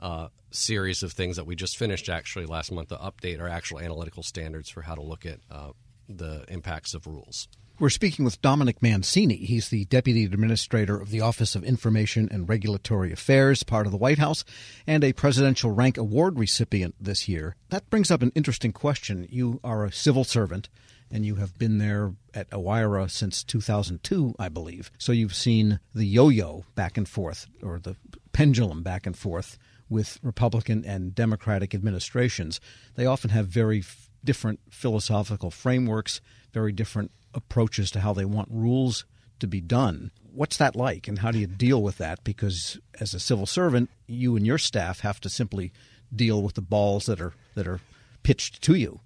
uh, 0.00 0.28
series 0.50 1.02
of 1.02 1.12
things 1.12 1.36
that 1.36 1.46
we 1.46 1.54
just 1.54 1.76
finished 1.76 2.08
actually 2.08 2.46
last 2.46 2.72
month 2.72 2.88
to 2.88 2.96
update 2.96 3.40
our 3.40 3.48
actual 3.48 3.78
analytical 3.78 4.22
standards 4.22 4.68
for 4.68 4.82
how 4.82 4.94
to 4.94 5.02
look 5.02 5.26
at 5.26 5.38
uh, 5.50 5.70
the 6.08 6.44
impacts 6.48 6.94
of 6.94 7.06
rules. 7.06 7.46
We're 7.80 7.88
speaking 7.88 8.26
with 8.26 8.42
Dominic 8.42 8.82
Mancini. 8.82 9.36
He's 9.36 9.70
the 9.70 9.86
Deputy 9.86 10.26
Administrator 10.26 11.00
of 11.00 11.08
the 11.08 11.22
Office 11.22 11.54
of 11.54 11.64
Information 11.64 12.28
and 12.30 12.46
Regulatory 12.46 13.10
Affairs, 13.10 13.62
part 13.62 13.86
of 13.86 13.90
the 13.90 13.96
White 13.96 14.18
House, 14.18 14.44
and 14.86 15.02
a 15.02 15.14
Presidential 15.14 15.70
Rank 15.70 15.96
Award 15.96 16.38
recipient 16.38 16.94
this 17.00 17.26
year. 17.26 17.56
That 17.70 17.88
brings 17.88 18.10
up 18.10 18.20
an 18.20 18.32
interesting 18.34 18.72
question. 18.72 19.26
You 19.30 19.60
are 19.64 19.86
a 19.86 19.92
civil 19.92 20.24
servant, 20.24 20.68
and 21.10 21.24
you 21.24 21.36
have 21.36 21.56
been 21.56 21.78
there 21.78 22.12
at 22.34 22.50
OIRA 22.50 23.10
since 23.10 23.42
2002, 23.42 24.34
I 24.38 24.50
believe. 24.50 24.90
So 24.98 25.12
you've 25.12 25.34
seen 25.34 25.80
the 25.94 26.04
yo 26.04 26.28
yo 26.28 26.66
back 26.74 26.98
and 26.98 27.08
forth, 27.08 27.46
or 27.62 27.78
the 27.78 27.96
pendulum 28.34 28.82
back 28.82 29.06
and 29.06 29.16
forth 29.16 29.56
with 29.88 30.18
Republican 30.22 30.84
and 30.84 31.14
Democratic 31.14 31.74
administrations, 31.74 32.60
they 32.96 33.06
often 33.06 33.30
have 33.30 33.46
very 33.46 33.78
f- 33.78 34.10
different 34.22 34.60
philosophical 34.68 35.50
frameworks, 35.50 36.20
very 36.52 36.72
different 36.72 37.10
approaches 37.34 37.90
to 37.92 38.00
how 38.00 38.12
they 38.12 38.24
want 38.24 38.48
rules 38.50 39.04
to 39.38 39.46
be 39.46 39.60
done. 39.60 40.10
What's 40.32 40.58
that 40.58 40.76
like, 40.76 41.08
and 41.08 41.18
how 41.18 41.30
do 41.30 41.38
you 41.38 41.46
deal 41.46 41.82
with 41.82 41.98
that? 41.98 42.22
Because 42.24 42.78
as 43.00 43.14
a 43.14 43.20
civil 43.20 43.46
servant, 43.46 43.90
you 44.06 44.36
and 44.36 44.46
your 44.46 44.58
staff 44.58 45.00
have 45.00 45.20
to 45.20 45.28
simply 45.28 45.72
deal 46.14 46.42
with 46.42 46.54
the 46.54 46.62
balls 46.62 47.06
that 47.06 47.20
are 47.20 47.32
that 47.54 47.66
are 47.66 47.80
pitched 48.22 48.62
to 48.62 48.74
you. 48.74 49.00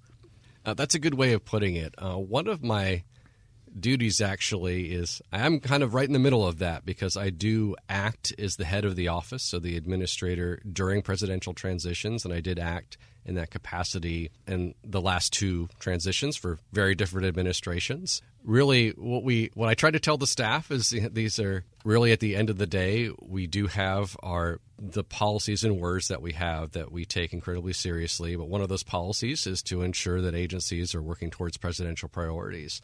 Uh, 0.65 0.75
that's 0.75 0.95
a 0.95 0.99
good 0.99 1.15
way 1.15 1.33
of 1.33 1.45
putting 1.45 1.77
it. 1.77 1.95
Uh, 1.99 2.17
one 2.17 2.47
of 2.47 2.63
my 2.63 3.05
duties 3.79 4.21
actually 4.21 4.93
is 4.93 5.21
I'm 5.33 5.61
kind 5.61 5.83
of 5.83 5.95
right 5.95 6.07
in 6.07 6.13
the 6.13 6.19
middle 6.19 6.47
of 6.47 6.59
that 6.59 6.85
because 6.87 7.17
I 7.17 7.31
do 7.31 7.75
act 7.89 8.33
as 8.39 8.57
the 8.57 8.65
head 8.65 8.85
of 8.85 8.97
the 8.97 9.09
office, 9.09 9.43
so 9.43 9.59
the 9.59 9.77
administrator 9.77 10.61
during 10.71 11.03
presidential 11.03 11.55
transitions, 11.55 12.25
and 12.25 12.33
I 12.33 12.41
did 12.41 12.59
act 12.59 12.97
in 13.25 13.37
that 13.37 13.51
capacity 13.51 14.31
in 14.47 14.75
the 14.85 15.01
last 15.01 15.33
two 15.33 15.69
transitions 15.79 16.37
for 16.37 16.59
very 16.73 16.95
different 16.95 17.27
administrations. 17.27 18.23
Really, 18.45 18.91
what 18.91 19.25
we 19.25 19.51
what 19.55 19.69
I 19.69 19.75
try 19.75 19.91
to 19.91 20.01
tell 20.01 20.19
the 20.19 20.27
staff 20.27 20.71
is 20.71 20.91
these 21.13 21.39
are 21.39 21.65
really 21.85 22.13
at 22.13 22.21
the 22.21 22.37
end 22.37 22.51
of 22.51 22.59
the 22.59 22.67
day, 22.67 23.11
we 23.21 23.47
do 23.47 23.67
have 23.67 24.17
our 24.23 24.61
the 24.79 25.05
policies 25.05 25.65
and 25.65 25.79
words 25.79 26.09
that 26.09 26.21
we 26.21 26.33
have 26.33 26.73
that 26.73 26.91
we 26.93 27.05
take 27.05 27.33
incredibly 27.33 27.73
seriously. 27.73 28.37
But 28.37 28.49
one 28.49 28.61
of 28.61 28.69
those 28.69 28.83
policies 28.83 29.47
is 29.47 29.63
to 29.65 29.83
ensure 29.83 30.21
that 30.21 30.35
agencies 30.35 30.95
are 30.95 31.03
working 31.03 31.31
towards 31.31 31.57
presidential 31.57 32.09
priorities 32.09 32.83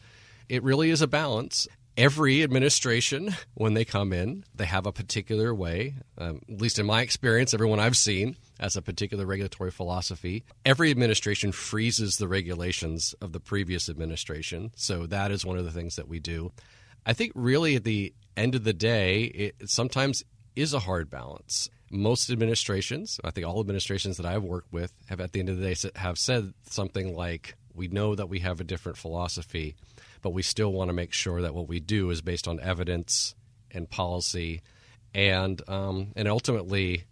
it 0.51 0.63
really 0.63 0.89
is 0.89 1.01
a 1.01 1.07
balance. 1.07 1.65
Every 1.95 2.43
administration, 2.43 3.33
when 3.53 3.73
they 3.73 3.85
come 3.85 4.11
in, 4.11 4.43
they 4.53 4.65
have 4.65 4.85
a 4.85 4.91
particular 4.91 5.55
way, 5.55 5.95
um, 6.17 6.41
at 6.49 6.59
least 6.59 6.77
in 6.77 6.85
my 6.85 7.01
experience, 7.01 7.53
everyone 7.53 7.79
I've 7.79 7.95
seen 7.95 8.35
has 8.61 8.75
a 8.75 8.81
particular 8.81 9.25
regulatory 9.25 9.71
philosophy. 9.71 10.45
Every 10.63 10.91
administration 10.91 11.51
freezes 11.51 12.17
the 12.17 12.27
regulations 12.27 13.15
of 13.19 13.33
the 13.33 13.39
previous 13.39 13.89
administration. 13.89 14.71
So 14.75 15.07
that 15.07 15.31
is 15.31 15.43
one 15.43 15.57
of 15.57 15.65
the 15.65 15.71
things 15.71 15.95
that 15.95 16.07
we 16.07 16.19
do. 16.19 16.51
I 17.05 17.13
think 17.13 17.31
really 17.33 17.75
at 17.75 17.83
the 17.83 18.13
end 18.37 18.53
of 18.53 18.63
the 18.63 18.73
day, 18.73 19.23
it 19.23 19.55
sometimes 19.65 20.23
is 20.55 20.73
a 20.73 20.79
hard 20.79 21.09
balance. 21.09 21.69
Most 21.89 22.29
administrations, 22.29 23.19
I 23.23 23.31
think 23.31 23.47
all 23.47 23.59
administrations 23.59 24.17
that 24.17 24.25
I've 24.25 24.43
worked 24.43 24.71
with, 24.71 24.93
have 25.09 25.19
at 25.19 25.31
the 25.31 25.39
end 25.39 25.49
of 25.49 25.57
the 25.57 25.73
day 25.73 25.89
have 25.95 26.17
said 26.17 26.53
something 26.63 27.15
like, 27.15 27.55
"We 27.73 27.87
know 27.87 28.15
that 28.15 28.29
we 28.29 28.39
have 28.39 28.61
a 28.61 28.63
different 28.63 28.97
philosophy, 28.97 29.75
but 30.21 30.29
we 30.29 30.43
still 30.43 30.71
want 30.71 30.89
to 30.89 30.93
make 30.93 31.13
sure 31.13 31.41
that 31.41 31.55
what 31.55 31.67
we 31.67 31.79
do 31.79 32.11
is 32.11 32.21
based 32.21 32.47
on 32.47 32.59
evidence 32.59 33.35
and 33.71 33.89
policy, 33.89 34.61
and 35.13 35.61
um, 35.67 36.11
and 36.15 36.27
ultimately, 36.27 37.03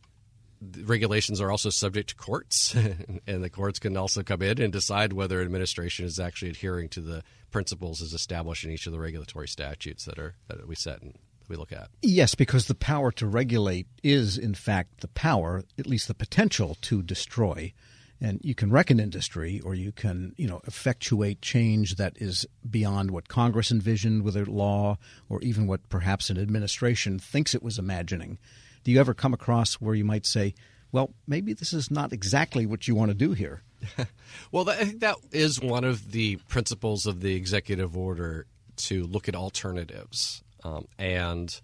regulations 0.62 1.40
are 1.42 1.52
also 1.52 1.70
subject 1.70 2.10
to 2.10 2.16
courts, 2.16 2.76
and 3.28 3.44
the 3.44 3.50
courts 3.50 3.80
can 3.80 3.96
also 3.98 4.24
come 4.24 4.42
in 4.42 4.62
and 4.62 4.72
decide 4.72 5.14
whether 5.14 5.42
administration 5.42 6.06
is 6.06 6.20
actually 6.20 6.50
adhering 6.50 6.90
to 6.90 7.02
the 7.02 7.24
principles 7.52 8.02
as 8.02 8.14
established 8.14 8.64
in 8.64 8.72
each 8.72 8.86
of 8.86 8.94
the 8.94 9.00
regulatory 9.00 9.48
statutes 9.48 10.06
that 10.06 10.20
are 10.20 10.36
that 10.48 10.68
we 10.68 10.76
set 10.76 11.02
and 11.02 11.18
we 11.48 11.56
look 11.56 11.72
at. 11.72 11.90
Yes, 12.02 12.36
because 12.36 12.68
the 12.68 12.76
power 12.76 13.12
to 13.14 13.26
regulate 13.26 13.88
is, 14.04 14.38
in 14.38 14.54
fact, 14.54 15.02
the 15.02 15.08
power, 15.08 15.64
at 15.80 15.88
least 15.88 16.08
the 16.08 16.14
potential 16.14 16.78
to 16.82 17.02
destroy 17.02 17.74
and 18.22 18.40
you 18.44 18.54
can 18.54 18.72
wreck 18.72 18.90
an 18.90 19.00
industry 19.00 19.60
or 19.62 19.74
you 19.74 19.92
can 19.92 20.34
you 20.38 20.48
know 20.48 20.62
effectuate 20.68 21.42
change 21.42 21.96
that 21.96 22.14
is 22.18 22.46
beyond 22.70 23.12
what 23.12 23.28
congress 23.28 23.72
envisioned 23.72 24.24
with 24.24 24.36
a 24.36 24.50
law 24.50 24.98
or 25.30 25.42
even 25.42 25.68
what 25.68 25.88
perhaps 25.90 26.30
an 26.30 26.38
administration 26.38 27.20
thinks 27.20 27.56
it 27.56 27.64
was 27.64 27.80
imagining 27.80 28.38
do 28.84 28.92
you 28.92 29.00
ever 29.00 29.14
come 29.14 29.34
across 29.34 29.76
where 29.76 29.96
you 29.96 30.06
might 30.06 30.26
say 30.26 30.54
well 30.92 31.12
maybe 31.28 31.54
this 31.54 31.74
is 31.74 31.90
not 31.90 32.14
exactly 32.14 32.66
what 32.66 32.88
you 32.88 32.96
want 32.96 33.10
to 33.10 33.16
do 33.16 33.34
here 33.34 33.62
well 34.52 34.70
i 34.70 34.76
think 34.76 35.00
that 35.00 35.16
is 35.32 35.62
one 35.62 35.84
of 35.84 36.12
the 36.12 36.36
principles 36.48 37.06
of 37.06 37.22
the 37.22 37.36
executive 37.36 37.96
order 37.98 38.46
to 38.80 39.06
look 39.06 39.28
at 39.28 39.36
alternatives. 39.36 40.44
Um, 40.64 40.88
and 40.98 41.60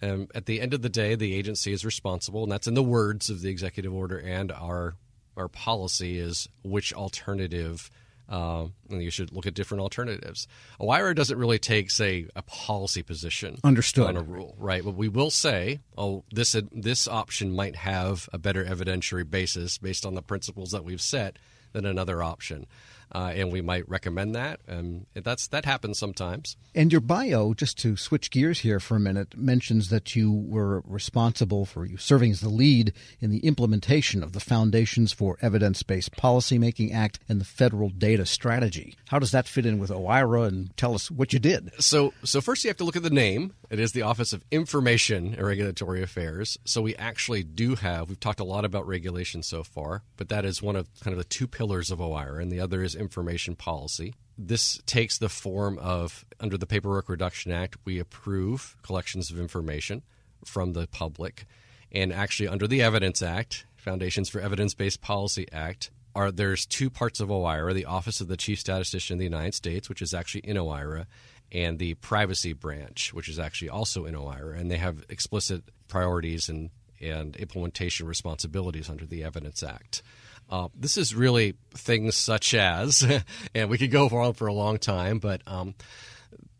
um, 0.00 0.28
at 0.34 0.46
the 0.46 0.60
end 0.60 0.72
of 0.74 0.82
the 0.82 0.88
day, 0.88 1.14
the 1.14 1.34
agency 1.34 1.72
is 1.72 1.84
responsible, 1.84 2.44
and 2.44 2.52
that's 2.52 2.66
in 2.66 2.74
the 2.74 2.82
words 2.82 3.28
of 3.28 3.42
the 3.42 3.50
executive 3.50 3.92
order 3.92 4.18
and 4.18 4.50
our 4.52 4.94
our 5.36 5.48
policy 5.48 6.18
is 6.18 6.48
which 6.64 6.92
alternative 6.92 7.92
uh, 8.28 8.66
you 8.90 9.10
should 9.10 9.32
look 9.32 9.46
at 9.46 9.54
different 9.54 9.80
alternatives. 9.80 10.46
OIRA 10.80 11.14
doesn't 11.14 11.38
really 11.38 11.58
take, 11.58 11.90
say, 11.90 12.26
a 12.36 12.42
policy 12.42 13.02
position 13.02 13.58
Understood. 13.64 14.06
on 14.06 14.16
a 14.16 14.22
rule, 14.22 14.54
right? 14.58 14.84
But 14.84 14.94
we 14.94 15.08
will 15.08 15.30
say, 15.30 15.80
oh, 15.96 16.24
this 16.30 16.54
this 16.72 17.08
option 17.08 17.54
might 17.54 17.76
have 17.76 18.28
a 18.32 18.38
better 18.38 18.64
evidentiary 18.64 19.28
basis 19.28 19.78
based 19.78 20.04
on 20.04 20.14
the 20.14 20.22
principles 20.22 20.72
that 20.72 20.84
we've 20.84 21.00
set 21.00 21.38
than 21.72 21.86
another 21.86 22.22
option 22.22 22.66
uh, 23.12 23.32
and 23.34 23.52
we 23.52 23.60
might 23.60 23.88
recommend 23.88 24.34
that. 24.34 24.60
And 24.66 25.06
that's 25.14 25.48
that 25.48 25.64
happens 25.64 25.98
sometimes. 25.98 26.56
And 26.74 26.92
your 26.92 27.00
bio, 27.00 27.54
just 27.54 27.78
to 27.78 27.96
switch 27.96 28.30
gears 28.30 28.60
here 28.60 28.80
for 28.80 28.96
a 28.96 29.00
minute, 29.00 29.36
mentions 29.36 29.90
that 29.90 30.14
you 30.14 30.32
were 30.32 30.82
responsible 30.86 31.64
for 31.64 31.84
you 31.84 31.96
serving 31.96 32.30
as 32.32 32.40
the 32.40 32.48
lead 32.48 32.92
in 33.20 33.30
the 33.30 33.38
implementation 33.38 34.22
of 34.22 34.32
the 34.32 34.40
Foundations 34.40 35.12
for 35.12 35.38
Evidence-Based 35.42 36.12
Policymaking 36.12 36.94
Act 36.94 37.18
and 37.28 37.40
the 37.40 37.44
Federal 37.44 37.90
Data 37.90 38.26
Strategy. 38.26 38.96
How 39.08 39.18
does 39.18 39.30
that 39.32 39.48
fit 39.48 39.66
in 39.66 39.78
with 39.78 39.90
OIRA? 39.90 40.46
And 40.46 40.76
tell 40.76 40.94
us 40.94 41.10
what 41.10 41.32
you 41.32 41.38
did. 41.38 41.70
So, 41.80 42.12
so 42.22 42.40
first 42.40 42.64
you 42.64 42.68
have 42.68 42.76
to 42.78 42.84
look 42.84 42.96
at 42.96 43.02
the 43.02 43.10
name. 43.10 43.54
It 43.70 43.78
is 43.78 43.92
the 43.92 44.02
Office 44.02 44.32
of 44.32 44.42
Information 44.50 45.34
and 45.34 45.46
Regulatory 45.46 46.02
Affairs. 46.02 46.56
So 46.64 46.80
we 46.80 46.96
actually 46.96 47.42
do 47.42 47.74
have. 47.74 48.08
We've 48.08 48.18
talked 48.18 48.40
a 48.40 48.44
lot 48.44 48.64
about 48.64 48.86
regulation 48.86 49.42
so 49.42 49.62
far, 49.62 50.02
but 50.16 50.30
that 50.30 50.46
is 50.46 50.62
one 50.62 50.74
of 50.74 50.88
kind 51.00 51.12
of 51.12 51.18
the 51.18 51.24
two 51.24 51.46
pillars 51.46 51.90
of 51.90 51.98
OIRA, 51.98 52.40
and 52.40 52.50
the 52.50 52.60
other 52.60 52.82
is 52.82 52.94
information 52.94 53.56
policy. 53.56 54.14
This 54.38 54.80
takes 54.86 55.18
the 55.18 55.28
form 55.28 55.78
of, 55.78 56.24
under 56.40 56.56
the 56.56 56.66
Paperwork 56.66 57.10
Reduction 57.10 57.52
Act, 57.52 57.76
we 57.84 57.98
approve 57.98 58.76
collections 58.82 59.30
of 59.30 59.38
information 59.38 60.02
from 60.46 60.72
the 60.72 60.86
public. 60.86 61.44
And 61.92 62.10
actually, 62.10 62.48
under 62.48 62.66
the 62.66 62.80
Evidence 62.80 63.20
Act, 63.20 63.66
Foundations 63.76 64.30
for 64.30 64.40
Evidence 64.40 64.72
Based 64.72 65.02
Policy 65.02 65.46
Act, 65.52 65.90
are 66.14 66.32
there's 66.32 66.66
two 66.66 66.88
parts 66.88 67.20
of 67.20 67.28
OIRA 67.28 67.74
the 67.74 67.84
Office 67.84 68.20
of 68.20 68.28
the 68.28 68.36
Chief 68.36 68.58
Statistician 68.58 69.14
of 69.14 69.18
the 69.18 69.24
United 69.24 69.54
States, 69.54 69.88
which 69.88 70.02
is 70.02 70.14
actually 70.14 70.40
in 70.40 70.56
OIRA, 70.56 71.06
and 71.52 71.78
the 71.78 71.94
Privacy 71.94 72.52
Branch, 72.52 73.12
which 73.12 73.28
is 73.28 73.38
actually 73.38 73.70
also 73.70 74.04
in 74.04 74.14
OIRA. 74.14 74.58
And 74.58 74.70
they 74.70 74.76
have 74.76 75.04
explicit 75.08 75.62
priorities 75.88 76.48
and, 76.48 76.70
and 77.00 77.36
implementation 77.36 78.06
responsibilities 78.06 78.90
under 78.90 79.06
the 79.06 79.24
Evidence 79.24 79.62
Act. 79.62 80.02
Uh, 80.50 80.68
this 80.74 80.96
is 80.96 81.14
really 81.14 81.54
things 81.74 82.16
such 82.16 82.54
as, 82.54 83.06
and 83.54 83.70
we 83.70 83.78
could 83.78 83.90
go 83.90 84.08
on 84.08 84.32
for 84.32 84.46
a 84.46 84.52
long 84.52 84.78
time, 84.78 85.18
but 85.18 85.42
um, 85.46 85.74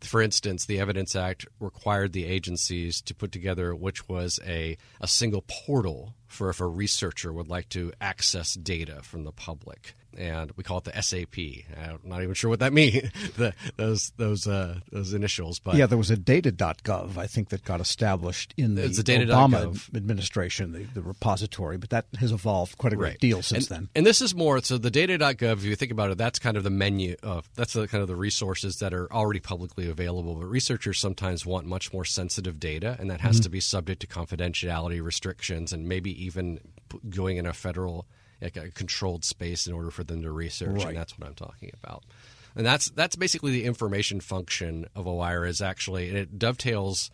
for 0.01 0.21
instance, 0.21 0.65
the 0.65 0.79
Evidence 0.79 1.15
Act 1.15 1.45
required 1.59 2.13
the 2.13 2.25
agencies 2.25 3.01
to 3.01 3.15
put 3.15 3.31
together 3.31 3.75
which 3.75 4.07
was 4.07 4.39
a, 4.45 4.77
a 5.01 5.07
single 5.07 5.43
portal 5.47 6.13
for 6.27 6.49
if 6.49 6.61
a 6.61 6.67
researcher 6.67 7.33
would 7.33 7.47
like 7.47 7.69
to 7.69 7.91
access 7.99 8.53
data 8.53 9.01
from 9.01 9.23
the 9.23 9.31
public 9.31 9.93
and 10.19 10.51
we 10.57 10.63
call 10.63 10.79
it 10.79 10.83
the 10.83 11.01
SAP. 11.01 11.37
I'm 11.77 11.99
not 12.03 12.21
even 12.21 12.35
sure 12.35 12.49
what 12.49 12.59
that 12.59 12.73
means. 12.79 13.09
the, 13.37 13.53
those 13.77 14.11
those 14.17 14.45
uh, 14.45 14.79
those 14.91 15.13
initials, 15.13 15.59
but 15.59 15.75
yeah, 15.75 15.85
there 15.85 15.97
was 15.97 16.11
a 16.11 16.17
data.gov 16.17 17.17
I 17.17 17.25
think 17.25 17.49
that 17.49 17.63
got 17.63 17.79
established 17.79 18.53
in 18.57 18.75
the, 18.75 18.83
the 18.83 19.03
Obama 19.03 19.95
administration, 19.95 20.73
the, 20.73 20.83
the, 20.93 21.01
repository, 21.01 21.77
but 21.77 21.89
that 21.91 22.05
has 22.19 22.31
evolved 22.31 22.77
quite 22.77 22.93
a 22.93 22.95
great 22.95 23.09
right. 23.09 23.19
deal 23.19 23.41
since 23.41 23.69
and, 23.71 23.83
then. 23.83 23.89
And 23.95 24.05
this 24.05 24.21
is 24.21 24.35
more 24.35 24.61
so 24.61 24.77
the 24.77 24.91
data.gov. 24.91 25.53
If 25.53 25.63
you 25.63 25.75
think 25.75 25.91
about 25.91 26.11
it, 26.11 26.17
that's 26.17 26.37
kind 26.37 26.57
of 26.57 26.63
the 26.63 26.69
menu 26.69 27.15
of 27.23 27.49
that's 27.55 27.73
the 27.73 27.87
kind 27.87 28.01
of 28.01 28.07
the 28.07 28.15
resources 28.15 28.77
that 28.77 28.93
are 28.93 29.11
already 29.11 29.39
publicly 29.39 29.89
available. 29.89 30.35
But 30.35 30.47
researchers 30.47 30.99
sometimes 30.99 31.45
want 31.45 31.65
much 31.65 31.93
more 31.93 32.05
sensitive 32.05 32.59
data, 32.59 32.97
and 32.99 33.09
that 33.09 33.21
has 33.21 33.37
mm-hmm. 33.37 33.43
to 33.43 33.49
be 33.49 33.59
subject 33.61 34.01
to 34.01 34.07
confidentiality 34.07 35.01
restrictions 35.01 35.71
and 35.71 35.87
maybe 35.87 36.11
even 36.23 36.59
going 37.09 37.37
in 37.37 37.45
a 37.45 37.53
federal 37.53 38.05
like 38.41 38.57
a 38.57 38.69
controlled 38.71 39.25
space 39.25 39.67
in 39.67 39.73
order 39.73 39.91
for 39.91 40.03
them 40.03 40.21
to 40.23 40.31
research, 40.31 40.77
right. 40.77 40.87
and 40.87 40.97
that's 40.97 41.17
what 41.17 41.27
I'm 41.27 41.35
talking 41.35 41.71
about. 41.81 42.03
And 42.55 42.65
that's 42.65 42.89
that's 42.89 43.15
basically 43.15 43.51
the 43.51 43.65
information 43.65 44.19
function 44.19 44.87
of 44.95 45.05
OIRA 45.05 45.47
is 45.47 45.61
actually, 45.61 46.09
and 46.09 46.17
it 46.17 46.39
dovetails 46.39 47.11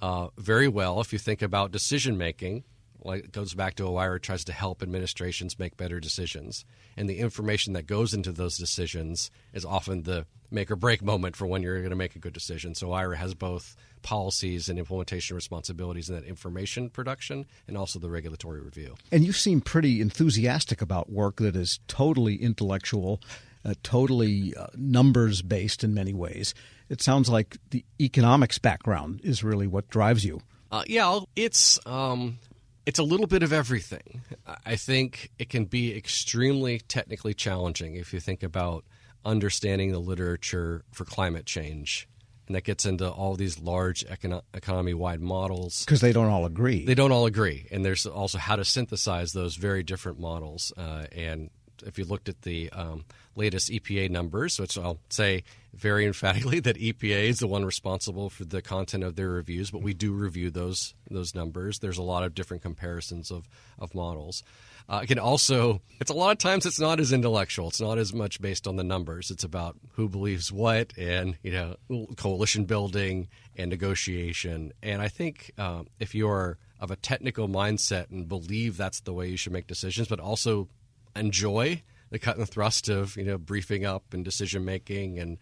uh, 0.00 0.28
very 0.38 0.68
well 0.68 1.00
if 1.00 1.12
you 1.12 1.18
think 1.18 1.42
about 1.42 1.70
decision 1.70 2.18
making. 2.18 2.64
Like 3.04 3.24
it 3.24 3.32
goes 3.32 3.54
back 3.54 3.74
to 3.76 3.84
OIRA 3.84 4.20
tries 4.20 4.44
to 4.44 4.52
help 4.52 4.82
administrations 4.82 5.58
make 5.58 5.76
better 5.76 6.00
decisions, 6.00 6.64
and 6.96 7.08
the 7.08 7.18
information 7.18 7.74
that 7.74 7.86
goes 7.86 8.14
into 8.14 8.32
those 8.32 8.56
decisions 8.56 9.30
is 9.52 9.64
often 9.64 10.02
the 10.02 10.26
make 10.50 10.70
or 10.70 10.76
break 10.76 11.02
moment 11.02 11.36
for 11.36 11.46
when 11.46 11.62
you're 11.62 11.78
going 11.78 11.90
to 11.90 11.96
make 11.96 12.16
a 12.16 12.18
good 12.18 12.32
decision. 12.32 12.74
So 12.74 12.88
OIRA 12.88 13.16
has 13.16 13.34
both 13.34 13.76
policies 14.02 14.68
and 14.68 14.78
implementation 14.78 15.34
responsibilities 15.34 16.08
in 16.08 16.14
that 16.14 16.24
information 16.24 16.90
production 16.90 17.46
and 17.66 17.76
also 17.76 17.98
the 17.98 18.08
regulatory 18.08 18.60
review. 18.60 18.94
And 19.10 19.24
you 19.24 19.32
seem 19.32 19.60
pretty 19.60 20.00
enthusiastic 20.00 20.80
about 20.80 21.10
work 21.10 21.36
that 21.36 21.56
is 21.56 21.80
totally 21.88 22.36
intellectual, 22.36 23.20
uh, 23.64 23.74
totally 23.82 24.54
uh, 24.54 24.68
numbers 24.76 25.42
based 25.42 25.82
in 25.82 25.92
many 25.92 26.14
ways. 26.14 26.54
It 26.88 27.02
sounds 27.02 27.28
like 27.28 27.56
the 27.70 27.84
economics 28.00 28.58
background 28.58 29.20
is 29.24 29.42
really 29.42 29.66
what 29.66 29.88
drives 29.90 30.24
you. 30.24 30.40
Uh, 30.70 30.84
yeah, 30.86 31.20
it's 31.34 31.78
um, 31.86 32.38
It's 32.86 32.98
a 32.98 33.02
little 33.02 33.26
bit 33.26 33.42
of 33.42 33.52
everything. 33.52 34.22
I 34.66 34.76
think 34.76 35.30
it 35.38 35.48
can 35.48 35.64
be 35.64 35.96
extremely 35.96 36.80
technically 36.80 37.34
challenging 37.34 37.94
if 37.94 38.12
you 38.12 38.20
think 38.20 38.42
about 38.42 38.84
understanding 39.24 39.92
the 39.92 39.98
literature 39.98 40.84
for 40.92 41.04
climate 41.04 41.46
change. 41.46 42.08
And 42.46 42.54
that 42.54 42.64
gets 42.64 42.84
into 42.84 43.10
all 43.10 43.36
these 43.36 43.58
large 43.58 44.04
econo- 44.06 44.42
economy 44.52 44.92
wide 44.92 45.20
models. 45.20 45.84
Because 45.84 46.02
they 46.02 46.12
don't 46.12 46.28
all 46.28 46.44
agree. 46.44 46.84
They 46.84 46.94
don't 46.94 47.10
all 47.10 47.24
agree. 47.24 47.66
And 47.70 47.84
there's 47.84 48.04
also 48.04 48.36
how 48.36 48.56
to 48.56 48.66
synthesize 48.66 49.32
those 49.32 49.56
very 49.56 49.82
different 49.82 50.20
models. 50.20 50.70
Uh, 50.76 51.06
and 51.12 51.48
if 51.86 51.98
you 51.98 52.04
looked 52.04 52.28
at 52.28 52.42
the 52.42 52.68
um, 52.70 53.06
latest 53.34 53.70
EPA 53.70 54.10
numbers, 54.10 54.60
which 54.60 54.76
I'll 54.76 54.98
say 55.08 55.44
very 55.76 56.06
emphatically 56.06 56.60
that 56.60 56.76
EPA 56.76 57.28
is 57.28 57.38
the 57.38 57.46
one 57.46 57.64
responsible 57.64 58.30
for 58.30 58.44
the 58.44 58.62
content 58.62 59.04
of 59.04 59.16
their 59.16 59.28
reviews, 59.28 59.70
but 59.70 59.82
we 59.82 59.94
do 59.94 60.12
review 60.12 60.50
those 60.50 60.94
those 61.10 61.34
numbers. 61.34 61.78
There's 61.78 61.98
a 61.98 62.02
lot 62.02 62.24
of 62.24 62.34
different 62.34 62.62
comparisons 62.62 63.30
of 63.30 63.48
of 63.78 63.94
models. 63.94 64.42
Uh, 64.88 65.00
it 65.02 65.06
can 65.06 65.18
also 65.18 65.80
it's 66.00 66.10
a 66.10 66.14
lot 66.14 66.32
of 66.32 66.38
times 66.38 66.66
it's 66.66 66.80
not 66.80 67.00
as 67.00 67.12
intellectual. 67.12 67.68
It's 67.68 67.80
not 67.80 67.98
as 67.98 68.12
much 68.12 68.40
based 68.40 68.66
on 68.66 68.76
the 68.76 68.84
numbers. 68.84 69.30
It's 69.30 69.44
about 69.44 69.76
who 69.92 70.08
believes 70.08 70.52
what 70.52 70.92
and 70.98 71.36
you 71.42 71.52
know 71.52 71.76
coalition 72.16 72.64
building 72.64 73.28
and 73.56 73.70
negotiation. 73.70 74.72
And 74.82 75.00
I 75.00 75.08
think 75.08 75.52
um, 75.58 75.86
if 75.98 76.14
you're 76.14 76.58
of 76.80 76.90
a 76.90 76.96
technical 76.96 77.48
mindset 77.48 78.10
and 78.10 78.28
believe 78.28 78.76
that's 78.76 79.00
the 79.00 79.12
way 79.12 79.28
you 79.28 79.36
should 79.36 79.52
make 79.52 79.66
decisions, 79.66 80.08
but 80.08 80.20
also 80.20 80.68
enjoy 81.16 81.82
the 82.14 82.18
cut 82.20 82.36
and 82.36 82.48
thrust 82.48 82.88
of 82.88 83.16
you 83.16 83.24
know 83.24 83.36
briefing 83.36 83.84
up 83.84 84.14
and 84.14 84.24
decision 84.24 84.64
making 84.64 85.18
and 85.18 85.36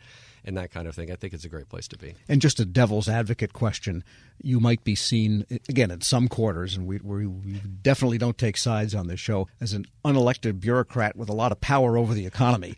and 0.44 0.56
that 0.56 0.72
kind 0.72 0.88
of 0.88 0.94
thing. 0.94 1.12
I 1.12 1.14
think 1.14 1.34
it's 1.34 1.44
a 1.44 1.48
great 1.48 1.68
place 1.68 1.86
to 1.88 1.98
be. 1.98 2.14
And 2.28 2.40
just 2.40 2.58
a 2.58 2.64
devil's 2.64 3.10
advocate 3.10 3.52
question: 3.52 4.02
you 4.42 4.58
might 4.58 4.82
be 4.82 4.94
seen 4.94 5.44
again 5.68 5.90
in 5.90 6.00
some 6.00 6.28
quarters, 6.28 6.74
and 6.74 6.86
we, 6.86 6.98
we, 6.98 7.26
we 7.26 7.60
definitely 7.82 8.16
don't 8.16 8.38
take 8.38 8.56
sides 8.56 8.94
on 8.94 9.06
this 9.06 9.20
show 9.20 9.48
as 9.60 9.74
an 9.74 9.84
unelected 10.02 10.60
bureaucrat 10.60 11.14
with 11.14 11.28
a 11.28 11.34
lot 11.34 11.52
of 11.52 11.60
power 11.60 11.98
over 11.98 12.14
the 12.14 12.26
economy. 12.26 12.76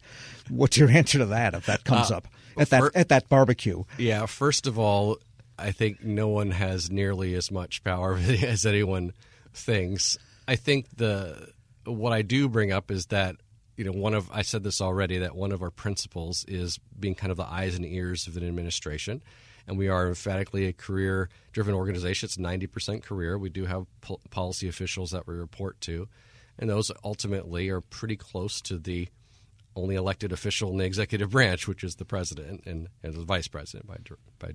What's 0.50 0.76
your 0.76 0.90
answer 0.90 1.18
to 1.18 1.26
that 1.26 1.54
if 1.54 1.66
that 1.66 1.84
comes 1.84 2.10
uh, 2.10 2.16
up 2.16 2.28
at 2.58 2.70
that 2.70 2.80
for, 2.80 2.90
at 2.96 3.08
that 3.10 3.28
barbecue? 3.28 3.84
Yeah, 3.96 4.26
first 4.26 4.66
of 4.66 4.76
all, 4.76 5.18
I 5.56 5.70
think 5.70 6.02
no 6.02 6.28
one 6.28 6.50
has 6.50 6.90
nearly 6.90 7.34
as 7.34 7.52
much 7.52 7.84
power 7.84 8.16
as 8.18 8.66
anyone 8.66 9.12
thinks. 9.52 10.18
I 10.48 10.56
think 10.56 10.88
the 10.96 11.52
what 11.84 12.12
I 12.12 12.22
do 12.22 12.48
bring 12.48 12.72
up 12.72 12.90
is 12.90 13.06
that 13.06 13.36
you 13.76 13.84
know, 13.84 13.92
one 13.92 14.14
of 14.14 14.30
I 14.30 14.42
said 14.42 14.62
this 14.62 14.80
already 14.80 15.18
that 15.18 15.34
one 15.34 15.52
of 15.52 15.62
our 15.62 15.70
principles 15.70 16.44
is 16.46 16.78
being 16.98 17.14
kind 17.14 17.30
of 17.30 17.36
the 17.36 17.46
eyes 17.46 17.74
and 17.74 17.84
ears 17.84 18.26
of 18.26 18.36
an 18.36 18.46
administration, 18.46 19.22
and 19.66 19.78
we 19.78 19.88
are 19.88 20.06
emphatically 20.06 20.66
a 20.66 20.72
career-driven 20.72 21.74
organization. 21.74 22.26
It's 22.26 22.38
ninety 22.38 22.66
percent 22.66 23.02
career. 23.02 23.36
We 23.38 23.50
do 23.50 23.64
have 23.66 23.86
po- 24.00 24.20
policy 24.30 24.68
officials 24.68 25.10
that 25.10 25.26
we 25.26 25.34
report 25.34 25.80
to, 25.82 26.08
and 26.58 26.70
those 26.70 26.92
ultimately 27.02 27.68
are 27.70 27.80
pretty 27.80 28.16
close 28.16 28.60
to 28.62 28.78
the 28.78 29.08
only 29.76 29.96
elected 29.96 30.32
official 30.32 30.70
in 30.70 30.78
the 30.78 30.84
executive 30.84 31.30
branch, 31.30 31.66
which 31.66 31.82
is 31.82 31.96
the 31.96 32.04
president 32.04 32.62
and, 32.66 32.88
and 33.02 33.14
the 33.14 33.24
vice 33.24 33.48
president 33.48 33.86
by 33.86 33.96
by 34.38 34.52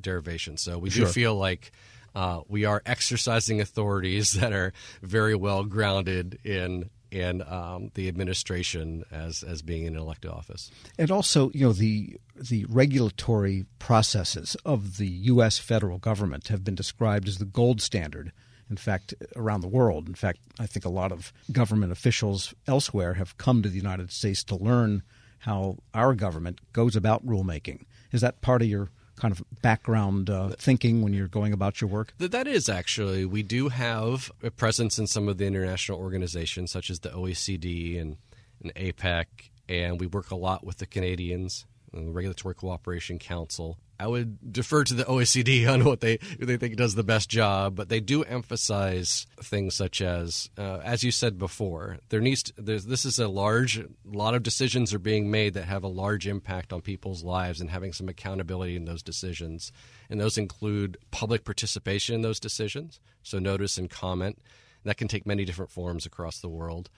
derivation. 0.00 0.56
So 0.56 0.78
we 0.78 0.90
sure. 0.90 1.06
do 1.06 1.12
feel 1.12 1.34
like. 1.34 1.72
Uh, 2.16 2.40
we 2.48 2.64
are 2.64 2.82
exercising 2.86 3.60
authorities 3.60 4.32
that 4.32 4.50
are 4.50 4.72
very 5.02 5.34
well 5.34 5.64
grounded 5.64 6.38
in 6.44 6.88
and 7.12 7.42
um, 7.42 7.90
the 7.94 8.08
administration 8.08 9.04
as 9.12 9.42
as 9.42 9.62
being 9.62 9.84
in 9.84 9.94
an 9.94 10.00
elected 10.00 10.30
office. 10.30 10.70
And 10.98 11.10
also, 11.10 11.50
you 11.52 11.66
know, 11.66 11.72
the 11.74 12.16
the 12.34 12.64
regulatory 12.70 13.66
processes 13.78 14.56
of 14.64 14.96
the 14.96 15.06
U.S. 15.06 15.58
federal 15.58 15.98
government 15.98 16.48
have 16.48 16.64
been 16.64 16.74
described 16.74 17.28
as 17.28 17.36
the 17.36 17.44
gold 17.44 17.82
standard. 17.82 18.32
In 18.68 18.76
fact, 18.76 19.14
around 19.36 19.60
the 19.60 19.68
world. 19.68 20.08
In 20.08 20.14
fact, 20.14 20.40
I 20.58 20.66
think 20.66 20.84
a 20.84 20.88
lot 20.88 21.12
of 21.12 21.32
government 21.52 21.92
officials 21.92 22.52
elsewhere 22.66 23.14
have 23.14 23.38
come 23.38 23.62
to 23.62 23.68
the 23.68 23.76
United 23.76 24.10
States 24.10 24.42
to 24.44 24.56
learn 24.56 25.02
how 25.40 25.76
our 25.94 26.14
government 26.14 26.60
goes 26.72 26.96
about 26.96 27.24
rulemaking. 27.24 27.84
Is 28.10 28.22
that 28.22 28.40
part 28.40 28.62
of 28.62 28.68
your 28.68 28.90
kind 29.16 29.32
of 29.32 29.42
background 29.62 30.30
uh, 30.30 30.50
thinking 30.58 31.02
when 31.02 31.12
you're 31.12 31.28
going 31.28 31.52
about 31.52 31.80
your 31.80 31.88
work? 31.88 32.14
That 32.18 32.46
is 32.46 32.68
actually. 32.68 33.24
We 33.24 33.42
do 33.42 33.68
have 33.68 34.30
a 34.42 34.50
presence 34.50 34.98
in 34.98 35.06
some 35.06 35.28
of 35.28 35.38
the 35.38 35.46
international 35.46 35.98
organizations, 35.98 36.70
such 36.70 36.90
as 36.90 37.00
the 37.00 37.10
OECD 37.10 38.00
and, 38.00 38.16
and 38.62 38.74
APEC, 38.74 39.26
and 39.68 40.00
we 40.00 40.06
work 40.06 40.30
a 40.30 40.36
lot 40.36 40.64
with 40.64 40.78
the 40.78 40.86
Canadians, 40.86 41.66
the 41.92 42.10
Regulatory 42.10 42.54
Cooperation 42.54 43.18
Council. 43.18 43.78
I 43.98 44.06
would 44.06 44.52
defer 44.52 44.84
to 44.84 44.94
the 44.94 45.04
OECD 45.04 45.68
on 45.72 45.84
what 45.84 46.00
they 46.00 46.18
they 46.38 46.56
think 46.56 46.76
does 46.76 46.94
the 46.94 47.02
best 47.02 47.28
job, 47.28 47.76
but 47.76 47.88
they 47.88 48.00
do 48.00 48.22
emphasize 48.22 49.26
things 49.42 49.74
such 49.74 50.00
as, 50.02 50.50
uh, 50.58 50.78
as 50.84 51.02
you 51.02 51.10
said 51.10 51.38
before, 51.38 51.98
there 52.08 52.20
needs 52.20 52.44
to, 52.44 52.62
this 52.62 53.04
is 53.04 53.18
a 53.18 53.28
large 53.28 53.82
lot 54.04 54.34
of 54.34 54.42
decisions 54.42 54.92
are 54.92 54.98
being 54.98 55.30
made 55.30 55.54
that 55.54 55.64
have 55.64 55.84
a 55.84 55.88
large 55.88 56.26
impact 56.26 56.72
on 56.72 56.80
people's 56.80 57.22
lives, 57.22 57.60
and 57.60 57.70
having 57.70 57.92
some 57.92 58.08
accountability 58.08 58.76
in 58.76 58.84
those 58.84 59.02
decisions, 59.02 59.72
and 60.10 60.20
those 60.20 60.38
include 60.38 60.98
public 61.10 61.44
participation 61.44 62.14
in 62.14 62.22
those 62.22 62.40
decisions, 62.40 63.00
so 63.22 63.38
notice 63.38 63.78
and 63.78 63.90
comment. 63.90 64.38
That 64.84 64.98
can 64.98 65.08
take 65.08 65.26
many 65.26 65.44
different 65.44 65.72
forms 65.72 66.06
across 66.06 66.38
the 66.38 66.48
world. 66.48 66.90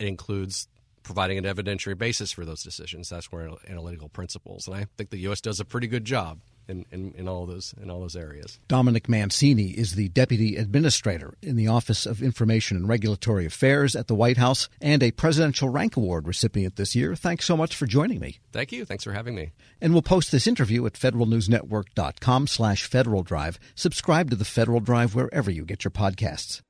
It 0.00 0.08
includes 0.08 0.66
providing 1.02 1.38
an 1.38 1.44
evidentiary 1.44 1.96
basis 1.96 2.32
for 2.32 2.44
those 2.44 2.62
decisions. 2.62 3.08
That's 3.08 3.32
where 3.32 3.50
analytical 3.68 4.08
principles, 4.08 4.66
and 4.66 4.76
I 4.76 4.86
think 4.96 5.10
the 5.10 5.18
U.S. 5.18 5.40
does 5.40 5.60
a 5.60 5.64
pretty 5.64 5.86
good 5.86 6.04
job 6.04 6.40
in, 6.70 6.86
in, 6.90 7.12
in, 7.16 7.28
all 7.28 7.46
those 7.46 7.74
in 7.82 7.90
all 7.90 8.00
those 8.00 8.16
areas. 8.16 8.60
Dominic 8.68 9.08
Mancini 9.08 9.70
is 9.70 9.94
the 9.94 10.08
deputy 10.10 10.56
administrator 10.56 11.34
in 11.42 11.56
the 11.56 11.66
Office 11.66 12.06
of 12.06 12.22
Information 12.22 12.76
and 12.76 12.88
Regulatory 12.88 13.44
Affairs 13.44 13.96
at 13.96 14.06
the 14.06 14.14
White 14.14 14.36
House 14.36 14.68
and 14.80 15.02
a 15.02 15.10
Presidential 15.10 15.68
Rank 15.68 15.96
Award 15.96 16.28
recipient 16.28 16.76
this 16.76 16.94
year. 16.94 17.16
Thanks 17.16 17.44
so 17.44 17.56
much 17.56 17.74
for 17.74 17.86
joining 17.86 18.20
me. 18.20 18.38
Thank 18.52 18.72
you. 18.72 18.84
Thanks 18.84 19.04
for 19.04 19.12
having 19.12 19.34
me. 19.34 19.50
And 19.80 19.92
we'll 19.92 20.02
post 20.02 20.30
this 20.30 20.46
interview 20.46 20.86
at 20.86 20.94
federalnewsnetwork.com 20.94 22.46
slash 22.46 22.84
Federal 22.84 23.22
Drive. 23.22 23.58
Subscribe 23.74 24.30
to 24.30 24.36
the 24.36 24.44
Federal 24.44 24.80
Drive 24.80 25.14
wherever 25.14 25.50
you 25.50 25.64
get 25.64 25.84
your 25.84 25.90
podcasts. 25.90 26.62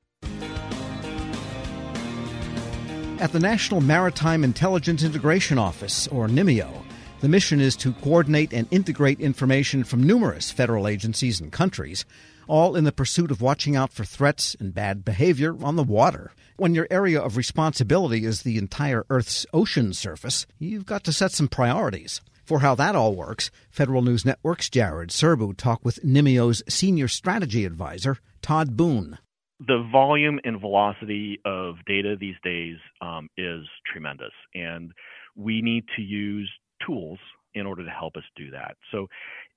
At 3.21 3.33
the 3.33 3.39
National 3.39 3.81
Maritime 3.81 4.43
Intelligence 4.43 5.03
Integration 5.03 5.59
Office, 5.59 6.07
or 6.07 6.27
NIMIO, 6.27 6.83
the 7.19 7.29
mission 7.29 7.61
is 7.61 7.75
to 7.75 7.93
coordinate 7.93 8.51
and 8.51 8.67
integrate 8.71 9.19
information 9.19 9.83
from 9.83 10.01
numerous 10.01 10.49
federal 10.49 10.87
agencies 10.87 11.39
and 11.39 11.51
countries, 11.51 12.03
all 12.47 12.75
in 12.75 12.83
the 12.83 12.91
pursuit 12.91 13.29
of 13.29 13.39
watching 13.39 13.75
out 13.75 13.93
for 13.93 14.05
threats 14.05 14.55
and 14.59 14.73
bad 14.73 15.05
behavior 15.05 15.55
on 15.63 15.75
the 15.75 15.83
water. 15.83 16.31
When 16.57 16.73
your 16.73 16.87
area 16.89 17.21
of 17.21 17.37
responsibility 17.37 18.25
is 18.25 18.41
the 18.41 18.57
entire 18.57 19.05
Earth's 19.07 19.45
ocean 19.53 19.93
surface, 19.93 20.47
you've 20.57 20.87
got 20.87 21.03
to 21.03 21.13
set 21.13 21.31
some 21.31 21.47
priorities. 21.47 22.21
For 22.43 22.61
how 22.61 22.73
that 22.73 22.95
all 22.95 23.13
works, 23.13 23.51
Federal 23.69 24.01
News 24.01 24.25
Network's 24.25 24.67
Jared 24.67 25.11
Serbu 25.11 25.55
talked 25.57 25.85
with 25.85 26.03
NIMIO's 26.03 26.63
senior 26.67 27.07
strategy 27.07 27.65
advisor, 27.65 28.17
Todd 28.41 28.75
Boone 28.75 29.19
the 29.67 29.87
volume 29.91 30.39
and 30.43 30.59
velocity 30.59 31.39
of 31.45 31.75
data 31.85 32.15
these 32.19 32.35
days 32.43 32.77
um, 33.01 33.29
is 33.37 33.63
tremendous, 33.91 34.31
and 34.55 34.91
we 35.35 35.61
need 35.61 35.85
to 35.95 36.01
use 36.01 36.49
tools 36.85 37.19
in 37.53 37.65
order 37.65 37.83
to 37.83 37.91
help 37.91 38.15
us 38.15 38.23
do 38.35 38.49
that. 38.51 38.77
So 38.91 39.07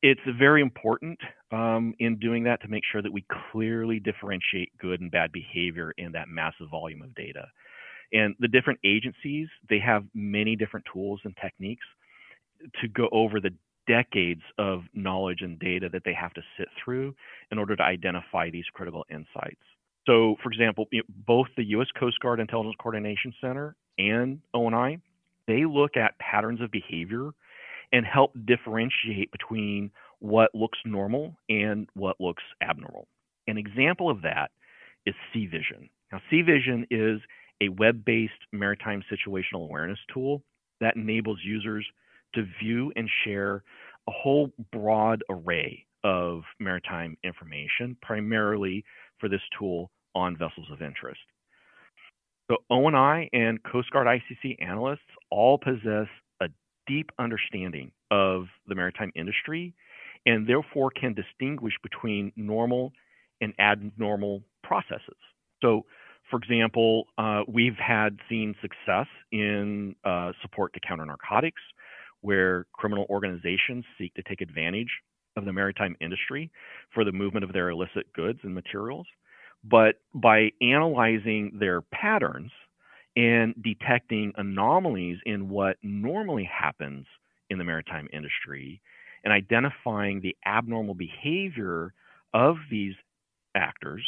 it's 0.02 0.20
very 0.38 0.60
important 0.60 1.18
um, 1.52 1.94
in 2.00 2.18
doing 2.18 2.44
that 2.44 2.60
to 2.62 2.68
make 2.68 2.82
sure 2.90 3.00
that 3.00 3.12
we 3.12 3.24
clearly 3.52 4.00
differentiate 4.00 4.76
good 4.78 5.00
and 5.00 5.10
bad 5.10 5.32
behavior 5.32 5.92
in 5.96 6.12
that 6.12 6.28
massive 6.28 6.68
volume 6.70 7.02
of 7.02 7.14
data. 7.14 7.46
And 8.12 8.34
the 8.40 8.48
different 8.48 8.80
agencies, 8.84 9.48
they 9.68 9.78
have 9.78 10.04
many 10.12 10.56
different 10.56 10.86
tools 10.92 11.20
and 11.24 11.34
techniques 11.40 11.86
to 12.80 12.88
go 12.88 13.08
over 13.12 13.40
the 13.40 13.54
decades 13.86 14.42
of 14.58 14.82
knowledge 14.92 15.40
and 15.40 15.58
data 15.58 15.88
that 15.92 16.02
they 16.04 16.14
have 16.14 16.32
to 16.34 16.42
sit 16.58 16.68
through 16.82 17.14
in 17.50 17.58
order 17.58 17.76
to 17.76 17.82
identify 17.82 18.50
these 18.50 18.64
critical 18.72 19.04
insights. 19.10 19.60
So, 20.06 20.36
for 20.42 20.50
example, 20.50 20.86
both 21.26 21.46
the 21.56 21.64
U.S. 21.64 21.88
Coast 21.98 22.20
Guard 22.20 22.40
Intelligence 22.40 22.76
Coordination 22.78 23.32
Center 23.40 23.74
and 23.98 24.40
ONI, 24.52 24.98
they 25.46 25.64
look 25.64 25.96
at 25.96 26.18
patterns 26.18 26.60
of 26.60 26.70
behavior 26.70 27.30
and 27.92 28.04
help 28.04 28.32
differentiate 28.44 29.30
between 29.32 29.90
what 30.18 30.54
looks 30.54 30.78
normal 30.84 31.36
and 31.48 31.88
what 31.94 32.16
looks 32.20 32.42
abnormal. 32.62 33.06
An 33.46 33.56
example 33.58 34.10
of 34.10 34.22
that 34.22 34.50
is 35.06 35.14
SeaVision. 35.34 35.88
Now, 36.12 36.20
SeaVision 36.32 36.86
is 36.90 37.20
a 37.60 37.68
web 37.68 38.04
based 38.04 38.32
maritime 38.52 39.02
situational 39.12 39.64
awareness 39.64 39.98
tool 40.12 40.42
that 40.80 40.96
enables 40.96 41.38
users 41.44 41.86
to 42.34 42.46
view 42.62 42.92
and 42.96 43.08
share 43.24 43.62
a 44.08 44.10
whole 44.10 44.50
broad 44.72 45.22
array 45.30 45.86
of 46.02 46.42
maritime 46.58 47.16
information, 47.24 47.96
primarily 48.02 48.84
for 49.24 49.30
this 49.30 49.40
tool 49.58 49.90
on 50.14 50.36
vessels 50.36 50.66
of 50.70 50.82
interest. 50.82 51.20
So 52.50 52.58
ONI 52.70 53.30
and 53.32 53.58
Coast 53.62 53.90
Guard 53.90 54.06
ICC 54.06 54.56
analysts 54.60 54.98
all 55.30 55.56
possess 55.56 56.08
a 56.42 56.48
deep 56.86 57.10
understanding 57.18 57.90
of 58.10 58.44
the 58.66 58.74
maritime 58.74 59.12
industry 59.16 59.74
and 60.26 60.46
therefore 60.46 60.90
can 60.90 61.14
distinguish 61.14 61.72
between 61.82 62.32
normal 62.36 62.92
and 63.40 63.54
abnormal 63.58 64.42
processes. 64.62 65.16
So, 65.62 65.86
for 66.30 66.38
example, 66.38 67.04
uh, 67.16 67.44
we've 67.48 67.76
had 67.76 68.18
seen 68.28 68.54
success 68.60 69.06
in 69.32 69.96
uh, 70.04 70.32
support 70.42 70.74
to 70.74 70.80
counter 70.86 71.06
narcotics, 71.06 71.62
where 72.20 72.66
criminal 72.74 73.06
organizations 73.08 73.84
seek 73.98 74.12
to 74.14 74.22
take 74.22 74.42
advantage 74.42 74.90
of 75.36 75.44
the 75.44 75.52
maritime 75.52 75.96
industry 76.00 76.50
for 76.92 77.04
the 77.04 77.12
movement 77.12 77.44
of 77.44 77.52
their 77.52 77.70
illicit 77.70 78.12
goods 78.14 78.38
and 78.42 78.54
materials. 78.54 79.06
But 79.64 79.96
by 80.14 80.50
analyzing 80.60 81.56
their 81.58 81.80
patterns 81.82 82.50
and 83.16 83.54
detecting 83.62 84.32
anomalies 84.36 85.18
in 85.24 85.48
what 85.48 85.76
normally 85.82 86.44
happens 86.44 87.06
in 87.50 87.58
the 87.58 87.64
maritime 87.64 88.08
industry 88.12 88.80
and 89.24 89.32
identifying 89.32 90.20
the 90.20 90.36
abnormal 90.46 90.94
behavior 90.94 91.94
of 92.34 92.56
these 92.70 92.94
actors, 93.54 94.02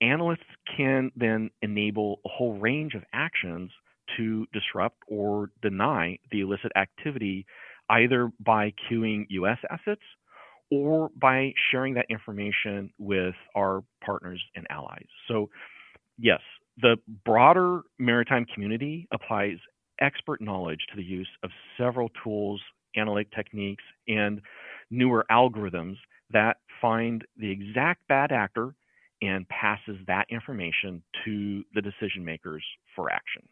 analysts 0.00 0.40
can 0.76 1.12
then 1.14 1.50
enable 1.62 2.20
a 2.24 2.28
whole 2.28 2.58
range 2.58 2.94
of 2.94 3.02
actions 3.12 3.70
to 4.16 4.46
disrupt 4.52 4.96
or 5.06 5.50
deny 5.62 6.18
the 6.32 6.40
illicit 6.40 6.72
activity 6.74 7.46
either 7.90 8.30
by 8.40 8.72
cueing 8.90 9.26
US 9.30 9.58
assets 9.70 10.02
or 10.70 11.10
by 11.20 11.52
sharing 11.70 11.94
that 11.94 12.06
information 12.08 12.92
with 12.98 13.34
our 13.54 13.82
partners 14.04 14.42
and 14.54 14.66
allies. 14.70 15.06
So, 15.28 15.50
yes, 16.18 16.40
the 16.80 16.96
broader 17.24 17.82
maritime 17.98 18.46
community 18.52 19.08
applies 19.12 19.56
expert 20.00 20.40
knowledge 20.40 20.80
to 20.90 20.96
the 20.96 21.04
use 21.04 21.28
of 21.42 21.50
several 21.76 22.08
tools, 22.22 22.60
analytic 22.96 23.30
techniques, 23.34 23.84
and 24.08 24.40
newer 24.90 25.26
algorithms 25.30 25.96
that 26.32 26.58
find 26.80 27.24
the 27.36 27.50
exact 27.50 28.06
bad 28.08 28.32
actor 28.32 28.74
and 29.22 29.46
passes 29.48 29.96
that 30.06 30.26
information 30.30 31.02
to 31.24 31.62
the 31.74 31.82
decision 31.82 32.24
makers 32.24 32.64
for 32.96 33.12
action. 33.12 33.42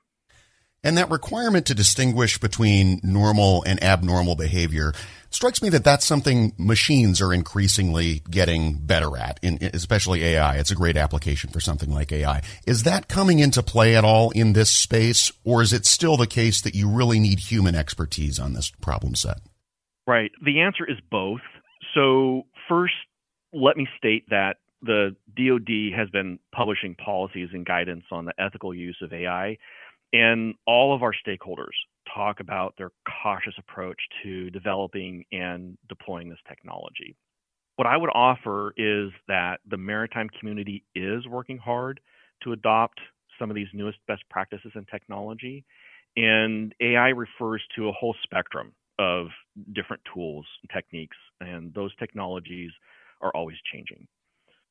And 0.84 0.96
that 0.96 1.10
requirement 1.10 1.66
to 1.66 1.74
distinguish 1.74 2.38
between 2.38 3.00
normal 3.02 3.64
and 3.64 3.82
abnormal 3.82 4.36
behavior 4.36 4.92
strikes 5.30 5.60
me 5.60 5.68
that 5.70 5.84
that's 5.84 6.06
something 6.06 6.52
machines 6.56 7.20
are 7.20 7.32
increasingly 7.32 8.22
getting 8.30 8.74
better 8.74 9.16
at, 9.16 9.38
in, 9.42 9.58
especially 9.74 10.24
AI. 10.24 10.56
It's 10.56 10.70
a 10.70 10.76
great 10.76 10.96
application 10.96 11.50
for 11.50 11.60
something 11.60 11.90
like 11.90 12.12
AI. 12.12 12.42
Is 12.66 12.84
that 12.84 13.08
coming 13.08 13.40
into 13.40 13.62
play 13.62 13.96
at 13.96 14.04
all 14.04 14.30
in 14.30 14.52
this 14.52 14.70
space, 14.70 15.32
or 15.44 15.62
is 15.62 15.72
it 15.72 15.84
still 15.84 16.16
the 16.16 16.26
case 16.26 16.60
that 16.62 16.74
you 16.74 16.88
really 16.88 17.18
need 17.18 17.40
human 17.40 17.74
expertise 17.74 18.38
on 18.38 18.52
this 18.52 18.70
problem 18.70 19.14
set? 19.14 19.38
Right. 20.06 20.30
The 20.44 20.60
answer 20.60 20.88
is 20.88 20.96
both. 21.10 21.42
So, 21.94 22.44
first, 22.68 22.94
let 23.52 23.76
me 23.76 23.86
state 23.98 24.24
that 24.30 24.56
the 24.80 25.16
DoD 25.36 25.98
has 25.98 26.08
been 26.10 26.38
publishing 26.54 26.94
policies 26.94 27.48
and 27.52 27.66
guidance 27.66 28.04
on 28.12 28.24
the 28.24 28.32
ethical 28.38 28.72
use 28.72 28.96
of 29.02 29.12
AI 29.12 29.58
and 30.12 30.54
all 30.66 30.94
of 30.94 31.02
our 31.02 31.12
stakeholders 31.26 31.74
talk 32.14 32.40
about 32.40 32.74
their 32.78 32.90
cautious 33.22 33.54
approach 33.58 33.98
to 34.22 34.50
developing 34.50 35.24
and 35.32 35.76
deploying 35.88 36.28
this 36.28 36.38
technology. 36.48 37.16
What 37.76 37.86
I 37.86 37.96
would 37.96 38.10
offer 38.12 38.72
is 38.76 39.10
that 39.28 39.58
the 39.68 39.76
maritime 39.76 40.28
community 40.40 40.84
is 40.94 41.26
working 41.28 41.58
hard 41.58 42.00
to 42.42 42.52
adopt 42.52 43.00
some 43.38 43.50
of 43.50 43.56
these 43.56 43.68
newest 43.72 43.98
best 44.08 44.22
practices 44.30 44.72
and 44.74 44.86
technology. 44.88 45.64
And 46.16 46.74
AI 46.80 47.10
refers 47.10 47.62
to 47.76 47.88
a 47.88 47.92
whole 47.92 48.16
spectrum 48.24 48.72
of 48.98 49.26
different 49.74 50.02
tools 50.12 50.44
and 50.62 50.70
techniques, 50.74 51.16
and 51.40 51.72
those 51.74 51.94
technologies 51.96 52.72
are 53.20 53.30
always 53.34 53.56
changing. 53.72 54.08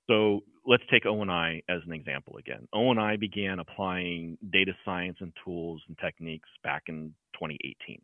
So 0.07 0.41
let's 0.65 0.83
take 0.91 1.05
ONI 1.05 1.63
as 1.69 1.81
an 1.85 1.93
example 1.93 2.37
again. 2.37 2.67
ONI 2.73 3.17
began 3.17 3.59
applying 3.59 4.37
data 4.51 4.73
science 4.85 5.17
and 5.19 5.33
tools 5.43 5.81
and 5.87 5.97
techniques 5.97 6.49
back 6.63 6.83
in 6.87 7.13
2018. 7.33 8.01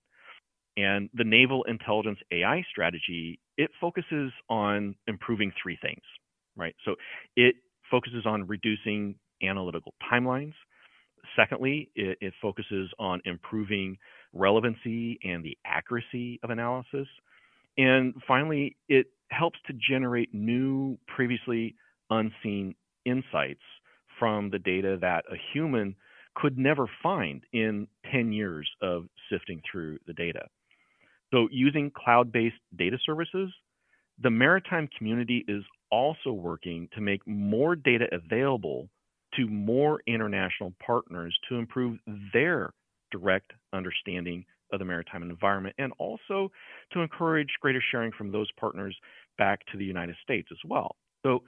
And 0.75 1.09
the 1.13 1.23
Naval 1.23 1.63
Intelligence 1.63 2.19
AI 2.31 2.63
strategy, 2.69 3.39
it 3.57 3.69
focuses 3.79 4.31
on 4.49 4.95
improving 5.07 5.51
three 5.61 5.77
things, 5.81 6.01
right? 6.55 6.75
So 6.83 6.95
it 7.35 7.55
focuses 7.91 8.25
on 8.25 8.47
reducing 8.47 9.15
analytical 9.43 9.93
timelines. 10.11 10.53
Secondly, 11.35 11.89
it, 11.95 12.17
it 12.21 12.33
focuses 12.41 12.89
on 12.97 13.21
improving 13.25 13.97
relevancy 14.33 15.19
and 15.23 15.43
the 15.43 15.57
accuracy 15.65 16.39
of 16.43 16.49
analysis. 16.49 17.07
And 17.77 18.15
finally, 18.27 18.75
it 18.89 19.07
helps 19.29 19.59
to 19.67 19.73
generate 19.73 20.33
new, 20.33 20.97
previously 21.07 21.75
unseen 22.09 22.75
insights 23.05 23.61
from 24.19 24.49
the 24.49 24.59
data 24.59 24.97
that 25.01 25.25
a 25.31 25.35
human 25.53 25.95
could 26.35 26.57
never 26.57 26.89
find 27.01 27.43
in 27.53 27.87
10 28.11 28.31
years 28.31 28.69
of 28.81 29.05
sifting 29.31 29.61
through 29.69 29.97
the 30.07 30.13
data. 30.13 30.47
So, 31.31 31.47
using 31.51 31.91
cloud 31.95 32.31
based 32.31 32.55
data 32.77 32.97
services, 33.05 33.51
the 34.21 34.29
maritime 34.29 34.87
community 34.97 35.43
is 35.47 35.63
also 35.91 36.31
working 36.31 36.87
to 36.93 37.01
make 37.01 37.25
more 37.27 37.75
data 37.75 38.05
available 38.11 38.89
to 39.35 39.47
more 39.47 39.99
international 40.07 40.73
partners 40.85 41.35
to 41.49 41.55
improve 41.55 41.97
their 42.33 42.71
direct 43.11 43.51
understanding 43.73 44.45
of 44.71 44.79
the 44.79 44.85
maritime 44.85 45.23
environment 45.23 45.75
and 45.77 45.91
also 45.97 46.51
to 46.91 46.99
encourage 46.99 47.49
greater 47.61 47.81
sharing 47.91 48.11
from 48.11 48.31
those 48.31 48.47
partners 48.59 48.95
back 49.37 49.59
to 49.71 49.77
the 49.77 49.85
United 49.85 50.15
States 50.23 50.47
as 50.51 50.57
well. 50.67 50.95
So, 51.25 51.43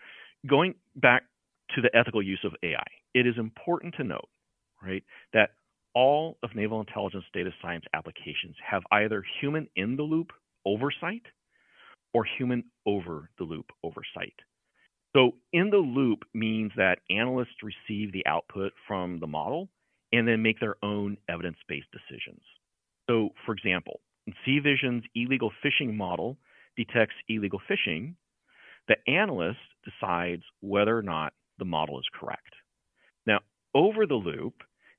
going 0.48 0.76
back 0.96 1.24
to 1.76 1.82
the 1.82 1.96
ethical 1.96 2.22
use 2.22 2.43
of 2.43 2.54
AI, 2.64 2.86
it 3.14 3.26
is 3.26 3.36
important 3.38 3.96
to 3.96 4.04
note, 4.04 4.30
right, 4.84 5.04
that 5.34 5.52
all 5.93 6.38
of 6.43 6.56
naval 6.56 6.80
intelligence 6.80 7.24
data 7.34 7.52
science 7.62 7.86
applications 7.93 8.56
have 8.70 8.84
either 8.91 9.24
human 9.41 9.68
in 9.76 9.96
the 9.96 10.04
loop 10.04 10.32
oversight 10.66 11.24
or 12.14 12.26
human 12.38 12.64
over 12.86 13.30
the 13.38 13.43
loop 13.43 13.72
oversight. 13.84 14.36
So, 15.16 15.36
in 15.54 15.70
the 15.70 15.78
loop 15.78 16.24
means 16.34 16.74
that 16.76 17.00
analysts 17.10 17.64
receive 17.64 18.12
the 18.12 18.26
output 18.26 18.74
from 18.86 19.20
the 19.20 19.28
model 19.28 19.70
and 20.12 20.28
then 20.28 20.41
make 20.41 20.60
their 20.60 20.76
own 20.84 21.18
evidence 21.30 21.58
based 21.70 21.88
decisions. 21.91 22.41
So, 23.10 23.30
for 23.46 23.54
example, 23.54 24.02
SeaVision's 24.46 25.06
illegal 25.16 25.52
fishing 25.64 25.96
model 25.96 26.38
detects 26.76 27.16
illegal 27.30 27.62
fishing 27.68 28.16
the 28.88 28.96
analyst 29.08 29.60
decides 29.84 30.44
whether 30.62 30.98
or 30.98 31.02
not 31.02 31.34
the 31.58 31.66
model 31.66 32.00
is 32.00 32.06
correct. 32.20 32.54
Now, 33.26 33.40
over 33.74 34.06
the 34.06 34.16
loop 34.16 34.56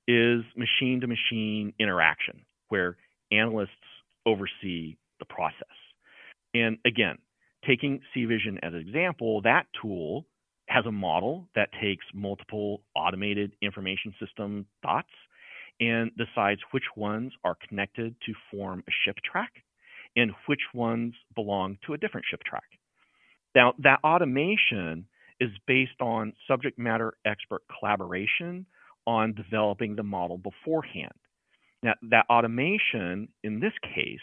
is 0.08 0.42
machine 0.56 1.00
to 1.00 1.06
machine 1.06 1.72
interaction 1.78 2.44
where 2.68 2.96
analysts 3.32 3.70
oversee 4.24 4.96
the 5.18 5.24
process. 5.28 5.64
And 6.54 6.78
again, 6.84 7.18
taking 7.66 8.00
SeaVision 8.14 8.58
as 8.62 8.72
an 8.72 8.80
example, 8.80 9.42
that 9.42 9.66
tool 9.80 10.26
has 10.68 10.84
a 10.86 10.92
model 10.92 11.48
that 11.54 11.70
takes 11.80 12.04
multiple 12.12 12.82
automated 12.94 13.52
information 13.62 14.14
system 14.20 14.66
dots 14.82 15.08
and 15.80 16.10
decides 16.16 16.60
which 16.70 16.84
ones 16.96 17.32
are 17.44 17.56
connected 17.68 18.16
to 18.26 18.32
form 18.50 18.82
a 18.88 18.92
ship 19.04 19.16
track 19.30 19.52
and 20.16 20.32
which 20.46 20.62
ones 20.74 21.14
belong 21.34 21.78
to 21.86 21.92
a 21.92 21.98
different 21.98 22.26
ship 22.28 22.42
track. 22.44 22.64
Now, 23.56 23.72
that 23.78 24.00
automation 24.04 25.06
is 25.40 25.48
based 25.66 26.02
on 26.02 26.34
subject 26.46 26.78
matter 26.78 27.14
expert 27.24 27.62
collaboration 27.78 28.66
on 29.06 29.32
developing 29.32 29.96
the 29.96 30.02
model 30.02 30.36
beforehand. 30.36 31.14
Now, 31.82 31.94
that 32.10 32.26
automation 32.28 33.28
in 33.42 33.60
this 33.60 33.72
case 33.82 34.20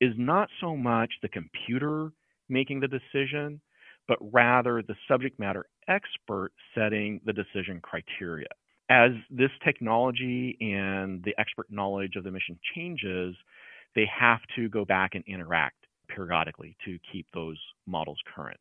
is 0.00 0.12
not 0.16 0.50
so 0.60 0.76
much 0.76 1.10
the 1.20 1.28
computer 1.28 2.12
making 2.48 2.78
the 2.78 2.86
decision, 2.86 3.60
but 4.06 4.18
rather 4.20 4.82
the 4.82 4.94
subject 5.08 5.40
matter 5.40 5.66
expert 5.88 6.52
setting 6.76 7.20
the 7.26 7.32
decision 7.32 7.80
criteria. 7.82 8.48
As 8.88 9.10
this 9.30 9.50
technology 9.64 10.56
and 10.60 11.24
the 11.24 11.34
expert 11.38 11.66
knowledge 11.70 12.14
of 12.14 12.22
the 12.22 12.30
mission 12.30 12.56
changes, 12.76 13.34
they 13.96 14.06
have 14.16 14.40
to 14.54 14.68
go 14.68 14.84
back 14.84 15.16
and 15.16 15.24
interact 15.26 15.83
periodically 16.08 16.76
to 16.84 16.98
keep 17.12 17.26
those 17.32 17.58
models 17.86 18.18
current. 18.34 18.60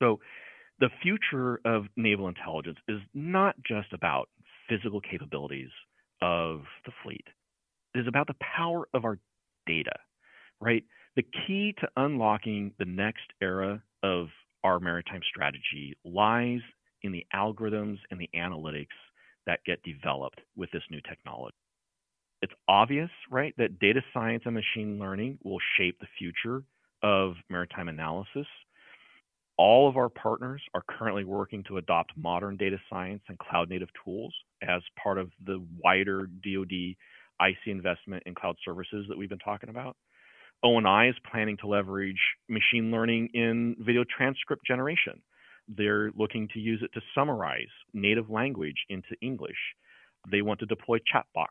So 0.00 0.20
the 0.78 0.90
future 1.02 1.60
of 1.64 1.84
naval 1.96 2.28
intelligence 2.28 2.78
is 2.88 3.00
not 3.14 3.56
just 3.66 3.92
about 3.92 4.28
physical 4.68 5.00
capabilities 5.00 5.70
of 6.20 6.62
the 6.84 6.92
fleet. 7.02 7.24
It 7.94 8.00
is 8.00 8.08
about 8.08 8.26
the 8.26 8.36
power 8.56 8.88
of 8.92 9.04
our 9.04 9.18
data, 9.66 9.94
right? 10.60 10.84
The 11.16 11.24
key 11.46 11.74
to 11.80 11.88
unlocking 11.96 12.72
the 12.78 12.84
next 12.84 13.24
era 13.40 13.82
of 14.02 14.26
our 14.64 14.78
maritime 14.80 15.22
strategy 15.28 15.96
lies 16.04 16.60
in 17.02 17.12
the 17.12 17.24
algorithms 17.34 17.98
and 18.10 18.20
the 18.20 18.28
analytics 18.34 18.86
that 19.46 19.64
get 19.64 19.82
developed 19.82 20.40
with 20.56 20.70
this 20.72 20.82
new 20.90 21.00
technology. 21.08 21.54
It's 22.42 22.52
obvious, 22.68 23.10
right, 23.30 23.54
that 23.56 23.78
data 23.78 24.02
science 24.12 24.42
and 24.44 24.54
machine 24.54 24.98
learning 24.98 25.38
will 25.42 25.60
shape 25.78 25.98
the 26.00 26.06
future 26.18 26.64
of 27.02 27.34
maritime 27.48 27.88
analysis. 27.88 28.46
All 29.58 29.88
of 29.88 29.96
our 29.96 30.10
partners 30.10 30.62
are 30.74 30.82
currently 30.86 31.24
working 31.24 31.64
to 31.64 31.78
adopt 31.78 32.12
modern 32.16 32.56
data 32.56 32.78
science 32.90 33.22
and 33.28 33.38
cloud 33.38 33.70
native 33.70 33.88
tools 34.04 34.34
as 34.62 34.82
part 35.02 35.18
of 35.18 35.30
the 35.44 35.64
wider 35.82 36.26
DoD 36.26 36.94
IC 37.40 37.58
investment 37.66 38.22
in 38.26 38.34
cloud 38.34 38.56
services 38.64 39.06
that 39.08 39.16
we've 39.16 39.28
been 39.28 39.38
talking 39.38 39.70
about. 39.70 39.96
ONI 40.62 41.08
is 41.08 41.16
planning 41.30 41.56
to 41.58 41.66
leverage 41.66 42.20
machine 42.48 42.90
learning 42.90 43.28
in 43.34 43.76
video 43.78 44.04
transcript 44.04 44.64
generation. 44.66 45.22
They're 45.68 46.10
looking 46.14 46.48
to 46.54 46.60
use 46.60 46.80
it 46.82 46.92
to 46.94 47.00
summarize 47.14 47.72
native 47.92 48.30
language 48.30 48.84
into 48.88 49.16
English. 49.20 49.56
They 50.30 50.42
want 50.42 50.60
to 50.60 50.66
deploy 50.66 50.98
chatbots, 50.98 51.46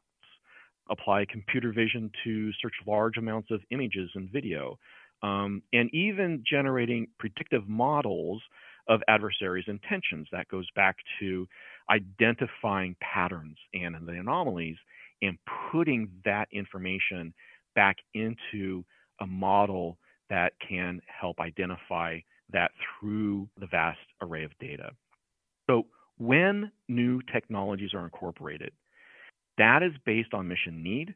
apply 0.90 1.26
computer 1.30 1.72
vision 1.72 2.12
to 2.24 2.52
search 2.62 2.74
large 2.88 3.18
amounts 3.18 3.52
of 3.52 3.62
images 3.72 4.10
and 4.16 4.30
video, 4.32 4.78
um, 5.26 5.64
and 5.74 5.90
even 5.94 6.44
generating 6.48 7.08
predictive 7.18 7.68
models 7.68 8.42
of 8.88 9.02
adversaries' 9.08 9.66
intentions. 9.68 10.28
That 10.32 10.48
goes 10.50 10.68
back 10.76 10.98
to 11.20 11.48
identifying 11.90 12.96
patterns 13.02 13.58
and 13.74 13.96
the 14.08 14.14
anomalies 14.14 14.78
and 15.24 15.38
putting 15.72 16.10
that 16.26 16.48
information 16.52 17.34
back 17.74 17.98
into 18.14 18.86
a 19.20 19.26
model 19.26 19.98
that 20.30 20.54
can 20.68 21.02
help 21.08 21.40
identify 21.40 22.20
that 22.52 22.72
through 23.00 23.50
the 23.60 23.68
vast 23.68 24.00
array 24.22 24.44
of 24.44 24.52
data. 24.60 24.92
So, 25.68 25.88
when 26.18 26.72
new 26.88 27.22
technologies 27.34 27.94
are 27.94 28.04
incorporated, 28.04 28.72
that 29.58 29.82
is 29.82 29.92
based 30.06 30.34
on 30.34 30.48
mission 30.48 30.84
need 30.84 31.16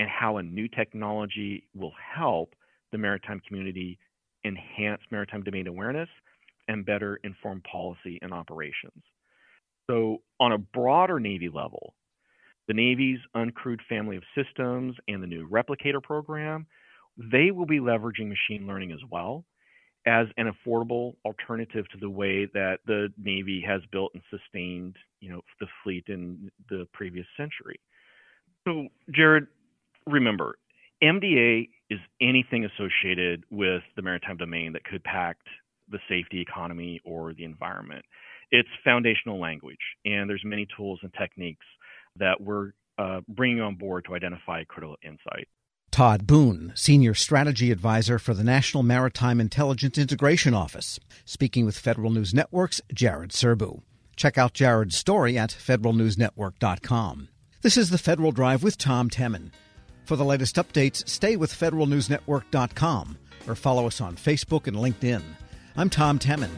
and 0.00 0.08
how 0.08 0.38
a 0.38 0.42
new 0.42 0.68
technology 0.68 1.68
will 1.74 1.92
help 2.14 2.54
the 2.92 2.98
maritime 2.98 3.40
community 3.46 3.98
enhance 4.44 5.00
maritime 5.10 5.42
domain 5.42 5.66
awareness 5.66 6.08
and 6.68 6.86
better 6.86 7.18
inform 7.24 7.62
policy 7.70 8.18
and 8.22 8.32
operations. 8.32 9.02
So, 9.90 10.18
on 10.38 10.52
a 10.52 10.58
broader 10.58 11.18
Navy 11.18 11.48
level, 11.48 11.94
the 12.68 12.74
Navy's 12.74 13.18
uncrewed 13.36 13.80
family 13.88 14.16
of 14.16 14.22
systems 14.36 14.96
and 15.08 15.22
the 15.22 15.26
new 15.26 15.48
replicator 15.48 16.02
program, 16.02 16.66
they 17.16 17.50
will 17.50 17.66
be 17.66 17.80
leveraging 17.80 18.28
machine 18.28 18.66
learning 18.66 18.92
as 18.92 19.00
well 19.10 19.44
as 20.06 20.26
an 20.36 20.50
affordable 20.50 21.14
alternative 21.24 21.84
to 21.92 21.98
the 21.98 22.10
way 22.10 22.46
that 22.54 22.78
the 22.86 23.08
Navy 23.18 23.62
has 23.66 23.82
built 23.92 24.12
and 24.14 24.22
sustained, 24.30 24.96
you 25.20 25.30
know, 25.30 25.40
the 25.60 25.66
fleet 25.82 26.04
in 26.08 26.50
the 26.68 26.86
previous 26.92 27.26
century. 27.36 27.78
So, 28.66 28.88
Jared, 29.10 29.46
remember, 30.06 30.56
MDA 31.02 31.68
is 31.92 32.00
anything 32.20 32.64
associated 32.64 33.44
with 33.50 33.82
the 33.96 34.02
maritime 34.02 34.36
domain 34.36 34.72
that 34.72 34.84
could 34.84 35.02
impact 35.04 35.46
the 35.90 35.98
safety 36.08 36.40
economy 36.40 37.00
or 37.04 37.34
the 37.34 37.44
environment. 37.44 38.04
It's 38.50 38.68
foundational 38.84 39.40
language, 39.40 39.78
and 40.04 40.28
there's 40.28 40.42
many 40.44 40.66
tools 40.76 41.00
and 41.02 41.12
techniques 41.18 41.64
that 42.18 42.40
we're 42.40 42.72
uh, 42.98 43.20
bringing 43.28 43.60
on 43.60 43.76
board 43.76 44.04
to 44.06 44.14
identify 44.14 44.64
critical 44.64 44.96
insight. 45.02 45.48
Todd 45.90 46.26
Boone, 46.26 46.72
Senior 46.74 47.12
Strategy 47.14 47.70
Advisor 47.70 48.18
for 48.18 48.32
the 48.32 48.44
National 48.44 48.82
Maritime 48.82 49.40
Intelligence 49.40 49.98
Integration 49.98 50.54
Office, 50.54 50.98
speaking 51.24 51.66
with 51.66 51.78
Federal 51.78 52.10
News 52.10 52.32
Network's 52.32 52.80
Jared 52.94 53.30
Serbu. 53.30 53.82
Check 54.16 54.38
out 54.38 54.54
Jared's 54.54 54.96
story 54.96 55.36
at 55.36 55.50
federalnewsnetwork.com. 55.50 57.28
This 57.62 57.76
is 57.76 57.90
the 57.90 57.98
Federal 57.98 58.32
Drive 58.32 58.62
with 58.62 58.78
Tom 58.78 59.10
Temin. 59.10 59.50
For 60.04 60.16
the 60.16 60.24
latest 60.24 60.56
updates, 60.56 61.08
stay 61.08 61.36
with 61.36 61.52
federalnewsnetwork.com 61.52 63.18
or 63.46 63.54
follow 63.54 63.86
us 63.86 64.00
on 64.00 64.16
Facebook 64.16 64.66
and 64.66 64.76
LinkedIn. 64.76 65.22
I'm 65.76 65.90
Tom 65.90 66.18
Temin. 66.18 66.50